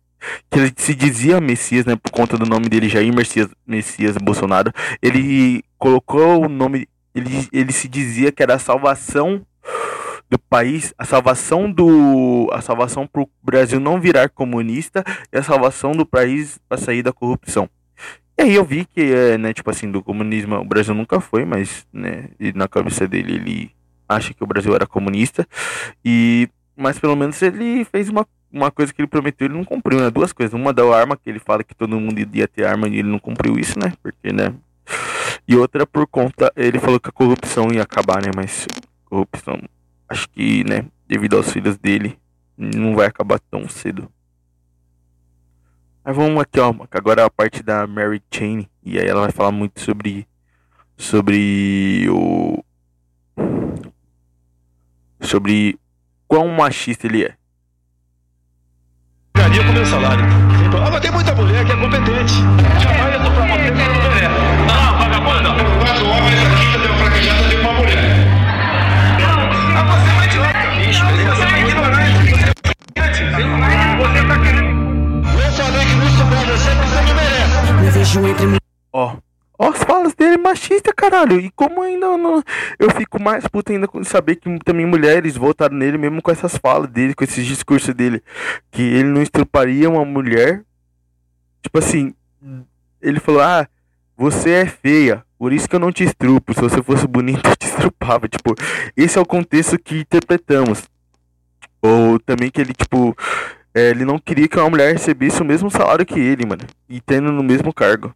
que 0.51 0.59
ele 0.59 0.72
se 0.76 0.95
dizia 0.95 1.41
Messias, 1.41 1.87
né, 1.87 1.97
por 1.97 2.11
conta 2.11 2.37
do 2.37 2.45
nome 2.45 2.68
dele, 2.68 2.89
Jair 2.89 3.14
Messias, 3.14 3.49
Messias 3.66 4.16
Bolsonaro, 4.18 4.72
ele 5.01 5.64
colocou 5.78 6.45
o 6.45 6.49
nome, 6.49 6.87
ele, 7.14 7.49
ele 7.53 7.72
se 7.72 7.89
dizia 7.89 8.31
que 8.31 8.43
era 8.43 8.55
a 8.55 8.59
salvação 8.59 9.45
do 10.28 10.39
país, 10.39 10.95
a 10.97 11.05
salvação 11.05 11.70
do 11.70 12.49
a 12.53 12.61
salvação 12.61 13.07
para 13.07 13.22
o 13.22 13.31
Brasil 13.43 13.81
não 13.81 14.01
virar 14.01 14.28
comunista 14.28 15.03
e 15.33 15.39
a 15.39 15.43
salvação 15.43 15.93
do 15.93 16.07
país 16.07 16.59
para 16.68 16.78
sair 16.78 17.03
da 17.03 17.12
corrupção. 17.12 17.68
E 18.39 18.43
aí 18.43 18.55
eu 18.55 18.64
vi 18.64 18.85
que, 18.85 19.01
é, 19.01 19.37
né, 19.37 19.53
tipo 19.53 19.70
assim, 19.70 19.91
do 19.91 20.03
comunismo 20.03 20.57
o 20.57 20.64
Brasil 20.64 20.95
nunca 20.95 21.20
foi, 21.20 21.45
mas, 21.45 21.87
né, 21.93 22.28
na 22.55 22.68
cabeça 22.68 23.09
dele 23.09 23.35
ele 23.35 23.70
acha 24.11 24.34
que 24.34 24.42
o 24.42 24.46
Brasil 24.46 24.74
era 24.74 24.86
comunista 24.86 25.46
e 26.04 26.48
mas 26.76 26.98
pelo 26.98 27.14
menos 27.14 27.40
ele 27.42 27.84
fez 27.84 28.08
uma 28.08 28.26
uma 28.52 28.70
coisa 28.70 28.92
que 28.92 29.00
ele 29.00 29.08
prometeu, 29.08 29.46
ele 29.46 29.54
não 29.54 29.64
cumpriu, 29.64 30.00
né? 30.00 30.11
Duas 30.11 30.32
coisas. 30.32 30.52
Uma 30.52 30.72
da 30.72 30.82
arma, 30.84 31.16
que 31.16 31.30
ele 31.30 31.38
fala 31.38 31.62
que 31.62 31.74
todo 31.74 32.00
mundo 32.00 32.18
ia 32.34 32.48
ter 32.48 32.66
arma 32.66 32.88
e 32.88 32.98
ele 32.98 33.08
não 33.08 33.18
cumpriu 33.18 33.56
isso, 33.56 33.78
né? 33.78 33.92
Porque, 34.02 34.32
né? 34.32 34.52
E 35.46 35.56
outra 35.56 35.86
por 35.86 36.06
conta, 36.06 36.52
ele 36.56 36.78
falou 36.78 36.98
que 36.98 37.08
a 37.08 37.12
corrupção 37.12 37.70
ia 37.72 37.82
acabar, 37.82 38.20
né? 38.22 38.30
Mas 38.34 38.66
corrupção, 39.04 39.61
acho 40.08 40.28
que, 40.30 40.64
né? 40.64 40.84
Devido 41.06 41.36
aos 41.36 41.52
filhos 41.52 41.78
dele, 41.78 42.18
não 42.56 42.94
vai 42.94 43.06
acabar 43.06 43.38
tão 43.38 43.68
cedo. 43.68 44.11
Mas 46.04 46.16
vamos 46.16 46.40
aqui, 46.42 46.58
ó. 46.58 46.74
Agora 46.90 47.24
a 47.24 47.30
parte 47.30 47.62
da 47.62 47.86
Mary 47.86 48.22
Jane. 48.32 48.68
E 48.82 48.98
aí 48.98 49.06
ela 49.06 49.22
vai 49.22 49.30
falar 49.30 49.52
muito 49.52 49.80
sobre. 49.80 50.26
Sobre 50.96 52.06
o. 52.11 52.64
Sobre 55.20 55.78
quão 56.26 56.48
machista 56.48 57.06
ele 57.06 57.24
é 57.24 57.40
ganharia 59.50 59.64
com 59.64 59.72
meu 59.72 59.86
salário. 59.86 60.24
Então, 60.66 60.84
ah, 60.84 60.90
mas 60.90 61.00
tem 61.00 61.10
muita 61.10 61.34
mulher 61.34 61.64
que 61.64 61.72
é 61.72 61.76
competente. 61.76 62.34
Jamais 62.80 63.14
eu 63.14 63.24
tô 63.24 63.30
pra 63.30 63.46
você 63.46 63.64
que 63.64 63.70
não 63.70 63.94
merece. 64.02 64.28
Vagabunda. 64.98 65.50
Quatro 65.80 66.06
homens 66.06 66.40
aqui, 66.46 66.66
fraquejada 66.98 67.48
de 67.48 67.56
uma 67.56 67.72
mulher. 67.72 68.02
Não, 69.18 69.86
você 69.86 70.10
bicho. 70.78 71.04
Você 71.04 71.44
é 71.44 71.60
ignorante. 71.60 72.30
Você 73.98 74.20
tá 74.28 74.36
querendo. 74.38 74.70
Eu 75.40 75.52
falei 75.52 75.86
que 75.86 75.94
não 75.94 76.08
sou 76.10 76.26
você, 76.26 76.70
você 76.74 77.00
não 77.02 77.14
merece. 77.14 77.72
Me 77.72 77.90
vejo 77.90 78.26
entre 78.26 78.60
Ó. 78.92 79.14
Oh. 79.14 79.30
Ó, 79.62 79.68
as 79.68 79.84
falas 79.84 80.14
dele 80.14 80.38
machista, 80.38 80.90
caralho. 80.90 81.38
E 81.38 81.50
como 81.50 81.82
ainda 81.82 82.16
não. 82.16 82.42
Eu 82.78 82.90
fico 82.92 83.22
mais 83.22 83.46
puto 83.46 83.70
ainda 83.70 83.86
com 83.86 84.02
saber 84.02 84.36
que 84.36 84.58
também 84.61 84.86
mulheres 84.86 85.36
votaram 85.36 85.76
nele, 85.76 85.98
mesmo 85.98 86.22
com 86.22 86.30
essas 86.30 86.56
falas 86.56 86.88
dele, 86.88 87.14
com 87.14 87.22
esses 87.22 87.44
discursos 87.44 87.94
dele. 87.94 88.22
Que 88.70 88.80
ele 88.80 89.11
não 89.11 89.20
estruparia 89.20 89.90
uma 89.90 90.02
mulher. 90.02 90.64
Tipo 91.61 91.78
assim, 91.78 92.14
ele 93.02 93.20
falou: 93.20 93.42
Ah, 93.42 93.68
você 94.16 94.50
é 94.50 94.66
feia, 94.66 95.22
por 95.38 95.52
isso 95.52 95.68
que 95.68 95.76
eu 95.76 95.80
não 95.80 95.92
te 95.92 96.04
estrupo. 96.04 96.54
Se 96.54 96.61
você 96.62 96.82
fosse 96.82 97.06
bonita, 97.06 97.50
eu 97.50 97.56
te 97.56 97.66
estrupava. 97.66 98.28
Tipo, 98.28 98.54
esse 98.96 99.18
é 99.18 99.20
o 99.20 99.26
contexto 99.26 99.78
que 99.78 99.98
interpretamos. 99.98 100.88
Ou 101.82 102.18
também 102.18 102.50
que 102.50 102.62
ele, 102.62 102.72
tipo. 102.72 103.14
É, 103.74 103.90
ele 103.90 104.06
não 104.06 104.18
queria 104.18 104.48
que 104.48 104.58
uma 104.58 104.70
mulher 104.70 104.92
recebesse 104.92 105.42
o 105.42 105.44
mesmo 105.44 105.70
salário 105.70 106.06
que 106.06 106.18
ele, 106.18 106.46
mano. 106.46 106.62
E 106.88 106.98
tendo 106.98 107.30
no 107.30 107.42
mesmo 107.42 107.74
cargo. 107.74 108.14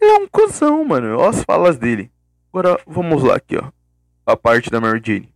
Ele 0.00 0.10
é 0.10 0.16
um 0.16 0.28
cuzão, 0.28 0.84
mano. 0.84 1.16
Olha 1.18 1.30
as 1.30 1.42
falas 1.44 1.78
dele. 1.78 2.10
Agora 2.52 2.78
vamos 2.86 3.22
lá 3.22 3.36
aqui, 3.36 3.56
ó. 3.56 3.70
A 4.26 4.36
parte 4.36 4.70
da 4.70 4.80
Mary 4.80 5.02
Jane. 5.04 5.34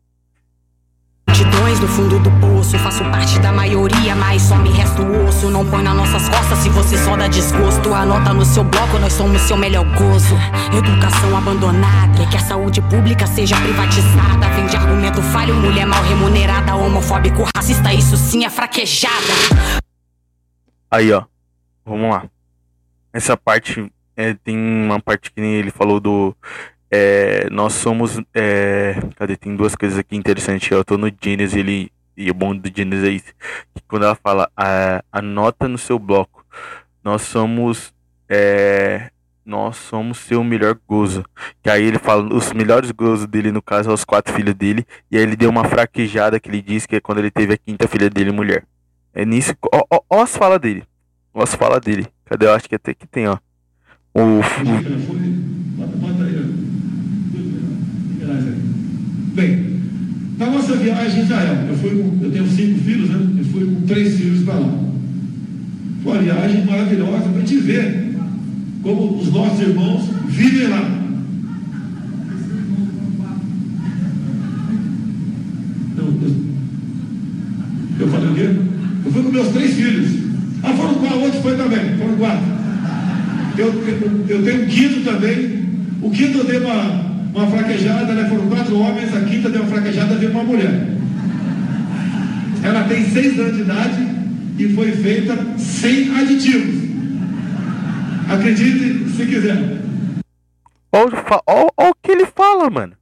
Multidões 1.29 1.79
no 1.79 1.89
fundo 1.89 2.19
do 2.21 2.31
poço, 2.41 2.79
faço 2.79 3.05
parte 3.05 3.39
da 3.39 3.53
maioria, 3.53 4.17
mas 4.17 4.43
só 4.43 4.57
me 4.57 4.71
resta 4.71 5.03
o 5.03 5.27
osso. 5.27 5.51
Não 5.51 5.69
põe 5.69 5.83
nas 5.83 5.95
nossas 5.95 6.29
costas 6.29 6.59
se 6.59 6.71
você 6.71 6.97
só 6.97 7.17
dá 7.17 7.29
desgosto. 7.29 7.93
Anota 7.93 8.33
no 8.33 8.45
seu 8.45 8.65
bloco, 8.65 8.99
nós 8.99 9.13
somos 9.13 9.43
seu 9.43 9.57
melhor 9.57 9.85
gozo. 9.97 10.35
Educação 10.77 11.37
abandonada, 11.37 12.27
que 12.31 12.37
a 12.37 12.41
saúde 12.41 12.81
pública 12.83 13.27
seja 13.27 13.57
privatizada. 13.61 14.49
Vende 14.57 14.77
argumento 14.77 15.21
falho, 15.21 15.55
mulher 15.55 15.87
mal 15.87 16.03
remunerada, 16.03 16.75
homofóbico, 16.75 17.45
racista, 17.55 17.93
isso 17.93 18.17
sim 18.17 18.45
é 18.45 18.51
fraquejada. 18.51 19.13
Aí, 20.91 21.13
ó. 21.13 21.25
Vamos 21.85 22.11
lá. 22.11 22.25
Essa 23.13 23.37
parte 23.37 23.93
é, 24.19 24.35
tem 24.35 24.59
uma 24.59 25.01
parte 25.01 25.31
que 25.31 25.41
ele 25.41 25.71
falou 25.71 26.01
do. 26.01 26.37
É, 26.91 27.49
nós 27.51 27.75
somos. 27.75 28.21
É, 28.35 28.97
cadê? 29.15 29.37
Tem 29.37 29.55
duas 29.55 29.77
coisas 29.77 29.97
aqui 29.97 30.17
interessantes. 30.17 30.69
Eu 30.69 30.85
tô 30.85 30.99
no 30.99 31.09
Genius 31.23 31.55
ele. 31.55 31.93
E 32.17 32.29
o 32.29 32.35
bom 32.35 32.55
do 32.57 32.69
Genius 32.69 33.05
é 33.05 33.11
isso. 33.11 33.33
Que 33.73 33.81
quando 33.87 34.07
ela 34.07 34.17
fala, 34.17 34.51
anota 35.13 35.69
no 35.69 35.79
seu 35.79 36.01
bloco. 36.01 36.45
Nós 37.05 37.23
somos. 37.23 37.95
É, 38.29 39.13
nós 39.47 39.77
somos 39.77 40.19
seu 40.19 40.43
melhor 40.43 40.77
gozo. 40.89 41.25
Que 41.63 41.71
aí 41.71 41.85
ele 41.85 42.01
fala, 42.01 42.35
os 42.35 42.53
melhores 42.53 42.91
gozos 42.91 43.29
dele, 43.29 43.53
no 43.53 43.63
caso, 43.63 43.89
aos 43.89 44.05
quatro 44.05 44.35
filhos 44.35 44.55
dele. 44.55 44.85
E 45.13 45.17
aí 45.17 45.23
ele 45.23 45.37
deu 45.37 45.49
uma 45.49 45.65
fraquejada 45.65 46.41
que 46.41 46.51
ele 46.51 46.61
disse 46.61 46.89
que 46.89 46.97
é 46.97 47.01
quando 47.01 47.19
ele 47.19 47.31
teve 47.31 47.55
a 47.55 47.57
quinta 47.57 47.87
filha 47.87 48.11
dele, 48.11 48.33
mulher. 48.33 48.65
É 49.15 49.25
nisso. 49.25 49.55
Ó, 49.73 49.85
ó, 49.89 50.01
ó 50.11 50.23
as 50.23 50.37
falas 50.37 50.59
dele. 50.59 50.83
Ó 51.33 51.41
as 51.41 51.55
falas 51.55 51.81
dele. 51.81 52.09
Cadê? 52.25 52.47
Eu 52.47 52.53
acho 52.53 52.69
que 52.69 52.75
até 52.75 52.93
que 52.93 53.07
tem, 53.07 53.29
ó. 53.29 53.39
O. 54.15 54.41
Bem, 59.35 59.67
na 60.39 60.47
nossa 60.47 60.77
viagem 60.77 61.21
a 61.21 61.25
Israel, 61.25 61.67
eu, 61.69 61.77
fui 61.77 61.91
com, 61.91 62.25
eu 62.25 62.31
tenho 62.31 62.49
cinco 62.49 62.81
filhos, 62.81 63.11
né? 63.11 63.29
Eu 63.39 63.45
fui 63.45 63.65
com 63.67 63.83
três 63.83 64.17
filhos 64.17 64.43
para 64.45 64.55
lá. 64.55 64.79
Foi 66.03 66.13
uma 66.13 66.23
viagem 66.23 66.65
maravilhosa 66.65 67.29
para 67.29 67.41
gente 67.41 67.59
ver 67.59 68.17
como 68.83 69.19
os 69.19 69.33
nossos 69.33 69.61
irmãos 69.61 70.09
vivem 70.27 70.69
lá. 70.69 70.99
Eu, 75.97 76.05
eu, 76.05 76.37
eu 78.01 78.09
falei 78.09 78.29
o 78.31 78.35
quê? 78.35 78.61
Eu 79.05 79.13
fui 79.13 79.23
com 79.23 79.31
meus 79.31 79.49
três 79.49 79.75
filhos. 79.75 80.29
Ah, 80.63 80.73
foram 80.75 80.95
quatro, 80.95 81.21
outros 81.21 81.43
foi 81.43 81.57
também, 81.57 81.97
foram 81.99 82.17
quatro. 82.17 82.45
Eu, 83.59 83.67
eu 84.29 84.45
tenho 84.45 84.65
um 84.65 84.67
quinto 84.67 85.01
também. 85.05 85.69
O 86.01 86.11
quinto 86.11 86.45
deu 86.45 86.61
uma, 86.65 87.09
uma 87.35 87.47
fraquejada, 87.49 88.15
né? 88.15 88.29
foram 88.29 88.49
quatro 88.49 88.79
homens, 88.79 89.15
a 89.15 89.21
quinta 89.21 89.49
deu 89.51 89.63
uma 89.63 89.71
fraquejada, 89.71 90.15
deu 90.15 90.31
uma 90.31 90.45
mulher. 90.45 90.97
Ela 92.63 92.85
tem 92.85 93.05
seis 93.11 93.39
anos 93.39 93.57
de 93.57 93.63
idade 93.63 94.09
e 94.59 94.73
foi 94.75 94.93
feita 94.93 95.37
sem 95.59 96.15
aditivos. 96.17 96.89
Acredite 98.29 99.11
se 99.11 99.27
quiser. 99.27 99.79
Olha 100.93 101.91
o 101.91 101.95
que 102.03 102.13
ele 102.13 102.27
fala, 102.27 102.71
mano. 102.71 102.97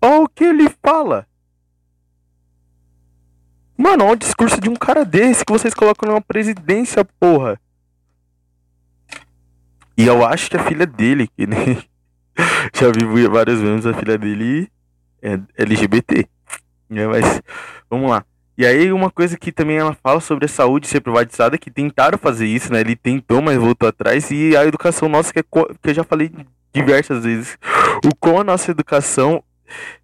Olha 0.00 0.22
o 0.22 0.28
que 0.28 0.44
ele 0.44 0.68
fala. 0.82 1.27
Mano, 3.78 4.06
olha 4.06 4.14
o 4.14 4.16
discurso 4.16 4.60
de 4.60 4.68
um 4.68 4.74
cara 4.74 5.04
desse 5.04 5.44
que 5.44 5.52
vocês 5.52 5.72
colocam 5.72 6.08
numa 6.08 6.20
presidência, 6.20 7.04
porra. 7.04 7.60
E 9.96 10.04
eu 10.04 10.26
acho 10.26 10.50
que 10.50 10.56
a 10.56 10.64
filha 10.64 10.84
dele, 10.84 11.28
que 11.28 11.46
nem. 11.46 11.78
Já 12.74 12.90
vi 12.90 13.28
várias 13.28 13.60
vezes 13.60 13.86
a 13.86 13.94
filha 13.94 14.18
dele 14.18 14.68
é 15.22 15.38
LGBT. 15.56 16.26
É, 16.90 17.06
mas, 17.06 17.40
vamos 17.88 18.10
lá. 18.10 18.24
E 18.56 18.66
aí, 18.66 18.90
uma 18.90 19.12
coisa 19.12 19.38
que 19.38 19.52
também 19.52 19.76
ela 19.76 19.96
fala 20.02 20.18
sobre 20.18 20.46
a 20.46 20.48
saúde 20.48 20.88
ser 20.88 21.00
privatizada, 21.00 21.56
que 21.56 21.70
tentaram 21.70 22.18
fazer 22.18 22.46
isso, 22.46 22.72
né? 22.72 22.80
Ele 22.80 22.96
tentou, 22.96 23.40
mas 23.40 23.56
voltou 23.58 23.88
atrás. 23.88 24.28
E 24.32 24.56
a 24.56 24.66
educação 24.66 25.08
nossa, 25.08 25.32
que, 25.32 25.38
é, 25.38 25.42
que 25.44 25.90
eu 25.90 25.94
já 25.94 26.02
falei 26.02 26.32
diversas 26.72 27.22
vezes, 27.22 27.56
o 28.04 28.14
como 28.16 28.40
a 28.40 28.44
nossa 28.44 28.72
educação 28.72 29.40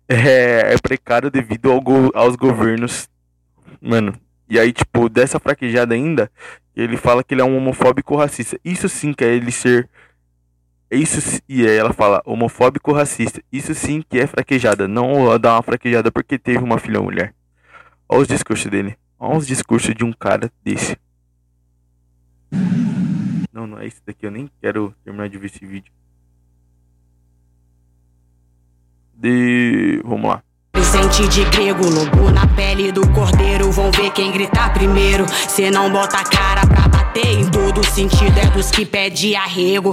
é, 0.09 0.75
é 0.75 0.77
precária 0.81 1.29
devido 1.29 1.72
ao, 1.72 1.83
aos 2.14 2.37
governos 2.37 3.09
Mano, 3.85 4.18
e 4.49 4.59
aí, 4.59 4.72
tipo, 4.72 5.11
dessa 5.11 5.39
fraquejada 5.39 5.95
ainda, 5.95 6.32
ele 6.74 6.97
fala 6.97 7.22
que 7.22 7.35
ele 7.35 7.43
é 7.43 7.45
um 7.45 7.57
homofóbico 7.57 8.16
racista. 8.16 8.59
Isso 8.64 8.89
sim 8.89 9.12
que 9.12 9.22
é 9.22 9.35
ele 9.35 9.53
ser. 9.53 9.91
Isso 10.91 11.43
e 11.47 11.66
aí 11.66 11.76
ela 11.76 11.93
fala 11.93 12.22
homofóbico 12.24 12.93
racista. 12.93 13.43
Isso 13.53 13.74
sim 13.74 14.01
que 14.01 14.18
é 14.18 14.26
fraquejada. 14.26 14.89
Não 14.89 15.39
dá 15.39 15.55
uma 15.57 15.62
fraquejada 15.62 16.11
porque 16.11 16.39
teve 16.39 16.59
uma 16.59 16.78
filha 16.78 17.01
mulher. 17.01 17.35
Olha 18.09 18.22
os 18.22 18.28
discursos 18.28 18.70
dele. 18.70 18.97
Olha 19.18 19.37
os 19.37 19.47
discursos 19.47 19.95
de 19.95 20.03
um 20.03 20.12
cara 20.12 20.51
desse. 20.62 20.97
Não, 23.53 23.66
não 23.66 23.78
é 23.78 23.87
isso 23.87 24.01
daqui. 24.07 24.24
Eu 24.24 24.30
nem 24.30 24.51
quero 24.62 24.95
terminar 25.05 25.28
de 25.28 25.37
ver 25.37 25.47
esse 25.47 25.66
vídeo. 25.66 25.93
De. 29.14 30.01
Vamos 30.05 30.28
lá. 30.30 30.43
Presente 30.95 31.26
de 31.26 31.45
grego, 31.47 31.90
lobo 31.90 32.30
na 32.30 32.47
pele 32.47 32.92
do 32.92 33.05
cordeiro. 33.09 33.68
Vão 33.72 33.90
ver 33.90 34.12
quem 34.12 34.30
gritar 34.30 34.72
primeiro. 34.72 35.26
Cê 35.49 35.68
não 35.68 35.90
bota 35.90 36.18
a 36.18 36.24
cara 36.24 36.64
pra 36.68 36.86
bater 36.86 37.40
em 37.40 37.47
todo 37.47 37.84
sentido. 37.84 38.38
É 38.38 38.47
dos 38.47 38.70
que 38.70 38.86
pede 38.86 39.34
arrego. 39.34 39.90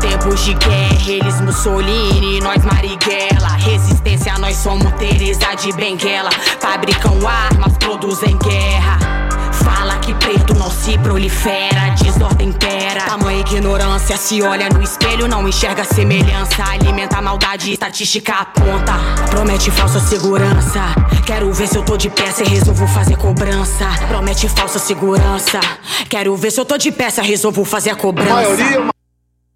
Tempos 0.00 0.44
de 0.44 0.54
guerra, 0.54 1.10
eles 1.10 1.40
Mussolini, 1.40 2.40
nós 2.40 2.64
Marighella. 2.64 3.50
Resistência, 3.56 4.36
nós 4.38 4.56
somos 4.56 4.90
Teresa 4.94 5.54
de 5.54 5.72
Benguela. 5.74 6.30
Fabricam 6.58 7.20
armas, 7.24 7.78
produzem 7.78 8.36
guerra. 8.38 9.21
Fala 9.64 9.98
que 9.98 10.14
preto 10.14 10.54
não 10.54 10.70
se 10.70 10.98
prolifera, 10.98 11.90
desordem 12.02 12.48
impera. 12.48 13.04
Tamanha 13.04 13.40
ignorância, 13.40 14.16
se 14.16 14.42
olha 14.42 14.68
no 14.68 14.82
espelho, 14.82 15.28
não 15.28 15.46
enxerga 15.48 15.84
semelhança. 15.84 16.62
Alimenta 16.64 17.18
a 17.18 17.22
maldade, 17.22 17.72
estatística 17.72 18.32
aponta. 18.34 18.92
Promete 19.30 19.70
falsa 19.70 20.00
segurança. 20.00 20.80
Quero 21.26 21.52
ver 21.52 21.68
se 21.68 21.76
eu 21.76 21.84
tô 21.84 21.96
de 21.96 22.10
peça 22.10 22.42
e 22.42 22.48
resolvo 22.48 22.86
fazer 22.86 23.16
cobrança. 23.16 23.86
Promete 24.08 24.48
falsa 24.48 24.78
segurança. 24.78 25.60
Quero 26.08 26.36
ver 26.36 26.50
se 26.50 26.60
eu 26.60 26.64
tô 26.64 26.76
de 26.76 26.90
peça, 26.92 27.22
resolvo 27.22 27.64
fazer 27.64 27.90
a 27.90 27.96
cobrança. 27.96 28.34
Maioria... 28.34 28.88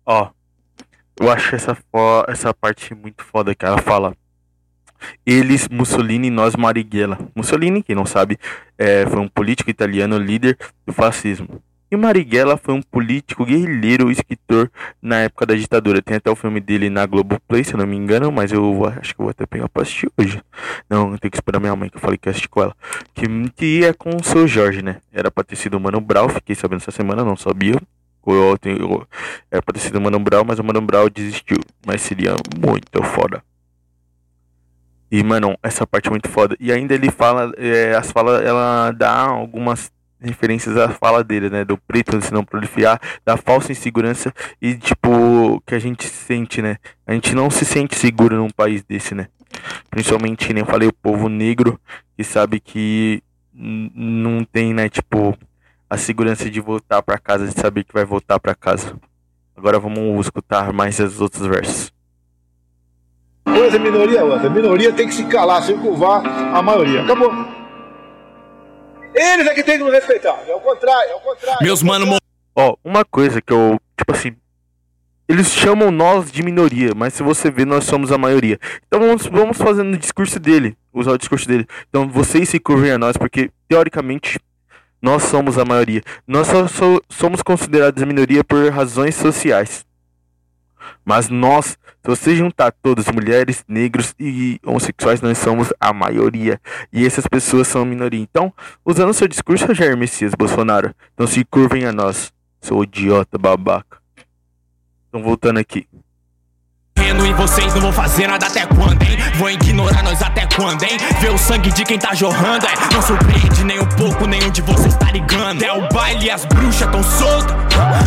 Ó, 0.07 0.29
eu 1.21 1.31
acho 1.31 1.55
essa, 1.57 1.77
essa 2.29 2.55
parte 2.55 2.95
muito 2.95 3.25
foda 3.25 3.55
que 3.55 3.65
ela 3.65 3.79
fala. 3.79 4.15
Eles, 5.25 5.69
Mussolini, 5.69 6.31
nós 6.31 6.57
Marighella. 6.57 7.19
Mussolini, 7.35 7.83
quem 7.83 7.95
não 7.95 8.07
sabe, 8.07 8.39
é, 8.79 9.07
foi 9.07 9.21
um 9.21 9.29
político 9.29 9.71
italiano 9.71 10.19
líder 10.19 10.57
do 10.87 10.93
fascismo. 10.93 11.61
E 11.89 11.97
Marighella 11.97 12.57
foi 12.57 12.75
um 12.75 12.83
político 12.83 13.45
guerrilheiro, 13.45 14.11
escritor 14.11 14.69
na 15.01 15.21
época 15.21 15.47
da 15.47 15.55
ditadura. 15.55 16.03
Tem 16.03 16.17
até 16.17 16.29
o 16.29 16.35
filme 16.35 16.59
dele 16.59 16.91
na 16.91 17.07
Globoplay, 17.07 17.63
se 17.63 17.75
eu 17.75 17.79
não 17.79 17.87
me 17.87 17.95
engano, 17.95 18.33
mas 18.33 18.51
eu 18.51 18.85
acho 18.87 19.15
que 19.15 19.21
eu 19.21 19.25
vou 19.25 19.31
até 19.31 19.47
pegar 19.47 19.69
pra 19.69 19.83
assistir 19.83 20.11
hoje. 20.19 20.43
Não, 20.91 21.17
tenho 21.17 21.31
que 21.31 21.37
esperar 21.37 21.61
minha 21.61 21.77
mãe, 21.77 21.89
que 21.89 21.97
eu 21.97 22.01
falei 22.01 22.19
que 22.19 22.29
ia 22.29 22.33
assistir 22.33 22.49
com 22.49 22.61
ela. 22.61 22.75
Que, 23.15 23.27
que 23.55 23.85
é 23.85 23.93
com 23.93 24.11
o 24.11 24.25
seu 24.25 24.49
Jorge, 24.49 24.83
né? 24.83 24.97
Era 25.13 25.31
pra 25.31 25.45
ter 25.45 25.55
sido 25.55 25.77
o 25.77 25.81
Mano 25.81 26.01
Brown, 26.01 26.29
fiquei 26.29 26.57
sabendo 26.57 26.81
essa 26.81 26.91
semana, 26.91 27.25
não 27.25 27.37
sabia. 27.37 27.77
Era 29.49 29.63
pra 29.63 29.73
ter 29.73 29.79
sido 29.79 29.99
o 29.99 30.01
Mano 30.01 30.19
Brown, 30.19 30.45
mas 30.45 30.59
o 30.59 30.65
Mano 30.65 30.81
Brown 30.81 31.09
desistiu. 31.09 31.59
Mas 31.87 32.03
seria 32.03 32.35
muito 32.61 33.01
foda. 33.05 33.45
E, 35.11 35.23
mano, 35.23 35.57
essa 35.63 35.87
parte 35.87 36.09
é 36.09 36.11
muito 36.11 36.29
foda. 36.29 36.57
E 36.59 36.73
ainda 36.73 36.95
ele 36.95 37.11
fala, 37.11 37.53
é, 37.57 37.95
as 37.95 38.11
falas, 38.11 38.43
ela 38.45 38.91
dá 38.91 39.21
algumas 39.21 39.91
referências 40.21 40.77
à 40.77 40.89
fala 40.89 41.23
dele, 41.23 41.49
né? 41.49 41.65
Do 41.65 41.79
preto 41.79 42.21
se 42.21 42.33
não 42.33 42.45
proliferar, 42.45 43.01
da 43.25 43.37
falsa 43.37 43.73
insegurança 43.73 44.33
e, 44.61 44.75
tipo, 44.75 45.63
que 45.65 45.75
a 45.75 45.79
gente 45.79 46.09
sente, 46.09 46.61
né? 46.61 46.77
A 47.07 47.13
gente 47.13 47.35
não 47.35 47.51
se 47.51 47.65
sente 47.65 47.97
seguro 47.97 48.37
num 48.37 48.51
país 48.51 48.83
desse, 48.83 49.15
né? 49.15 49.29
Principalmente, 49.91 50.53
nem 50.53 50.65
falei, 50.65 50.89
o 50.89 50.93
povo 50.93 51.29
negro, 51.29 51.81
que 52.17 52.25
sabe 52.25 52.59
que 52.59 53.23
não 53.55 54.45
tem, 54.45 54.75
né? 54.75 54.89
Tipo, 54.89 55.37
a 55.89 55.97
segurança 55.97 56.51
de 56.51 56.61
voltar 56.61 57.03
para 57.03 57.19
casa, 57.19 57.47
de 57.47 57.59
saber 57.59 57.85
que 57.85 57.95
vai 57.95 58.05
voltar 58.05 58.41
para 58.41 58.55
casa. 58.55 58.99
Agora 59.57 59.79
vamos 59.79 60.27
escutar 60.27 60.73
mais 60.73 60.99
os 60.99 61.21
outros 61.21 61.47
versos 61.47 61.96
coisa, 63.67 63.79
minoria 63.79 64.21
é 64.21 64.23
outra. 64.23 64.47
A 64.47 64.51
minoria 64.51 64.93
tem 64.93 65.09
que 65.09 65.15
se 65.15 65.25
calar, 65.25 65.63
sem 65.63 65.79
curvar 65.79 66.25
a 66.25 66.63
maioria. 66.63 67.03
Acabou. 67.03 67.33
Eles 69.15 69.47
é 69.47 69.55
que 69.55 69.63
tem 69.63 69.79
que 69.79 69.85
nos 69.85 69.93
respeitar. 69.93 70.39
É 70.47 70.55
o 70.55 70.61
contrário, 70.61 71.11
é 71.11 71.15
o 71.15 71.21
contrário. 71.21 71.65
Meus 71.65 71.83
mano. 71.83 72.17
Ó, 72.55 72.77
uma 72.85 73.05
coisa 73.05 73.41
que 73.41 73.53
eu, 73.53 73.79
tipo 73.97 74.13
assim, 74.13 74.35
eles 75.29 75.49
chamam 75.49 75.91
nós 75.91 76.31
de 76.31 76.43
minoria, 76.43 76.93
mas 76.95 77.15
se 77.15 77.23
você 77.23 77.51
ver, 77.51 77.67
nós 77.67 77.85
somos 77.85 78.13
a 78.13 78.19
maioria. 78.19 78.59
Então 78.87 79.01
vamos, 79.01 79.27
vamos 79.27 79.59
fazendo 79.59 79.93
o 79.95 79.99
discurso 79.99 80.39
dele, 80.39 80.77
usar 80.93 81.13
o 81.13 81.19
discurso 81.19 81.47
dele. 81.47 81.67
Então 81.89 82.09
vocês 82.09 82.49
se 82.49 82.59
curvem 82.59 82.93
a 82.93 82.99
nós, 82.99 83.17
porque 83.17 83.51
teoricamente 83.69 84.39
nós 85.03 85.25
somos 85.25 85.59
a 85.59 85.65
maioria. 85.65 86.03
Nós 86.27 86.47
só, 86.47 86.67
só 86.67 87.01
somos 87.11 87.43
considerados 87.43 88.03
a 88.03 88.07
minoria 88.07 88.43
por 88.43 88.71
razões 88.71 89.15
sociais. 89.15 89.85
Mas 91.05 91.29
nós, 91.29 91.77
se 92.07 92.11
você 92.11 92.37
juntar 92.37 92.71
todos, 92.71 93.09
mulheres, 93.09 93.65
negros 93.67 94.15
e 94.21 94.61
homossexuais, 94.65 95.21
nós 95.21 95.39
somos 95.39 95.73
a 95.81 95.93
maioria. 95.93 96.61
E 96.93 97.05
essas 97.05 97.27
pessoas 97.27 97.67
são 97.67 97.83
a 97.83 97.85
minoria. 97.85 98.21
Então, 98.21 98.55
usando 98.85 99.13
seu 99.13 99.27
discurso, 99.27 99.75
Jair 99.75 99.97
Messias 99.97 100.33
Bolsonaro, 100.33 100.95
não 101.19 101.27
se 101.27 101.45
curvem 101.45 101.85
a 101.85 101.93
nós, 101.93 102.33
seu 102.61 102.81
idiota 102.85 103.37
babaca. 103.37 103.99
Então, 105.09 105.21
voltando 105.21 105.59
aqui 105.59 105.89
e 107.25 107.33
vocês 107.33 107.73
não 107.75 107.81
vão 107.81 107.93
fazer 107.93 108.27
nada 108.27 108.47
até 108.47 108.67
quando, 108.67 109.03
hein? 109.03 109.17
Vão 109.37 109.49
ignorar 109.49 110.03
nós 110.03 110.21
até 110.21 110.47
quando, 110.55 110.83
hein? 110.83 110.99
Ver 111.21 111.31
o 111.31 111.39
sangue 111.39 111.71
de 111.71 111.85
quem 111.85 111.99
tá 111.99 112.15
jorrando, 112.15 112.67
é. 112.67 112.95
Não 112.95 113.01
surpreende 113.01 113.65
nem 113.65 113.81
um 113.81 113.87
pouco, 113.87 114.27
nenhum 114.27 114.51
de 114.51 114.63
vocês 114.63 114.95
tá 114.97 115.11
ligando. 115.11 115.63
É 115.63 115.73
o 115.73 115.89
baile 115.89 116.27
e 116.27 116.31
as 116.31 116.45
bruxas 116.45 116.91
tão 116.91 117.03
soltas. 117.03 117.57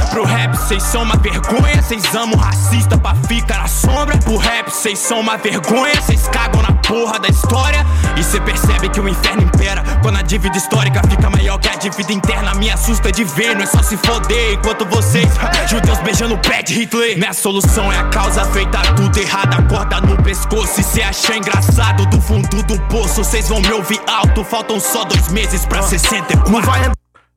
Pro 0.10 0.24
rap 0.24 0.56
cês 0.56 0.84
são 0.84 1.04
uma 1.04 1.16
vergonha. 1.18 1.82
Cês 1.82 2.04
amam 2.16 2.38
racista 2.38 2.98
pra 2.98 3.16
ficar 3.28 3.60
na 3.60 3.68
sombra. 3.68 4.18
Pro 4.18 4.38
rap 4.38 4.70
cês 4.70 5.00
são 5.00 5.20
uma 5.20 5.38
vergonha. 5.38 6.02
Cês 6.02 6.28
cagam 6.28 6.62
na 6.62 6.74
porra 6.74 7.20
da 7.20 7.28
história. 7.28 7.86
E 8.18 8.24
cê 8.24 8.40
percebe 8.42 8.90
que 8.90 9.00
o 9.00 9.08
inferno 9.08 9.44
impera. 9.44 9.84
Quando 10.02 10.18
a 10.18 10.22
dívida 10.22 10.58
histórica 10.58 11.02
fica 11.08 11.30
maior 11.30 11.58
que 11.60 11.70
a 11.70 11.76
dívida 11.76 12.12
interna 12.12 12.54
Me 12.56 12.70
assusta 12.70 13.12
de 13.12 13.24
ver, 13.24 13.56
não 13.56 13.64
é 13.64 13.66
só 13.66 13.82
se 13.82 13.98
foder 13.98 14.54
Enquanto 14.54 14.86
vocês, 14.86 15.30
judeus 15.70 16.00
beijando 16.00 16.36
o 16.36 16.38
pé 16.38 16.62
de 16.64 16.74
Hitler. 16.74 17.18
Minha 17.18 17.34
solução 17.34 17.92
é 17.92 17.98
a 17.98 18.04
causa 18.06 18.44
feita 18.46 18.80
tudo 19.00 19.18
errado, 19.18 19.66
corda 19.70 20.02
no 20.02 20.22
pescoço. 20.22 20.82
E 20.82 20.84
cê 20.84 21.02
acha 21.02 21.38
engraçado 21.38 22.06
do 22.08 22.22
fundo 22.22 22.62
do 22.64 22.78
poço, 22.90 23.24
vocês 23.24 23.48
vão 23.48 23.62
me 23.62 23.72
ouvir 23.72 24.00
alto. 24.06 24.44
Faltam 24.44 24.78
só 24.78 25.06
dois 25.06 25.32
meses 25.32 25.66
pra 25.66 25.82
64. 25.82 26.92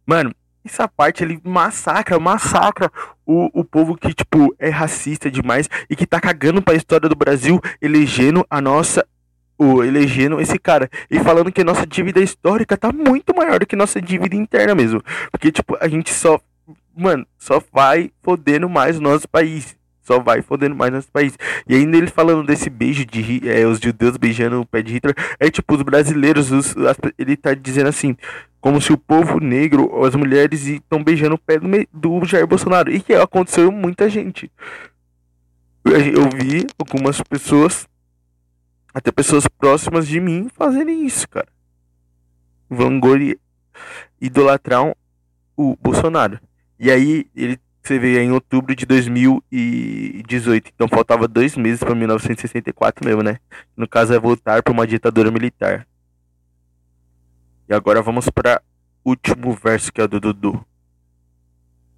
Mano, 0.04 0.34
essa 0.64 0.88
parte 0.88 1.22
ele 1.22 1.40
massacra, 1.44 2.18
massacra 2.18 2.90
o, 3.24 3.60
o 3.60 3.64
povo 3.64 3.96
que, 3.96 4.12
tipo, 4.12 4.52
é 4.58 4.70
racista 4.70 5.30
demais 5.30 5.68
e 5.88 5.94
que 5.94 6.04
tá 6.04 6.20
cagando 6.20 6.60
pra 6.60 6.74
história 6.74 7.08
do 7.08 7.14
Brasil, 7.14 7.60
elegendo 7.80 8.44
a 8.50 8.60
nossa. 8.60 9.06
O, 9.56 9.84
elegendo 9.84 10.40
esse 10.40 10.58
cara 10.58 10.90
e 11.08 11.20
falando 11.20 11.52
que 11.52 11.60
a 11.60 11.64
nossa 11.64 11.86
dívida 11.86 12.18
histórica 12.20 12.76
tá 12.76 12.90
muito 12.90 13.32
maior 13.36 13.60
do 13.60 13.66
que 13.66 13.76
nossa 13.76 14.02
dívida 14.02 14.34
interna 14.34 14.74
mesmo. 14.74 15.00
Porque, 15.30 15.52
tipo, 15.52 15.76
a 15.80 15.86
gente 15.86 16.12
só. 16.12 16.40
Mano, 16.96 17.24
só 17.38 17.62
vai 17.72 18.10
fodendo 18.22 18.68
mais 18.68 18.98
o 18.98 19.00
nosso 19.00 19.28
país 19.28 19.76
só 20.02 20.18
vai 20.18 20.42
fodendo 20.42 20.74
mais 20.74 20.92
nosso 20.92 21.10
país. 21.10 21.38
E 21.66 21.74
ainda 21.74 21.96
ele 21.96 22.08
falando 22.08 22.46
desse 22.46 22.68
beijo 22.68 23.06
de 23.06 23.48
é, 23.48 23.66
os 23.66 23.78
judeus 23.80 24.16
beijando 24.16 24.60
o 24.60 24.66
pé 24.66 24.82
de 24.82 24.92
Hitler, 24.92 25.14
é 25.38 25.50
tipo 25.50 25.74
os 25.74 25.82
brasileiros, 25.82 26.50
os, 26.50 26.76
as, 26.76 26.96
ele 27.18 27.36
tá 27.36 27.54
dizendo 27.54 27.88
assim, 27.88 28.16
como 28.60 28.80
se 28.80 28.92
o 28.92 28.98
povo 28.98 29.40
negro, 29.40 30.04
as 30.04 30.14
mulheres 30.14 30.66
estão 30.66 31.02
beijando 31.02 31.36
o 31.36 31.38
pé 31.38 31.58
do, 31.58 31.68
do 31.92 32.26
Jair 32.26 32.46
Bolsonaro. 32.46 32.92
E 32.92 33.00
que 33.00 33.14
aconteceu 33.14 33.70
muita 33.72 34.08
gente. 34.08 34.50
Eu 35.84 36.28
vi 36.30 36.66
algumas 36.78 37.20
pessoas, 37.22 37.88
até 38.94 39.10
pessoas 39.10 39.48
próximas 39.48 40.06
de 40.06 40.20
mim, 40.20 40.48
fazerem 40.54 41.04
isso, 41.04 41.28
cara. 41.28 41.48
Vangloriar, 42.70 43.36
idolatrar 44.20 44.94
o 45.56 45.76
Bolsonaro. 45.76 46.38
E 46.78 46.90
aí 46.90 47.26
ele 47.34 47.58
você 47.82 47.98
veio 47.98 48.20
em 48.20 48.30
outubro 48.30 48.74
de 48.76 48.86
2018. 48.86 50.70
Então 50.74 50.86
faltava 50.88 51.26
dois 51.26 51.56
meses 51.56 51.80
para 51.80 51.94
1964 51.94 53.04
mesmo, 53.04 53.22
né? 53.22 53.38
No 53.76 53.88
caso 53.88 54.14
é 54.14 54.18
voltar 54.18 54.62
para 54.62 54.72
uma 54.72 54.86
ditadura 54.86 55.30
militar. 55.30 55.86
E 57.68 57.74
agora 57.74 58.00
vamos 58.00 58.28
para 58.30 58.62
último 59.04 59.52
verso 59.54 59.92
que 59.92 60.00
é 60.00 60.06
do 60.06 60.20
Dudu. 60.20 60.64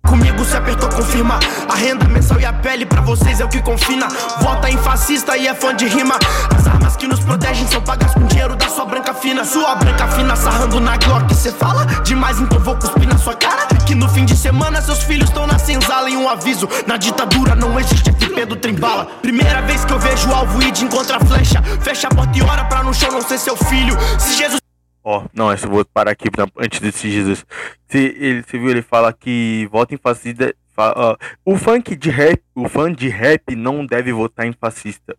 Comigo 0.08 0.44
se 0.44 0.56
apertou, 0.56 0.88
confirma. 0.90 1.38
A 1.68 1.74
renda 1.74 2.06
mensal 2.08 2.38
e 2.38 2.44
a 2.44 2.52
pele 2.52 2.86
pra 2.86 3.00
vocês 3.00 3.40
é 3.40 3.44
o 3.44 3.48
que 3.48 3.60
confina. 3.62 4.06
Vota 4.40 4.68
em 4.68 4.76
fascista 4.78 5.36
e 5.36 5.46
é 5.46 5.54
fã 5.54 5.74
de 5.74 5.86
rima. 5.86 6.18
As 6.56 6.66
armas 6.66 6.96
que 6.96 7.06
nos 7.06 7.20
protegem 7.20 7.66
são 7.66 7.80
pagas 7.80 8.12
com 8.12 8.26
dinheiro 8.26 8.54
da 8.54 8.68
sua 8.68 8.84
branca 8.84 9.14
fina. 9.14 9.44
Sua 9.44 9.74
branca 9.74 10.06
fina 10.08 10.36
sarrando 10.36 10.78
na 10.80 10.96
Glock. 10.96 11.34
Cê 11.34 11.50
fala 11.50 11.86
demais, 12.04 12.38
então 12.40 12.58
vou 12.60 12.76
cuspir 12.76 13.08
na 13.08 13.18
sua 13.18 13.34
cara. 13.34 13.66
Que 13.86 13.94
no 13.94 14.08
fim 14.08 14.24
de 14.24 14.36
semana 14.36 14.80
seus 14.82 15.02
filhos 15.02 15.28
estão 15.28 15.46
na 15.46 15.58
senzala. 15.58 16.08
E 16.10 16.16
um 16.16 16.28
aviso: 16.28 16.68
na 16.86 16.96
ditadura 16.96 17.54
não 17.54 17.78
existe 17.80 18.10
FP 18.12 18.46
do 18.46 18.56
trembala. 18.56 19.06
Primeira 19.22 19.62
vez 19.62 19.84
que 19.84 19.92
eu 19.92 19.98
vejo 19.98 20.32
alvo 20.32 20.62
e 20.62 20.70
de 20.70 20.84
encontra 20.84 21.18
flecha. 21.20 21.62
Fecha 21.80 22.08
a 22.08 22.14
porta 22.14 22.38
e 22.38 22.42
ora 22.42 22.64
pra 22.64 22.82
no 22.82 22.92
chão 22.92 23.10
não 23.10 23.22
ser 23.22 23.38
seu 23.38 23.56
filho. 23.56 23.96
Se 24.18 24.36
Jesus. 24.36 24.64
Ó, 25.06 25.18
oh, 25.18 25.28
não, 25.34 25.52
eu 25.52 25.58
vou 25.68 25.84
parar 25.84 26.12
aqui 26.12 26.28
antes 26.56 26.80
desse 26.80 27.10
Jesus. 27.10 27.44
Se 27.86 27.98
ele, 27.98 28.42
você 28.42 28.58
viu, 28.58 28.70
ele 28.70 28.80
fala 28.80 29.12
que 29.12 29.68
vota 29.70 29.94
em 29.94 29.98
fascista. 29.98 30.54
Fala, 30.70 31.18
o 31.44 31.58
funk 31.58 31.94
de 31.94 32.08
rap, 32.08 32.42
o 32.54 32.66
fã 32.68 32.90
de 32.90 33.08
rap 33.08 33.54
não 33.54 33.84
deve 33.84 34.12
votar 34.14 34.46
em 34.46 34.54
fascista. 34.54 35.14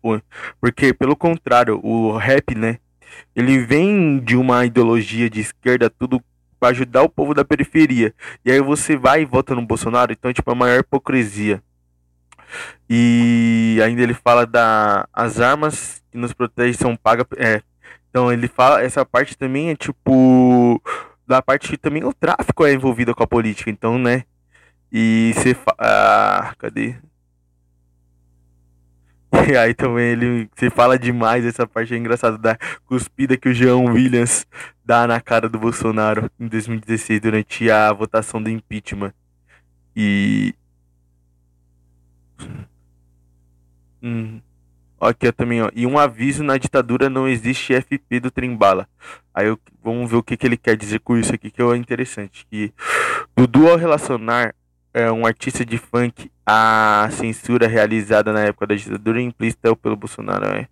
Porque, 0.60 0.92
pelo 0.92 1.14
contrário, 1.14 1.80
o 1.84 2.16
rap, 2.16 2.52
né? 2.56 2.78
Ele 3.34 3.60
vem 3.60 4.18
de 4.18 4.36
uma 4.36 4.66
ideologia 4.66 5.30
de 5.30 5.40
esquerda, 5.40 5.88
tudo 5.88 6.20
para 6.58 6.70
ajudar 6.70 7.02
o 7.02 7.08
povo 7.08 7.32
da 7.32 7.44
periferia. 7.44 8.12
E 8.44 8.50
aí 8.50 8.60
você 8.60 8.96
vai 8.96 9.22
e 9.22 9.24
vota 9.24 9.54
no 9.54 9.64
Bolsonaro, 9.64 10.12
então, 10.12 10.32
tipo, 10.32 10.50
é 10.50 10.52
a 10.52 10.56
maior 10.56 10.80
hipocrisia. 10.80 11.62
E 12.90 13.78
ainda 13.84 14.02
ele 14.02 14.14
fala 14.14 14.46
da 14.46 15.08
as 15.12 15.40
armas 15.40 16.02
que 16.10 16.18
nos 16.18 16.32
protegem 16.32 16.72
são 16.72 16.96
pagas. 16.96 17.26
É, 17.36 17.62
então 18.16 18.32
ele 18.32 18.48
fala, 18.48 18.82
essa 18.82 19.04
parte 19.04 19.36
também 19.36 19.68
é 19.68 19.76
tipo 19.76 20.80
da 21.26 21.42
parte 21.42 21.68
que 21.68 21.76
também 21.76 22.02
o 22.02 22.14
tráfico 22.14 22.64
é 22.64 22.72
envolvido 22.72 23.14
com 23.14 23.22
a 23.22 23.26
política, 23.26 23.68
então, 23.68 23.98
né? 23.98 24.24
E 24.90 25.34
você 25.34 25.54
ah, 25.78 26.54
cadê? 26.56 26.96
E 29.46 29.52
aí 29.58 29.74
também 29.74 30.12
ele 30.12 30.48
você 30.56 30.70
fala 30.70 30.98
demais, 30.98 31.44
essa 31.44 31.66
parte 31.66 31.92
é 31.92 31.98
engraçada 31.98 32.38
da 32.38 32.56
cuspida 32.86 33.36
que 33.36 33.50
o 33.50 33.54
João 33.54 33.84
Williams 33.84 34.46
dá 34.82 35.06
na 35.06 35.20
cara 35.20 35.46
do 35.46 35.58
Bolsonaro 35.58 36.30
em 36.40 36.48
2016 36.48 37.20
durante 37.20 37.70
a 37.70 37.92
votação 37.92 38.42
do 38.42 38.48
impeachment. 38.48 39.12
E 39.94 40.54
hum. 44.02 44.40
Aqui 45.00 45.30
também, 45.30 45.62
ó. 45.62 45.70
E 45.74 45.86
um 45.86 45.98
aviso 45.98 46.42
na 46.42 46.56
ditadura 46.56 47.10
não 47.10 47.28
existe 47.28 47.74
FP 47.74 48.20
do 48.20 48.30
Trembala. 48.30 48.88
Aí 49.34 49.46
eu, 49.46 49.58
vamos 49.84 50.10
ver 50.10 50.16
o 50.16 50.22
que, 50.22 50.36
que 50.36 50.46
ele 50.46 50.56
quer 50.56 50.76
dizer 50.76 51.00
com 51.00 51.16
isso 51.16 51.34
aqui, 51.34 51.50
que 51.50 51.60
é 51.60 51.76
interessante. 51.76 52.46
Que 52.50 52.72
Dudu 53.36 53.68
ao 53.68 53.76
relacionar 53.76 54.54
é, 54.94 55.12
um 55.12 55.26
artista 55.26 55.64
de 55.64 55.76
funk 55.76 56.30
à 56.46 57.08
censura 57.12 57.68
realizada 57.68 58.32
na 58.32 58.40
época 58.40 58.68
da 58.68 58.74
ditadura 58.74 59.20
implícita 59.20 59.76
pelo 59.76 59.96
Bolsonaro. 59.96 60.46
É, 60.46 60.68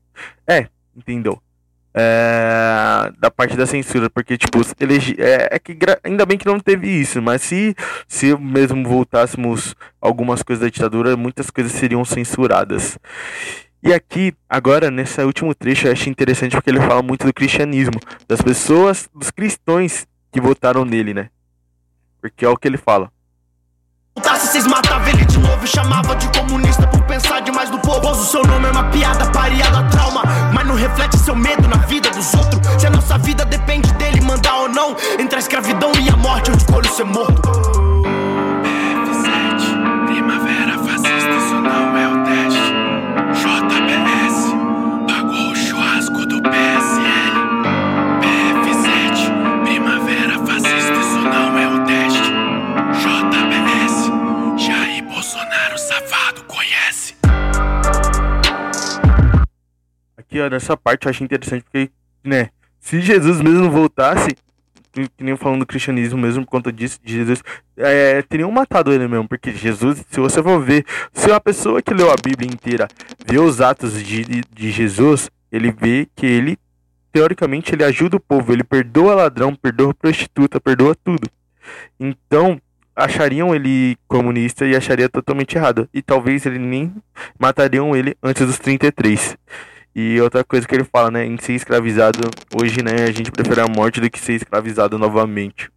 é 0.46 0.68
entendeu? 0.96 1.38
É, 1.96 3.12
da 3.20 3.30
parte 3.30 3.56
da 3.56 3.66
censura, 3.66 4.10
porque 4.10 4.36
tipo, 4.36 4.60
elegi, 4.80 5.14
é, 5.16 5.48
é, 5.52 5.58
que 5.60 5.78
ainda 6.02 6.26
bem 6.26 6.36
que 6.36 6.46
não 6.46 6.58
teve 6.58 6.88
isso, 6.88 7.22
mas 7.22 7.40
se, 7.42 7.76
se 8.08 8.36
mesmo 8.36 8.82
voltássemos 8.88 9.76
algumas 10.00 10.42
coisas 10.42 10.64
da 10.64 10.70
ditadura, 10.70 11.16
muitas 11.16 11.50
coisas 11.50 11.70
seriam 11.70 12.04
censuradas. 12.04 12.98
E 13.87 13.93
aqui, 13.93 14.32
agora, 14.49 14.91
nesse 14.91 15.20
último 15.20 15.55
trecho, 15.55 15.87
eu 15.87 15.93
achei 15.93 16.11
interessante 16.11 16.53
porque 16.53 16.70
ele 16.70 16.80
fala 16.80 17.03
muito 17.03 17.26
do 17.26 17.35
cristianismo, 17.35 18.01
das 18.26 18.41
pessoas, 18.41 19.11
dos 19.14 19.30
cristãos 19.30 20.07
que 20.32 20.41
votaram 20.41 20.87
nele, 20.87 21.12
né? 21.12 21.28
Porque 22.18 22.47
é 22.47 22.49
o 22.49 22.57
que 22.57 22.66
ele 22.66 22.78
fala. 22.78 23.12
Se 24.22 24.47
vocês 24.47 24.66
matavam 24.66 25.07
ele 25.09 25.26
de 25.26 25.39
novo, 25.39 25.66
chamava 25.66 26.16
de 26.16 26.26
comunista 26.28 26.87
por 26.87 27.03
pensar 27.03 27.41
demais 27.41 27.68
do 27.68 27.78
povo. 27.78 28.09
O 28.09 28.14
seu 28.14 28.43
nome 28.45 28.68
é 28.68 28.70
uma 28.70 28.85
piada, 28.85 29.30
pareada 29.30 29.87
trauma, 29.91 30.22
mas 30.55 30.66
não 30.66 30.76
reflete 30.76 31.18
seu 31.18 31.37
medo 31.37 31.68
na 31.68 31.76
vida 31.85 32.09
dos 32.09 32.32
outros. 32.32 32.80
Se 32.80 32.87
a 32.87 32.91
nossa 32.91 33.18
vida 33.18 33.45
depende 33.45 33.93
dele 33.95 34.22
mandar 34.22 34.61
ou 34.61 34.68
não, 34.70 34.97
entre 35.18 35.37
a 35.37 35.39
escravidão 35.41 35.93
e 36.01 36.09
a 36.09 36.16
morte, 36.16 36.51
eu 36.51 36.57
escolho 36.57 36.89
ser 36.89 37.05
morto. 37.05 37.43
F7, 38.62 40.07
primavera 40.07 40.43
Aqui, 60.26 60.40
ó, 60.40 60.48
nessa 60.48 60.76
parte 60.76 61.06
eu 61.06 61.10
acho 61.10 61.22
interessante 61.22 61.62
porque, 61.64 61.90
né, 62.24 62.48
se 62.80 63.00
Jesus 63.00 63.40
mesmo 63.42 63.70
voltasse, 63.70 64.30
que, 64.90 65.08
nem 65.20 65.36
falando 65.36 65.60
do 65.60 65.66
cristianismo 65.66 66.18
mesmo, 66.18 66.44
por 66.44 66.50
conta 66.50 66.72
disso, 66.72 66.98
de 67.02 67.12
Jesus, 67.12 67.42
é, 67.76 68.22
teriam 68.22 68.50
matado 68.50 68.92
ele 68.92 69.06
mesmo, 69.06 69.28
porque 69.28 69.52
Jesus, 69.52 70.02
se 70.08 70.20
você 70.20 70.42
for 70.42 70.60
ver, 70.60 70.84
se 71.12 71.28
uma 71.28 71.40
pessoa 71.40 71.82
que 71.82 71.92
leu 71.92 72.10
a 72.10 72.14
Bíblia 72.22 72.50
inteira 72.50 72.88
vê 73.26 73.38
os 73.38 73.60
atos 73.60 74.02
de, 74.02 74.24
de 74.24 74.70
Jesus, 74.70 75.30
ele 75.52 75.70
vê 75.70 76.08
que 76.16 76.24
ele, 76.24 76.58
teoricamente, 77.12 77.74
ele 77.74 77.84
ajuda 77.84 78.16
o 78.16 78.20
povo, 78.20 78.52
ele 78.52 78.64
perdoa 78.64 79.14
ladrão, 79.14 79.54
perdoa 79.54 79.92
prostituta, 79.92 80.58
perdoa 80.58 80.94
tudo. 80.94 81.28
Então, 82.00 82.60
achariam 82.96 83.54
ele 83.54 83.96
comunista 84.06 84.64
e 84.66 84.76
acharia 84.76 85.08
totalmente 85.08 85.56
errado. 85.56 85.88
E 85.92 86.00
talvez 86.00 86.46
ele 86.46 86.58
nem 86.58 86.94
matariam 87.38 87.94
ele 87.94 88.16
antes 88.22 88.46
dos 88.46 88.58
33. 88.58 89.36
E 89.95 90.20
outra 90.20 90.42
coisa 90.42 90.66
que 90.66 90.74
ele 90.74 90.84
fala, 90.84 91.11
né, 91.11 91.24
em 91.24 91.38
ser 91.38 91.53
escravizado, 91.53 92.18
hoje, 92.61 92.82
né, 92.82 93.05
a 93.05 93.12
gente 93.12 93.30
prefere 93.30 93.61
a 93.61 93.68
morte 93.68 94.01
do 94.01 94.11
que 94.11 94.18
ser 94.18 94.32
escravizado 94.34 94.99
novamente. 94.99 95.70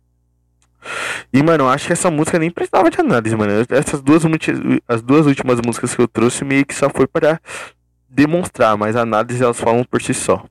E, 1.31 1.43
mano, 1.43 1.65
eu 1.65 1.69
acho 1.69 1.87
que 1.87 1.93
essa 1.93 2.09
música 2.09 2.39
nem 2.39 2.49
precisava 2.49 2.89
de 2.89 2.99
análise, 2.99 3.35
mano. 3.35 3.51
Essas 3.69 4.01
duas, 4.01 4.23
as 4.87 5.01
duas 5.01 5.25
últimas 5.27 5.59
músicas 5.61 5.93
que 5.93 6.01
eu 6.01 6.07
trouxe 6.07 6.43
meio 6.43 6.65
que 6.65 6.73
só 6.73 6.89
foi 6.89 7.05
para 7.05 7.39
demonstrar, 8.09 8.77
mas 8.77 8.95
a 8.95 9.01
análise 9.01 9.43
elas 9.43 9.59
falam 9.59 9.83
por 9.83 10.01
si 10.01 10.13
só. 10.13 10.43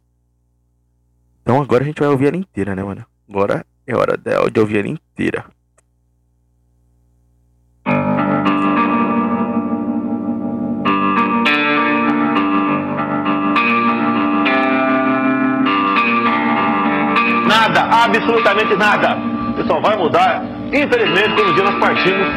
Então 1.43 1.61
agora 1.61 1.83
a 1.83 1.87
gente 1.87 1.99
vai 1.99 2.09
ouvir 2.09 2.27
ela 2.27 2.37
inteira, 2.37 2.75
né, 2.77 2.83
mano? 2.83 3.05
Agora 3.29 3.65
é 3.87 3.97
hora 3.97 4.17
de 4.17 4.61
ouvir 4.61 4.79
ela 4.79 4.89
inteira. 4.89 5.45
Absolutamente 18.07 18.75
nada. 18.77 19.19
Isso 19.57 19.67
só 19.67 19.81
vai 19.81 19.97
mudar, 19.97 20.43
infelizmente, 20.73 21.35
quando 21.35 21.51
um 21.51 21.55
dia 21.55 21.65
nós 21.65 21.75
partimos 21.77 22.29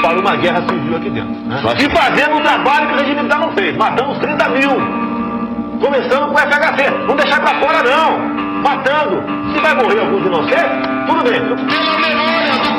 para 0.00 0.18
uma 0.18 0.36
guerra 0.36 0.62
civil 0.62 0.96
aqui 0.96 1.10
dentro. 1.10 1.30
Né? 1.30 1.60
E 1.78 1.90
fazendo 1.90 2.36
o 2.36 2.40
trabalho 2.40 2.86
que 2.88 2.92
o 2.94 2.96
regime 2.96 3.16
militar 3.16 3.40
não 3.40 3.52
fez. 3.52 3.76
Matamos 3.76 4.18
30 4.18 4.48
mil. 4.50 4.70
Começando 5.80 6.28
com 6.28 6.34
o 6.34 6.38
FHC. 6.38 6.90
Não 7.06 7.16
deixar 7.16 7.40
para 7.40 7.60
fora, 7.60 7.82
não. 7.82 8.18
Matando. 8.62 9.22
Se 9.52 9.60
vai 9.60 9.74
morrer 9.74 10.00
alguns 10.00 10.26
inocentes, 10.26 10.88
tudo 11.06 11.22
bem. 11.24 11.40
Pela 11.40 11.98
memória 11.98 12.58
do 12.58 12.77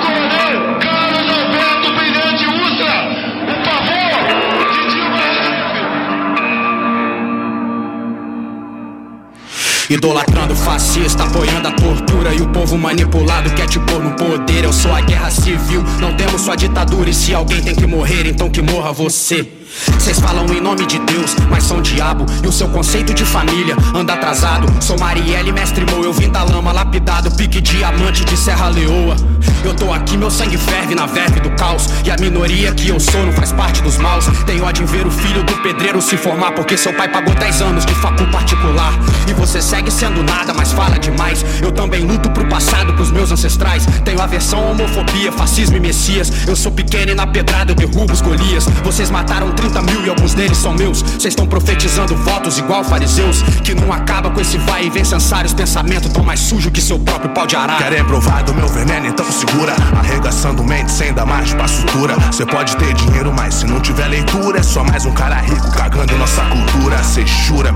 Idolatrando 9.90 10.56
fascista, 10.56 11.24
apoiando 11.24 11.68
a 11.68 11.72
tortura 11.72 12.32
e 12.32 12.42
o 12.42 12.50
povo 12.50 12.78
manipulado 12.78 13.50
quer 13.56 13.68
te 13.68 13.80
pôr 13.80 14.04
no 14.04 14.12
poder. 14.12 14.64
Eu 14.64 14.72
sou 14.72 14.94
a 14.94 15.02
guerra 15.02 15.32
civil, 15.32 15.84
não 16.00 16.16
temos 16.16 16.42
sua 16.42 16.56
ditadura. 16.56 17.10
E 17.10 17.14
se 17.14 17.34
alguém 17.34 17.60
tem 17.64 17.74
que 17.74 17.88
morrer, 17.88 18.28
então 18.28 18.52
que 18.52 18.62
morra 18.62 18.92
você. 18.92 19.59
Vocês 19.98 20.20
falam 20.20 20.46
em 20.54 20.60
nome 20.60 20.86
de 20.86 20.98
Deus, 21.00 21.36
mas 21.50 21.64
são 21.64 21.82
diabo. 21.82 22.26
E 22.44 22.48
o 22.48 22.52
seu 22.52 22.68
conceito 22.70 23.14
de 23.14 23.24
família 23.24 23.76
anda 23.94 24.14
atrasado. 24.14 24.68
Sou 24.82 24.98
Marielle, 24.98 25.52
mestre 25.52 25.86
Mo, 25.86 26.04
eu 26.04 26.12
vim 26.12 26.30
da 26.30 26.44
lama, 26.44 26.72
lapidado, 26.72 27.30
pique 27.32 27.62
diamante 27.62 28.26
de 28.26 28.36
Serra 28.36 28.70
Leoa. 28.70 29.16
Eu 29.64 29.74
tô 29.74 29.92
aqui, 29.92 30.18
meu 30.18 30.32
sangue 30.32 30.58
ferve 30.58 30.96
na 30.96 31.06
verve 31.06 31.40
do 31.42 31.50
caos. 31.52 31.88
E 32.04 32.10
a 32.10 32.16
minoria 32.18 32.74
que 32.74 32.90
eu 32.90 33.00
sou 33.00 33.26
não 33.26 33.34
faz 33.34 33.52
parte 33.52 33.82
dos 33.84 33.98
maus. 33.98 34.26
Tenho 34.46 34.64
ódio 34.64 34.84
em 34.84 34.86
ver 34.86 35.06
o 35.06 35.12
filho 35.12 35.44
do 35.44 35.54
pedreiro 35.58 36.02
se 36.02 36.18
formar, 36.18 36.54
porque 36.54 36.78
seu 36.78 36.94
pai 36.94 37.10
pagou 37.10 37.36
10 37.36 37.62
anos 37.62 37.86
de 37.86 37.94
facu 37.96 38.26
particular. 38.32 38.94
E 39.28 39.34
você 39.34 39.62
segue 39.62 39.92
sendo 39.92 40.24
nada, 40.24 40.54
mas 40.54 40.72
fala 40.72 40.98
demais. 40.98 41.46
Eu 41.62 41.72
também 41.72 42.06
luto 42.06 42.30
pro 42.32 42.48
passado, 42.48 42.94
pros 42.94 43.12
meus 43.12 43.32
ancestrais. 43.32 43.86
Tenho 44.04 44.22
aversão 44.22 44.72
homofobia, 44.72 45.32
fascismo 45.32 45.78
e 45.78 45.80
messias. 45.80 46.48
Eu 46.48 46.56
sou 46.56 46.72
pequeno 46.72 47.12
e 47.12 47.16
na 47.16 47.28
pedrada 47.28 47.72
eu 47.72 47.76
derrubo 47.76 48.12
os 48.12 48.22
Golias. 48.22 48.66
Vocês 48.84 49.12
mataram 49.12 49.52
30 49.60 49.82
mil 49.82 50.06
e 50.06 50.10
alguns 50.10 50.34
deles 50.34 50.58
são 50.58 50.74
meus. 50.74 51.02
Vocês 51.02 51.26
estão 51.26 51.46
profetizando 51.46 52.16
votos 52.16 52.58
igual 52.58 52.84
fariseus. 52.84 53.42
Que 53.64 53.76
não 53.76 53.92
acaba 53.92 54.30
com 54.32 54.40
esse 54.40 54.58
vai 54.58 54.86
e 54.86 54.90
vem 54.90 55.04
censários. 55.04 55.54
Pensamento 55.54 56.10
tão 56.10 56.24
mais 56.24 56.40
sujo 56.40 56.72
que 56.72 56.82
seu 56.82 56.98
próprio 56.98 57.30
pau 57.32 57.46
de 57.46 57.56
arara. 57.56 57.84
Querem 57.84 58.04
provar 58.06 58.44
do 58.44 58.54
meu 58.54 58.68
veneno, 58.68 59.08
então 59.08 59.26
segura. 59.32 59.76
Arregaçando 59.98 60.64
mente 60.64 60.92
sem 60.92 61.14
dar 61.14 61.26
mais 61.26 61.54
pra 61.54 61.68
sutura. 61.68 62.16
Cê 62.32 62.46
pode 62.46 62.76
ter 62.78 62.94
dinheiro, 62.94 63.34
mas 63.36 63.56
se 63.56 63.66
não 63.66 63.80
tiver 63.80 64.08
leitura, 64.08 64.60
é 64.60 64.64
só 64.64 64.84
mais 64.84 65.06
um 65.06 65.12
cara 65.12 65.36
rico 65.38 65.72
cagando 65.72 66.18
nossa 66.18 66.42
cultura. 66.44 67.04
Cê 67.04 67.26
jura 67.26 67.76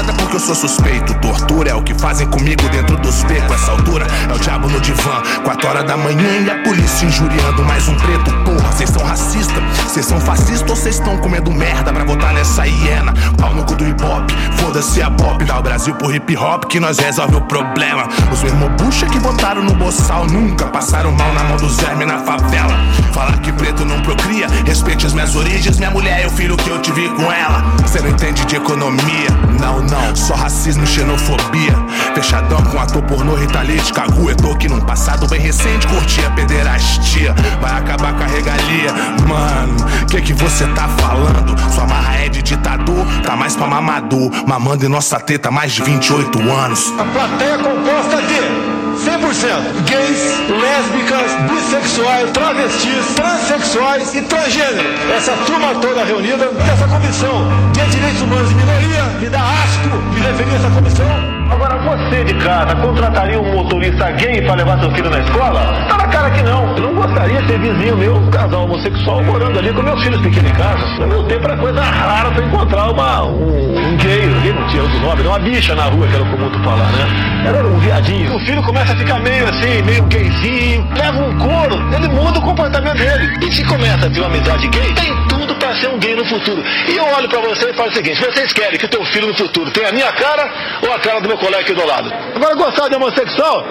que 0.00 0.10
a 0.10 0.12
viatura 0.12 0.12
me 0.12 0.12
enquadra 0.12 0.12
porque 0.14 0.36
eu 0.36 0.40
sou 0.40 0.54
suspeito. 0.54 1.14
Tortura 1.20 1.70
é 1.70 1.74
o 1.74 1.82
que 1.82 1.94
fazem 1.94 2.26
comigo 2.28 2.68
dentro 2.70 2.96
dos 2.98 3.22
becos. 3.24 3.54
Essa 3.54 3.72
altura 3.72 4.06
é 4.28 4.34
o 4.34 4.38
diabo 4.38 4.68
no 4.68 4.80
divã. 4.80 5.22
Quatro 5.44 5.68
horas 5.68 5.84
da 5.84 5.96
manhã 5.96 6.40
e 6.44 6.50
a 6.50 6.62
polícia 6.62 7.06
injuriando 7.06 7.64
mais 7.64 7.88
um 7.88 7.94
preto. 7.96 8.30
Porra, 8.44 8.72
cês 8.72 8.90
são 8.90 9.04
racistas, 9.04 9.62
cês 9.88 10.06
são 10.06 10.20
fascistas 10.20 10.68
ou 10.68 10.76
cês 10.76 10.96
estão 10.96 11.16
comendo 11.18 11.50
merda 11.50 11.92
pra 11.92 12.04
votar 12.04 12.32
nessa 12.32 12.66
hiena? 12.66 13.12
Pau 13.38 13.54
no 13.54 13.64
cu 13.64 13.74
do 13.74 13.86
hip 13.86 14.02
hop, 14.02 14.30
foda-se 14.58 15.02
a 15.02 15.10
pop. 15.10 15.44
Dá 15.44 15.58
o 15.58 15.62
Brasil 15.62 15.94
pro 15.94 16.14
hip 16.14 16.36
hop 16.36 16.64
que 16.64 16.80
nós 16.80 16.98
resolve 16.98 17.36
o 17.36 17.40
problema. 17.42 18.08
Os 18.32 18.42
mesmos 18.42 18.70
bucha 18.82 19.06
que 19.06 19.18
votaram 19.18 19.62
no 19.62 19.74
boçal 19.74 20.26
nunca 20.26 20.66
passaram 20.66 21.12
mal 21.12 21.32
na 21.32 21.44
mão 21.44 21.56
dos 21.56 21.76
vermes 21.76 22.06
na 22.06 22.18
favela. 22.18 22.74
Falar 23.12 23.38
que 23.38 23.52
preto 23.52 23.84
não 23.84 24.00
procria, 24.02 24.46
respeite 24.64 25.06
as 25.06 25.12
minhas 25.12 25.34
origens, 25.34 25.78
minha 25.78 25.90
mulher 25.90 26.22
e 26.22 26.26
o 26.26 26.30
filho 26.30 26.56
que 26.56 26.70
eu 26.70 26.80
tive 26.80 27.08
com 27.10 27.30
ela. 27.30 27.64
Cê 27.86 28.00
não 28.00 28.08
entende 28.08 28.44
de 28.44 28.56
economia, 28.56 29.28
não, 29.60 29.82
não, 29.90 30.14
só 30.14 30.34
racismo 30.34 30.84
e 30.84 30.86
xenofobia. 30.86 31.74
Fechadão 32.14 32.62
com 32.64 32.78
ator 32.78 33.02
pornô 33.02 33.34
ritalite, 33.34 33.92
caguetou 33.92 34.56
que 34.56 34.68
num 34.68 34.80
passado 34.80 35.26
bem 35.28 35.40
recente 35.40 35.86
curtia 35.86 36.30
pederastia. 36.30 37.34
Vai 37.60 37.72
acabar 37.78 38.14
com 38.14 38.22
a 38.22 38.26
regalia, 38.26 38.92
mano, 39.28 39.76
que 40.08 40.20
que 40.20 40.32
você 40.32 40.66
tá 40.68 40.88
falando? 40.88 41.58
Sua 41.72 41.86
marra 41.86 42.16
é 42.16 42.28
de 42.28 42.42
ditador, 42.42 43.06
tá 43.24 43.36
mais 43.36 43.56
pra 43.56 43.66
mamador, 43.66 44.30
mamando 44.46 44.86
em 44.86 44.88
nossa 44.88 45.18
teta 45.18 45.50
mais 45.50 45.72
de 45.72 45.82
28 45.82 46.38
anos. 46.50 46.92
A 46.98 47.04
plateia 47.04 47.54
é 47.54 47.58
composta 47.58 48.22
de 48.22 48.59
100% 49.04 49.88
gays, 49.88 50.38
lésbicas, 50.50 51.32
bissexuais, 51.48 52.30
travestis, 52.32 53.14
transexuais 53.16 54.14
e 54.14 54.22
transgênero. 54.22 54.88
Essa 55.16 55.32
turma 55.46 55.74
toda 55.80 56.04
reunida 56.04 56.50
nessa 56.52 56.86
comissão 56.86 57.48
de 57.72 57.86
direitos 57.90 58.20
humanos 58.20 58.50
e 58.50 58.54
minoria 58.54 59.04
me 59.20 59.28
dá 59.30 59.40
asco 59.40 60.12
de 60.12 60.20
referir 60.20 60.54
essa 60.54 60.70
comissão. 60.70 61.39
Agora, 61.50 61.76
você 61.78 62.24
de 62.24 62.34
casa 62.34 62.74
contrataria 62.76 63.40
um 63.40 63.54
motorista 63.54 64.10
gay 64.12 64.40
para 64.42 64.54
levar 64.54 64.78
seu 64.78 64.90
filho 64.92 65.10
na 65.10 65.18
escola? 65.18 65.60
Tá 65.88 65.96
na 65.96 66.06
cara 66.06 66.30
que 66.30 66.42
não. 66.42 66.76
Eu 66.76 66.82
não 66.82 66.94
gostaria 66.94 67.40
de 67.42 67.46
ser 67.48 67.58
vizinho 67.58 67.96
meu, 67.96 68.16
um 68.16 68.30
casal 68.30 68.64
homossexual, 68.64 69.22
morando 69.24 69.58
ali 69.58 69.72
com 69.72 69.82
meus 69.82 70.02
filhos 70.02 70.20
pequenos 70.20 70.50
em 70.50 70.54
casa. 70.54 70.86
No 71.00 71.06
meu 71.08 71.24
tempo 71.24 71.44
era 71.44 71.56
coisa 71.56 71.82
rara 71.82 72.30
pra 72.30 72.44
encontrar 72.44 72.90
uma, 72.90 73.24
um, 73.24 73.78
um 73.78 73.96
gay, 73.96 74.28
gay 74.42 74.52
não 74.52 74.68
tinha 74.68 74.82
outro 74.82 74.98
nome, 75.00 75.26
uma 75.26 75.38
bicha 75.38 75.74
na 75.74 75.84
rua, 75.84 76.06
que 76.06 76.14
era 76.14 76.24
comum 76.24 76.50
tu 76.50 76.62
falar, 76.62 76.90
né? 76.92 77.30
Era 77.46 77.66
um 77.66 77.78
viadinho. 77.78 78.36
O 78.36 78.40
filho 78.40 78.62
começa 78.62 78.92
a 78.92 78.96
ficar 78.96 79.18
meio 79.20 79.48
assim, 79.48 79.82
meio 79.82 80.04
gayzinho, 80.04 80.88
leva 80.96 81.18
um 81.18 81.38
couro, 81.38 81.94
ele 81.94 82.08
muda 82.08 82.38
o 82.38 82.42
comportamento 82.42 82.96
dele. 82.96 83.38
E 83.44 83.52
se 83.52 83.64
começa 83.64 84.06
a 84.06 84.10
ter 84.10 84.20
uma 84.20 84.28
amizade 84.28 84.68
gay, 84.68 84.94
tem 84.94 85.28
tudo 85.28 85.54
pra 85.56 85.74
ser 85.76 85.88
um 85.88 85.98
gay 85.98 86.14
no 86.14 86.24
futuro. 86.24 86.62
E 86.88 86.96
eu 86.96 87.04
olho 87.04 87.28
pra 87.28 87.40
você 87.40 87.70
e 87.70 87.74
falo 87.74 87.90
o 87.90 87.94
seguinte: 87.94 88.20
vocês 88.20 88.52
querem 88.52 88.78
que 88.78 88.86
o 88.86 88.88
teu 88.88 89.04
filho 89.06 89.28
no 89.28 89.34
futuro 89.34 89.70
tenha 89.70 89.88
a 89.88 89.92
minha 89.92 90.12
cara 90.12 90.50
ou 90.82 90.92
a 90.92 90.98
cara 90.98 91.20
do 91.20 91.28
meu 91.28 91.38
colega 91.40 91.62
aqui 91.62 91.74
do 91.74 91.86
lado? 91.86 92.12
Agora, 92.36 92.54
gostar 92.54 92.88
de 92.88 92.94
homossexual? 92.94 93.64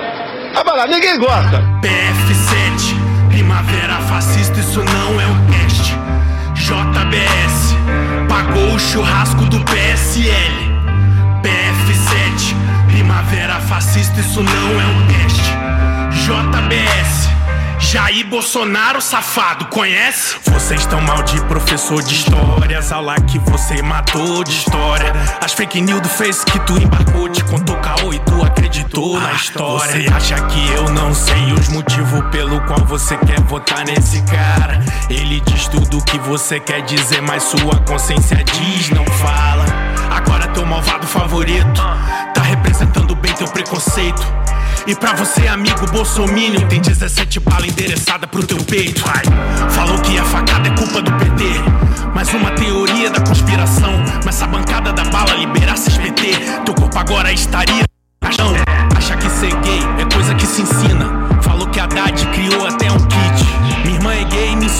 Ah, 0.55 0.63
vai 0.63 0.75
lá, 0.75 0.87
ninguém 0.87 1.17
gosta. 1.19 1.63
PF7, 1.81 2.95
primavera 3.29 3.95
fascista, 4.09 4.59
isso 4.59 4.83
não 4.83 5.21
é 5.21 5.27
um 5.27 5.45
teste. 5.47 5.97
JBS, 6.55 7.75
pagou 8.27 8.73
o 8.73 8.79
churrasco 8.79 9.45
do 9.45 9.63
PSL. 9.65 10.69
PF7, 11.43 12.55
primavera 12.91 13.55
fascista, 13.61 14.19
isso 14.19 14.41
não 14.43 14.81
é 14.81 14.85
um 14.85 15.07
teste. 15.07 15.49
JBS. 16.25 17.38
Jair 17.91 18.23
Bolsonaro, 18.27 19.01
safado, 19.01 19.65
conhece? 19.65 20.35
Vocês 20.45 20.81
estão 20.81 21.01
mal 21.01 21.23
de 21.23 21.41
professor 21.45 22.03
de 22.03 22.13
histórias. 22.13 22.91
Aula 22.91 23.15
que 23.15 23.39
você 23.39 23.81
matou 23.81 24.43
de 24.43 24.51
história. 24.51 25.11
As 25.43 25.53
fake 25.53 25.81
news 25.81 25.99
do 25.99 26.07
Face 26.07 26.45
que 26.45 26.59
tu 26.67 26.77
embarcou, 26.77 27.27
te 27.29 27.43
contou 27.45 27.75
caô 27.77 28.13
e 28.13 28.19
tu 28.19 28.43
acreditou 28.43 29.19
na 29.19 29.33
história. 29.33 30.03
Você 30.03 30.07
acha 30.07 30.35
que 30.49 30.71
eu 30.71 30.87
não 30.89 31.15
sei 31.15 31.51
os 31.51 31.67
motivos 31.69 32.21
pelo 32.29 32.61
qual 32.67 32.85
você 32.85 33.17
quer 33.17 33.39
votar 33.41 33.83
nesse 33.83 34.21
cara? 34.21 34.79
Ele 35.09 35.39
diz 35.39 35.67
tudo 35.67 35.97
o 35.97 36.05
que 36.05 36.19
você 36.19 36.59
quer 36.59 36.83
dizer, 36.83 37.23
mas 37.23 37.41
sua 37.41 37.75
consciência 37.87 38.43
diz, 38.43 38.91
não 38.91 39.05
fala. 39.05 39.65
Agora 40.11 40.47
teu 40.49 40.63
malvado 40.63 41.07
favorito 41.07 41.81
tá 42.35 42.41
representando 42.43 43.15
bem 43.15 43.33
teu 43.33 43.47
preconceito. 43.47 44.21
E 44.87 44.95
pra 44.95 45.13
você, 45.13 45.47
amigo 45.47 45.85
Bolsominion, 45.91 46.67
tem 46.67 46.81
17 46.81 47.39
balas 47.41 47.67
endereçada 47.67 48.27
pro 48.27 48.45
teu 48.45 48.57
peito. 48.57 49.03
Falou 49.69 49.99
que 49.99 50.17
a 50.17 50.25
facada 50.25 50.67
é 50.67 50.71
culpa 50.75 51.01
do 51.01 51.11
PT. 51.13 51.43
Mais 52.13 52.33
uma 52.33 52.51
teoria 52.51 53.09
da 53.09 53.21
conspiração. 53.21 53.91
Mas 54.25 54.35
essa 54.35 54.47
bancada 54.47 54.91
da 54.93 55.03
bala 55.05 55.33
liberasse 55.35 55.89
SPT. 55.91 56.31
Teu 56.65 56.73
corpo 56.73 56.97
agora 56.97 57.31
estaria 57.31 57.83
caixão. 58.21 58.53
Acha 58.95 59.15
que 59.17 59.29
ser 59.29 59.55
gay 59.61 59.79
é 59.99 60.13
coisa 60.13 60.33
que 60.35 60.45
se 60.45 60.61
ensina. 60.61 61.27
Falou 61.41 61.67
que 61.67 61.79
a 61.79 61.83
Haddad 61.85 62.25
criou 62.27 62.65
até 62.65 62.68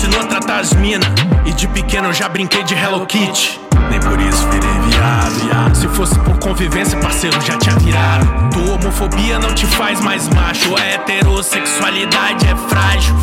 ensinou 0.00 0.20
a 0.20 0.24
tratar 0.24 0.60
as 0.60 0.72
mina. 0.72 1.04
E 1.44 1.52
de 1.52 1.68
pequeno 1.68 2.08
eu 2.08 2.12
já 2.14 2.26
brinquei 2.28 2.62
de 2.62 2.74
Hello 2.74 3.04
Kitty. 3.04 3.60
Nem 3.90 4.00
por 4.00 4.18
isso 4.18 4.48
virei 4.48 4.70
viado. 4.88 5.74
Se 5.76 5.86
fosse 5.88 6.18
por 6.20 6.38
convivência, 6.38 6.98
parceiro, 6.98 7.38
já 7.42 7.58
tinha 7.58 7.76
virado. 7.76 8.26
Tua 8.50 8.76
homofobia 8.76 9.38
não 9.38 9.52
te 9.54 9.66
faz 9.66 10.00
mais 10.00 10.26
macho. 10.30 10.74
A 10.76 10.80
heterossexualidade 10.80 12.46
é 12.46 12.56
frágil. 12.68 13.14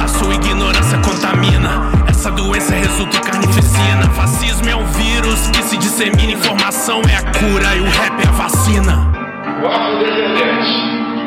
A 0.00 0.06
sua 0.06 0.34
ignorância 0.34 0.98
contamina. 0.98 1.90
Essa 2.06 2.30
doença 2.30 2.72
resulta 2.72 3.16
em 3.16 3.20
carnificina. 3.20 4.08
Fascismo 4.14 4.68
é 4.68 4.76
um 4.76 4.86
vírus 4.86 5.48
que 5.48 5.62
se 5.64 5.76
dissemina. 5.76 6.32
Informação 6.32 7.02
é 7.08 7.16
a 7.16 7.22
cura 7.32 7.74
e 7.74 7.80
o 7.80 7.84
rap 7.84 8.24
é 8.24 8.28
a 8.28 8.32
vacina. 8.32 9.10
O 9.58 9.68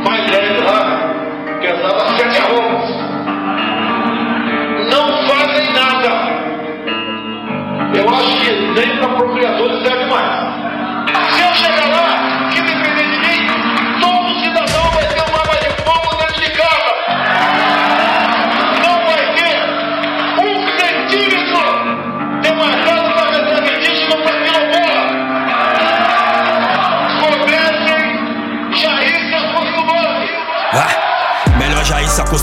mais 0.05 0.31
lá, 0.63 1.13
que 1.59 1.67
andava 1.67 2.09
sete 2.09 2.14
nem 8.76 8.99
para 8.99 9.15
procriadores 9.15 9.74
serve 9.74 9.74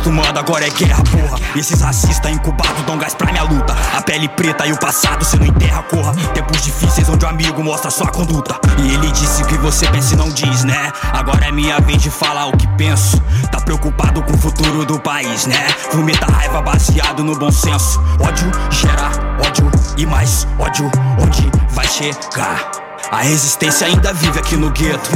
acostumando, 0.02 0.38
agora 0.38 0.66
é 0.66 0.70
guerra, 0.70 1.02
porra. 1.04 1.38
Esses 1.56 1.80
racistas 1.80 2.30
incubados 2.30 2.82
dão 2.84 2.98
gás 2.98 3.14
pra 3.14 3.30
minha 3.30 3.44
luta. 3.44 3.74
A 3.96 4.02
pele 4.02 4.28
preta 4.28 4.66
e 4.66 4.72
o 4.72 4.78
passado 4.78 5.24
se 5.24 5.38
não 5.38 5.46
enterra, 5.46 5.82
corra. 5.84 6.12
Tempos 6.34 6.60
difíceis 6.62 7.08
onde 7.08 7.24
o 7.24 7.28
amigo 7.28 7.62
mostra 7.62 7.90
sua 7.90 8.08
conduta. 8.08 8.58
E 8.78 8.94
ele 8.94 9.10
disse 9.12 9.42
o 9.42 9.46
que 9.46 9.56
você 9.58 9.86
pensa 9.88 10.14
e 10.14 10.16
não 10.16 10.28
diz, 10.28 10.64
né? 10.64 10.92
Agora 11.12 11.46
é 11.46 11.52
minha 11.52 11.78
vez 11.80 12.02
de 12.02 12.10
falar 12.10 12.46
o 12.46 12.56
que 12.56 12.66
penso. 12.76 13.22
Tá 13.50 13.60
preocupado 13.60 14.22
com 14.22 14.32
o 14.32 14.38
futuro 14.38 14.84
do 14.84 14.98
país, 14.98 15.46
né? 15.46 15.68
Vomita 15.92 16.26
raiva 16.26 16.60
baseado 16.60 17.22
no 17.22 17.38
bom 17.38 17.50
senso. 17.50 18.00
Ódio 18.20 18.50
gera 18.70 19.10
ódio 19.46 19.70
e 19.96 20.04
mais 20.04 20.46
ódio. 20.58 20.90
Onde 21.18 21.50
vai 21.70 21.86
chegar? 21.86 22.81
A 23.12 23.20
resistência 23.20 23.86
ainda 23.86 24.10
vive 24.14 24.38
aqui 24.38 24.56
no 24.56 24.70
gueto. 24.70 25.10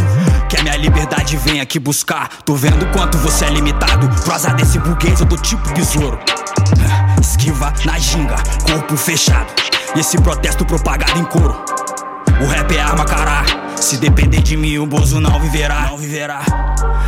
Que 0.51 0.59
a 0.59 0.63
minha 0.63 0.77
liberdade 0.77 1.35
vem 1.39 1.63
aqui 1.63 1.79
buscar. 1.79 2.29
Tô 2.45 2.55
vendo 2.55 2.85
quanto 2.93 3.17
você 3.17 3.47
é 3.47 3.49
limitado. 3.49 4.07
Pro 4.23 4.35
azar 4.35 4.55
desse 4.55 4.79
burguês 4.79 5.19
eu 5.19 5.25
dou 5.25 5.39
tipo 5.39 5.67
besouro. 5.73 6.19
Esquiva 7.19 7.73
na 7.87 7.99
ginga, 7.99 8.37
corpo 8.71 8.99
fechado. 8.99 9.47
E 9.95 10.01
esse 10.01 10.21
protesto 10.21 10.63
propagado 10.67 11.19
em 11.19 11.25
coro. 11.25 11.57
O 12.43 12.47
rap 12.47 12.77
é 12.77 12.83
arma, 12.83 13.07
cará. 13.07 13.43
Se 13.77 13.97
depender 13.97 14.43
de 14.43 14.59
mim, 14.59 14.77
o 14.77 14.87
Bozo 14.87 15.19
não 15.19 15.41
viverá. 15.41 15.87
Não 15.87 15.97
viverá. 15.97 16.43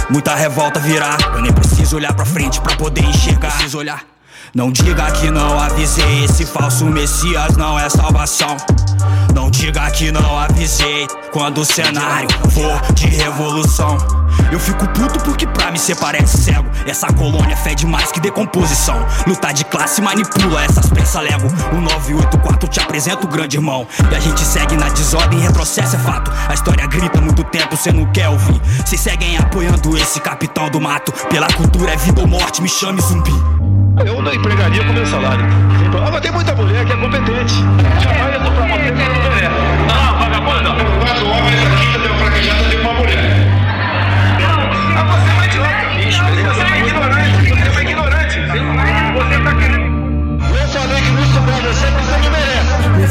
Muita 0.08 0.34
revolta 0.34 0.80
virá. 0.80 1.18
Eu 1.34 1.42
nem 1.42 1.52
preciso 1.52 1.96
olhar 1.96 2.14
pra 2.14 2.24
frente 2.24 2.62
pra 2.62 2.74
poder 2.76 3.04
enxergar. 3.04 3.52
Preciso 3.52 3.76
olhar. 3.76 4.04
Não 4.54 4.72
diga 4.72 5.10
que 5.12 5.30
não 5.30 5.60
avisei, 5.60 6.24
esse 6.24 6.46
falso 6.46 6.86
Messias 6.86 7.56
não 7.56 7.78
é 7.78 7.88
salvação. 7.90 8.56
Não 9.34 9.50
diga 9.50 9.90
que 9.90 10.10
não 10.10 10.38
avisei, 10.38 11.06
quando 11.32 11.60
o 11.60 11.64
cenário 11.64 12.28
for 12.50 12.92
de 12.94 13.06
revolução. 13.06 13.98
Eu 14.50 14.58
fico 14.58 14.88
puto 14.88 15.20
porque 15.20 15.46
pra 15.46 15.70
mim 15.70 15.76
cê 15.76 15.94
parece 15.94 16.38
cego. 16.38 16.66
Essa 16.86 17.08
colônia 17.12 17.56
fede 17.56 17.86
mais 17.86 18.10
que 18.10 18.20
decomposição. 18.20 18.96
Lutar 19.26 19.52
de 19.52 19.64
classe 19.66 20.00
manipula 20.00 20.64
essas 20.64 20.88
peças 20.88 21.22
lego. 21.22 21.46
O 21.72 21.80
984 21.80 22.68
te 22.68 22.80
apresenta 22.80 23.26
o 23.26 23.28
grande 23.28 23.58
irmão. 23.58 23.86
E 24.10 24.14
a 24.14 24.20
gente 24.20 24.40
segue 24.40 24.76
na 24.76 24.88
desordem, 24.88 25.40
retrocesso 25.40 25.96
é 25.96 25.98
fato. 25.98 26.32
A 26.48 26.54
história 26.54 26.86
grita 26.86 27.20
muito 27.20 27.44
tempo, 27.44 27.76
cê 27.76 27.92
não 27.92 28.10
quer 28.12 28.30
ouvir. 28.30 28.60
Cês 28.86 29.00
seguem 29.00 29.36
apoiando 29.36 29.96
esse 29.98 30.20
capitão 30.20 30.70
do 30.70 30.80
mato. 30.80 31.12
Pela 31.28 31.52
cultura 31.52 31.92
é 31.92 31.96
vida 31.96 32.22
ou 32.22 32.26
morte, 32.26 32.62
me 32.62 32.68
chame 32.68 33.02
zumbi. 33.02 33.77
Eu 34.04 34.22
não 34.22 34.32
empregaria 34.32 34.84
com 34.84 34.92
meu 34.92 35.06
salário. 35.06 35.44
Agora 36.06 36.20
tem 36.20 36.30
muita 36.30 36.54
mulher 36.54 36.84
que 36.84 36.92
é 36.92 36.96
competente. 36.96 37.54
Jamais 38.00 38.34
eu 38.34 38.40
tô 38.42 38.50
pra 38.52 38.66
você 38.66 38.84
que 38.84 38.90
não 38.90 39.22
merece. 39.22 39.54
Não, 39.88 40.18
vagabunda. 40.18 40.70
Quatro 41.00 41.26
homens 41.26 41.66
aqui, 41.66 41.97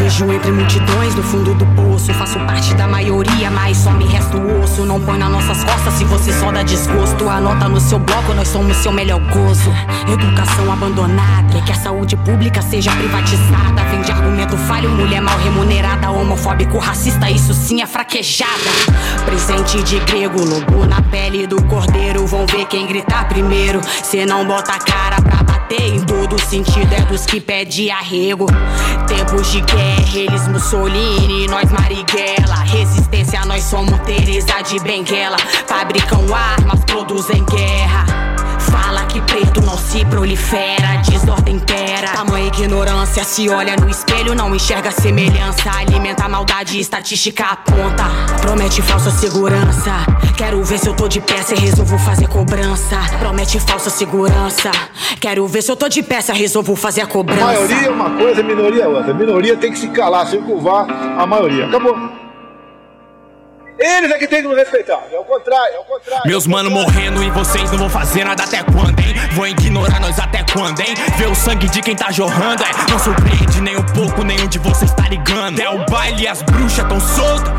vejo 0.08 0.32
entre 0.32 0.52
multidões 0.52 1.16
no 1.16 1.24
fundo 1.24 1.54
do 1.54 1.66
poço. 1.68 2.14
Faço 2.14 2.40
parte 2.40 2.74
da 2.76 2.88
maioria, 2.88 3.52
mas 3.52 3.76
só 3.78 3.92
me 3.92 4.06
resta 4.06 4.38
o 4.38 4.62
osso. 4.62 4.86
Não 4.86 5.02
põe 5.02 5.18
nas 5.18 5.30
nossas 5.30 5.64
costas 5.66 5.94
se 5.96 6.06
você 6.06 6.32
só 6.32 6.50
dá 6.50 6.64
desgosto. 6.64 7.28
Anota 7.28 7.68
no 7.68 7.80
seu 7.80 8.00
bloco, 8.00 8.34
nós 8.34 8.48
somos 8.48 8.78
seu 8.78 8.92
melhor 8.92 9.20
gozo. 9.20 9.70
Educação 10.08 10.72
abandonada, 10.72 11.62
que 11.62 11.72
a 11.72 11.76
saúde 11.76 12.16
pública 12.16 12.62
seja 12.62 12.92
privatizada. 12.92 13.84
Vende 13.92 14.12
argumento 14.12 14.56
falho, 14.56 14.90
mulher 14.90 15.22
mal 15.22 15.38
remunerada. 15.40 16.10
Homofóbico, 16.10 16.78
racista, 16.78 17.30
isso 17.30 17.54
sim 17.54 17.82
é 17.82 17.86
fraquejada. 17.86 18.72
Presente 19.26 19.84
de 19.84 20.00
grego, 20.00 20.42
lobo 20.42 20.86
na 20.86 21.02
pele 21.02 21.46
do 21.46 21.62
cordeiro. 21.64 22.26
Vão 22.26 22.46
ver 22.46 22.66
quem 22.68 22.88
gritar 22.88 23.28
primeiro. 23.28 23.82
Cê 24.04 24.26
não 24.26 24.46
bota 24.46 24.72
a 24.72 24.80
cara 24.80 25.22
pra 25.22 25.37
bater 25.68 25.96
em 25.96 26.00
todo 26.02 26.40
sentido. 26.40 26.92
É 26.94 27.02
dos 27.02 27.26
que 27.26 27.40
pede 27.40 27.92
arrego. 27.92 28.48
Tempos 29.08 29.52
de 29.52 29.62
guerra, 29.62 30.18
eles 30.18 30.48
Mussolini, 30.48 31.48
nós 31.48 31.70
Marighella. 31.72 32.56
Resistência, 32.66 33.46
nós 33.46 33.64
somos 33.64 34.00
Teresa 34.02 34.62
de 34.62 34.80
Benguela. 34.80 35.38
Fabricam 35.68 36.26
armas, 36.34 36.84
produzem 36.86 37.44
guerra. 37.46 38.17
Fala 38.72 39.06
que 39.06 39.22
preto 39.22 39.62
não 39.62 39.78
se 39.78 40.06
prolifera, 40.06 41.02
desordem 41.10 41.56
impera. 41.56 42.10
Tamanha 42.14 42.48
ignorância, 42.48 43.24
se 43.24 43.50
olha 43.50 43.76
no 43.76 43.90
espelho, 43.90 44.36
não 44.36 44.54
enxerga 44.56 44.92
semelhança. 44.92 45.70
Alimenta 45.78 46.28
maldade, 46.28 46.80
estatística 46.80 47.46
aponta. 47.46 48.06
Promete 48.42 48.82
falsa 48.82 49.12
segurança. 49.12 49.92
Quero 50.36 50.64
ver 50.64 50.80
se 50.80 50.88
eu 50.88 50.94
tô 50.94 51.08
de 51.08 51.20
pé, 51.20 51.42
se 51.42 51.56
resolvo 51.56 51.98
fazer 51.98 52.28
cobrança. 52.28 52.98
Promete 53.20 53.60
falsa 53.60 53.90
segurança. 53.90 54.72
Quero 55.20 55.48
ver 55.48 55.62
se 55.62 55.72
eu 55.72 55.76
tô 55.76 55.90
de 55.90 56.04
pé, 56.04 56.22
se 56.22 56.32
resolvo 56.32 56.76
fazer 56.76 57.02
a 57.02 57.08
cobrança. 57.08 57.46
Maioria 57.46 57.88
é 57.88 57.90
uma 57.90 58.10
coisa, 58.12 58.44
minoria 58.44 58.84
é 58.84 58.88
outra. 58.88 59.14
Minoria 59.14 59.58
tem 59.58 59.72
que 59.72 59.80
se 59.80 59.88
calar, 59.90 60.28
se 60.28 60.38
curvar 60.38 60.86
a 61.18 61.26
maioria. 61.26 61.66
Acabou. 61.68 62.17
Eles 63.80 64.12
é 64.12 64.18
que 64.18 64.28
tem 64.28 64.42
que 64.42 64.48
nos 64.48 64.58
respeitar. 64.58 65.04
É 65.12 65.20
o 65.20 65.24
contrário, 65.24 65.76
é 65.76 65.80
o 65.80 65.84
contrário. 65.84 66.28
Meus 66.28 66.48
mano 66.48 66.72
morrendo 66.72 67.24
e 67.24 67.30
vocês 67.30 67.72
não 67.72 67.78
vão 67.78 67.90
fazer 67.90 68.24
nada 68.24 68.44
até 68.44 68.64
quando, 68.64 68.97
hein? 69.08 69.16
Vão 69.34 69.48
ignorar 69.48 70.00
nós 70.00 70.20
até 70.20 70.44
quando, 70.52 70.80
hein? 70.82 70.94
Ver 71.18 71.28
o 71.28 71.36
sangue 71.36 71.68
de 71.70 71.82
quem 71.82 71.96
tá 71.96 72.12
jorrando, 72.12 72.64
é? 72.64 72.92
Não 72.92 73.00
surpreende 73.00 73.62
nem 73.62 73.78
um 73.78 73.84
pouco, 73.84 74.24
nenhum 74.24 74.48
de 74.48 74.60
vocês 74.60 74.92
tá 74.94 75.08
ligando. 75.08 75.60
É 75.60 75.70
o 75.70 75.86
baile 75.86 76.24
e 76.24 76.28
as 76.28 76.42
bruxas 76.42 76.88
tão 76.88 77.00
soltas. 77.00 77.54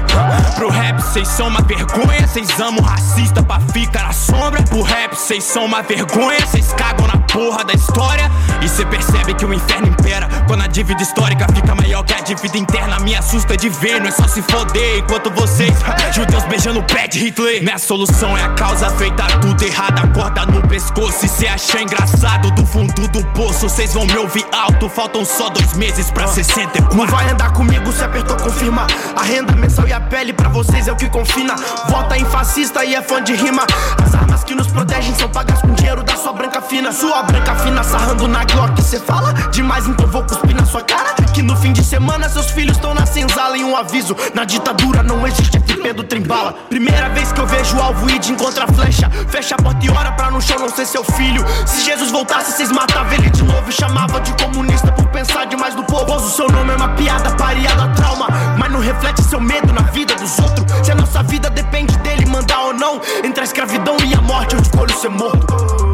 Pro 0.57 0.69
rap 0.69 1.01
vocês 1.01 1.29
são 1.29 1.49
uma 1.49 1.61
vergonha, 1.63 2.27
vocês 2.27 2.49
amam 2.61 2.83
racista 2.83 3.43
pra 3.43 3.61
ficar 3.61 4.05
na 4.05 4.13
sombra. 4.13 4.63
Pro 4.63 4.83
rap 4.83 5.15
vocês 5.15 5.45
são 5.45 5.65
uma 5.65 5.83
vergonha, 5.83 6.41
vocês 6.47 6.73
cagam 6.73 7.07
na 7.07 7.17
porra 7.33 7.65
da 7.65 7.73
história. 7.73 8.31
E 8.61 8.69
cê 8.69 8.85
percebe 8.87 9.35
que 9.35 9.45
o 9.45 9.55
inferno 9.55 9.87
impera 9.87 10.29
quando 10.47 10.63
a 10.63 10.67
dívida 10.67 11.01
histórica 11.03 11.47
fica 11.55 11.75
maior 11.75 12.03
que 12.03 12.13
a 12.13 12.21
dívida 12.21 12.59
interna. 12.59 12.99
Me 13.01 13.15
assusta 13.15 13.57
de 13.57 13.69
ver, 13.69 14.01
não 14.01 14.09
é 14.09 14.11
só 14.11 14.27
se 14.27 14.43
foder 14.43 14.99
enquanto 14.99 15.31
vocês. 15.31 15.75
Judeus 16.13 16.45
beijando 16.45 16.81
o 16.81 16.83
pé 16.83 17.07
de 17.07 17.21
Hitler. 17.21 17.63
Minha 17.63 17.79
solução 17.79 18.37
é 18.37 18.43
a 18.43 18.49
causa 18.51 18.91
feita 18.91 19.25
tudo 19.41 19.63
errado. 19.63 20.13
Corda 20.13 20.45
no 20.47 20.67
pescoço. 20.67 21.25
E 21.25 21.29
cê 21.39 21.47
acha 21.47 21.81
engraçado 21.81 22.51
do 22.51 22.67
fundo 22.67 23.07
do 23.09 23.25
poço. 23.27 23.69
Vocês 23.69 23.95
vão 23.95 24.05
me 24.05 24.17
ouvir 24.17 24.45
alto. 24.53 24.89
Faltam 24.89 25.25
só 25.25 25.49
dois 25.49 25.73
meses 25.75 26.11
pra 26.11 26.27
64. 26.27 26.97
Não 26.97 27.07
vai 27.07 27.31
andar 27.31 27.53
comigo 27.53 27.93
se 27.93 28.03
apertou, 28.03 28.37
confirma. 28.37 28.87
A 29.17 29.23
renda 29.23 29.55
mensal 29.55 29.87
e 29.87 29.93
a 29.93 30.01
pele 30.01 30.33
pra 30.33 30.49
vocês 30.49 30.89
é 30.89 30.93
o 30.93 30.97
que 30.97 31.09
confina. 31.09 31.55
Vota 31.89 32.19
em 32.19 32.25
fascista 32.25 32.85
e 32.85 32.95
é 32.95 33.03
fã 33.03 33.23
de 33.23 33.35
rima. 33.35 33.65
As 34.05 34.15
armas 34.15 34.43
que 34.43 34.55
nos 34.55 34.67
protegem 34.67 35.15
são 35.15 35.29
pagas 35.29 35.61
com 35.61 35.73
dinheiro 35.75 36.03
da 36.03 36.17
sua 36.17 36.33
branca 36.33 36.61
fina. 36.61 36.91
Sua 36.91 37.23
branca 37.23 37.55
fina 37.57 37.85
sarrando 37.85 38.27
na 38.27 38.45
Glock. 38.45 38.83
Cê 38.83 38.99
fala 38.99 39.33
demais, 39.53 39.87
então 39.87 40.09
vou 40.09 40.25
cuspir 40.25 40.57
na 40.57 40.67
sua 40.67 40.83
cara. 40.83 41.15
Que 41.33 41.43
no 41.43 41.57
fim 41.57 41.73
de 41.73 41.85
semana 41.85 42.29
seus 42.29 42.51
filhos 42.51 42.77
estão 42.77 42.95
na 42.95 43.07
senzala. 43.07 43.57
E 43.57 43.63
um 43.63 43.77
aviso: 43.77 44.17
na 44.35 44.45
ditadura 44.45 45.05
não 45.05 45.25
existe 45.25 45.57
FP 45.61 45.93
do 45.93 46.03
trembala. 46.03 46.53
Primeira 46.69 47.09
vez 47.11 47.31
que 47.31 47.41
eu 47.41 47.47
vejo 47.47 47.79
alvo 47.81 48.11
e 48.11 48.19
de 48.19 48.33
encontra 48.33 48.67
flecha. 48.67 49.09
Fecha 49.29 49.55
a 49.55 49.63
porta 49.63 49.87
e 49.87 49.89
ora 49.89 50.11
pra 50.13 50.33
no 50.33 50.41
chão 50.41 50.59
não 50.59 50.69
ser 50.69 50.87
seu 50.87 51.05
filho. 51.05 51.28
Se 51.67 51.85
Jesus 51.85 52.11
voltasse, 52.11 52.53
vocês 52.53 52.71
matavam 52.71 53.13
ele 53.13 53.31
de 53.31 53.43
novo. 53.43 53.71
Chamava 53.73 54.21
de 54.21 54.33
comunista 54.43 54.93
por 54.93 55.07
pensar 55.09 55.47
demais 55.47 55.75
no 55.75 55.85
povo. 55.85 56.15
O 56.15 56.31
seu 56.31 56.49
nome 56.49 56.73
é 56.73 56.77
uma 56.77 56.89
piada 56.91 57.31
pareada 57.37 57.89
trauma. 57.95 58.29
Mas 58.59 58.71
não 58.71 58.81
reflete 58.81 59.23
seu 59.23 59.41
medo 59.41 59.73
na 59.73 59.83
vida 59.83 60.15
dos 60.15 60.39
outros. 60.39 60.65
Se 60.85 60.93
a 60.93 60.95
nossa 60.95 61.23
vida 61.23 61.51
depende 61.51 61.97
dele 61.99 62.27
mandar 62.27 62.61
ou 62.61 62.75
não. 62.75 63.01
Entre 63.25 63.41
a 63.41 63.45
escravidão 63.45 63.97
e 64.05 64.15
a 64.15 64.21
morte, 64.21 64.55
eu 64.55 64.61
escolho 64.61 64.95
ser 64.99 65.11
morto. 65.11 65.88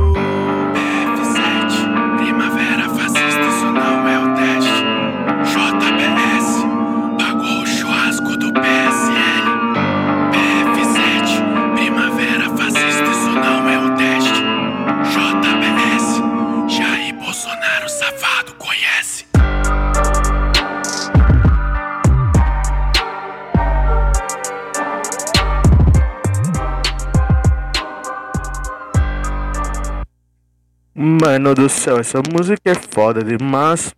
Mano 31.34 31.52
do 31.52 31.68
céu, 31.68 31.98
essa 31.98 32.22
música 32.32 32.70
é 32.70 32.76
foda 32.76 33.20
demais. 33.24 33.92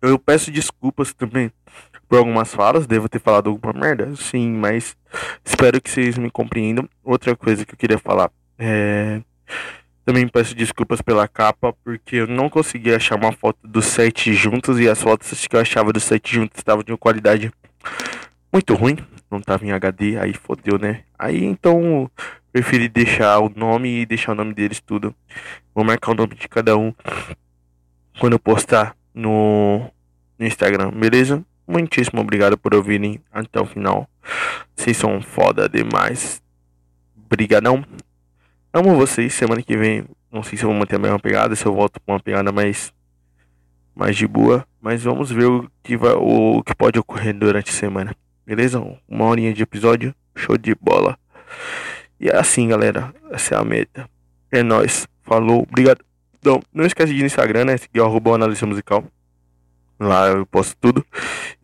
Eu 0.00 0.16
peço 0.16 0.48
desculpas 0.48 1.12
também 1.12 1.50
por 2.08 2.18
algumas 2.18 2.54
falas, 2.54 2.86
devo 2.86 3.08
ter 3.08 3.18
falado 3.18 3.50
alguma 3.50 3.72
merda, 3.72 4.14
sim, 4.14 4.48
mas 4.52 4.96
espero 5.44 5.80
que 5.80 5.90
vocês 5.90 6.16
me 6.16 6.30
compreendam. 6.30 6.88
Outra 7.02 7.34
coisa 7.34 7.64
que 7.64 7.74
eu 7.74 7.76
queria 7.76 7.98
falar 7.98 8.30
é. 8.56 9.20
Também 10.04 10.28
peço 10.28 10.54
desculpas 10.54 11.02
pela 11.02 11.26
capa, 11.26 11.74
porque 11.82 12.14
eu 12.14 12.28
não 12.28 12.48
consegui 12.48 12.94
achar 12.94 13.16
uma 13.16 13.32
foto 13.32 13.58
dos 13.64 13.86
sete 13.86 14.32
juntos 14.32 14.78
e 14.78 14.88
as 14.88 15.02
fotos 15.02 15.44
que 15.44 15.56
eu 15.56 15.60
achava 15.60 15.92
dos 15.92 16.04
sete 16.04 16.32
juntos 16.32 16.58
estavam 16.58 16.84
de 16.84 16.92
uma 16.92 16.98
qualidade 16.98 17.50
muito 18.52 18.74
ruim, 18.74 18.98
não 19.30 19.40
tava 19.40 19.64
em 19.64 19.72
HD, 19.72 20.18
aí 20.18 20.34
fodeu, 20.34 20.78
né? 20.78 21.04
Aí 21.18 21.42
então 21.42 22.10
preferi 22.52 22.88
deixar 22.88 23.38
o 23.40 23.48
nome 23.48 24.02
e 24.02 24.06
deixar 24.06 24.32
o 24.32 24.34
nome 24.34 24.52
deles 24.52 24.80
tudo. 24.80 25.14
Vou 25.74 25.84
marcar 25.84 26.12
o 26.12 26.14
nome 26.14 26.34
de 26.34 26.46
cada 26.48 26.76
um 26.76 26.92
quando 28.20 28.34
eu 28.34 28.38
postar 28.38 28.94
no, 29.14 29.80
no 30.38 30.46
Instagram, 30.46 30.90
beleza? 30.90 31.42
Muitíssimo 31.66 32.20
obrigado 32.20 32.58
por 32.58 32.74
ouvirem 32.74 33.20
até 33.32 33.58
o 33.58 33.64
final. 33.64 34.08
Vocês 34.76 34.96
são 34.96 35.22
foda 35.22 35.68
demais. 35.68 36.42
Brigadão. 37.16 37.82
Amo 38.72 38.94
vocês. 38.96 39.32
Semana 39.32 39.62
que 39.62 39.76
vem, 39.76 40.04
não 40.30 40.42
sei 40.42 40.58
se 40.58 40.64
eu 40.64 40.68
vou 40.68 40.78
manter 40.78 40.96
a 40.96 40.98
mesma 40.98 41.18
pegada, 41.18 41.56
se 41.56 41.64
eu 41.64 41.72
volto 41.72 42.00
com 42.00 42.12
uma 42.12 42.20
pegada 42.20 42.52
mais 42.52 42.92
mais 43.94 44.16
de 44.16 44.26
boa, 44.26 44.66
mas 44.80 45.02
vamos 45.02 45.30
ver 45.30 45.44
o 45.44 45.70
que 45.82 45.96
vai, 45.96 46.12
o 46.14 46.62
que 46.62 46.74
pode 46.74 46.98
ocorrer 46.98 47.34
durante 47.34 47.70
a 47.70 47.74
semana. 47.74 48.16
Beleza? 48.46 48.82
Uma 49.08 49.26
horinha 49.26 49.52
de 49.52 49.62
episódio. 49.62 50.14
Show 50.34 50.56
de 50.56 50.74
bola. 50.74 51.18
E 52.20 52.28
é 52.28 52.36
assim, 52.36 52.68
galera. 52.68 53.14
Essa 53.30 53.54
é 53.54 53.58
a 53.58 53.64
meta. 53.64 54.08
É 54.50 54.62
nóis. 54.62 55.06
Falou. 55.22 55.62
Obrigado. 55.62 56.04
Então, 56.38 56.60
não 56.72 56.84
esquece 56.84 57.12
de 57.12 57.18
ir 57.18 57.22
no 57.22 57.26
Instagram, 57.26 57.64
né? 57.64 57.76
Seguir 57.76 58.00
o 58.00 58.04
arroba 58.04 58.34
análise 58.34 58.64
musical. 58.64 59.04
Lá 59.98 60.28
eu 60.28 60.44
posto 60.46 60.76
tudo. 60.80 61.04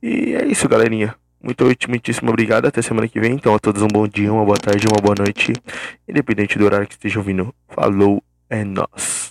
E 0.02 0.34
é 0.34 0.46
isso, 0.46 0.68
galerinha. 0.68 1.14
Muito, 1.42 1.64
muitíssimo 1.88 2.30
obrigado. 2.30 2.66
Até 2.66 2.82
semana 2.82 3.08
que 3.08 3.20
vem. 3.20 3.32
Então, 3.32 3.54
a 3.54 3.58
todos 3.58 3.82
um 3.82 3.88
bom 3.88 4.06
dia, 4.06 4.32
uma 4.32 4.44
boa 4.44 4.56
tarde, 4.56 4.86
uma 4.86 5.02
boa 5.02 5.14
noite. 5.18 5.52
Independente 6.08 6.58
do 6.58 6.64
horário 6.64 6.86
que 6.86 6.94
esteja 6.94 7.18
ouvindo. 7.18 7.54
Falou, 7.68 8.22
é 8.48 8.64
nós. 8.64 9.27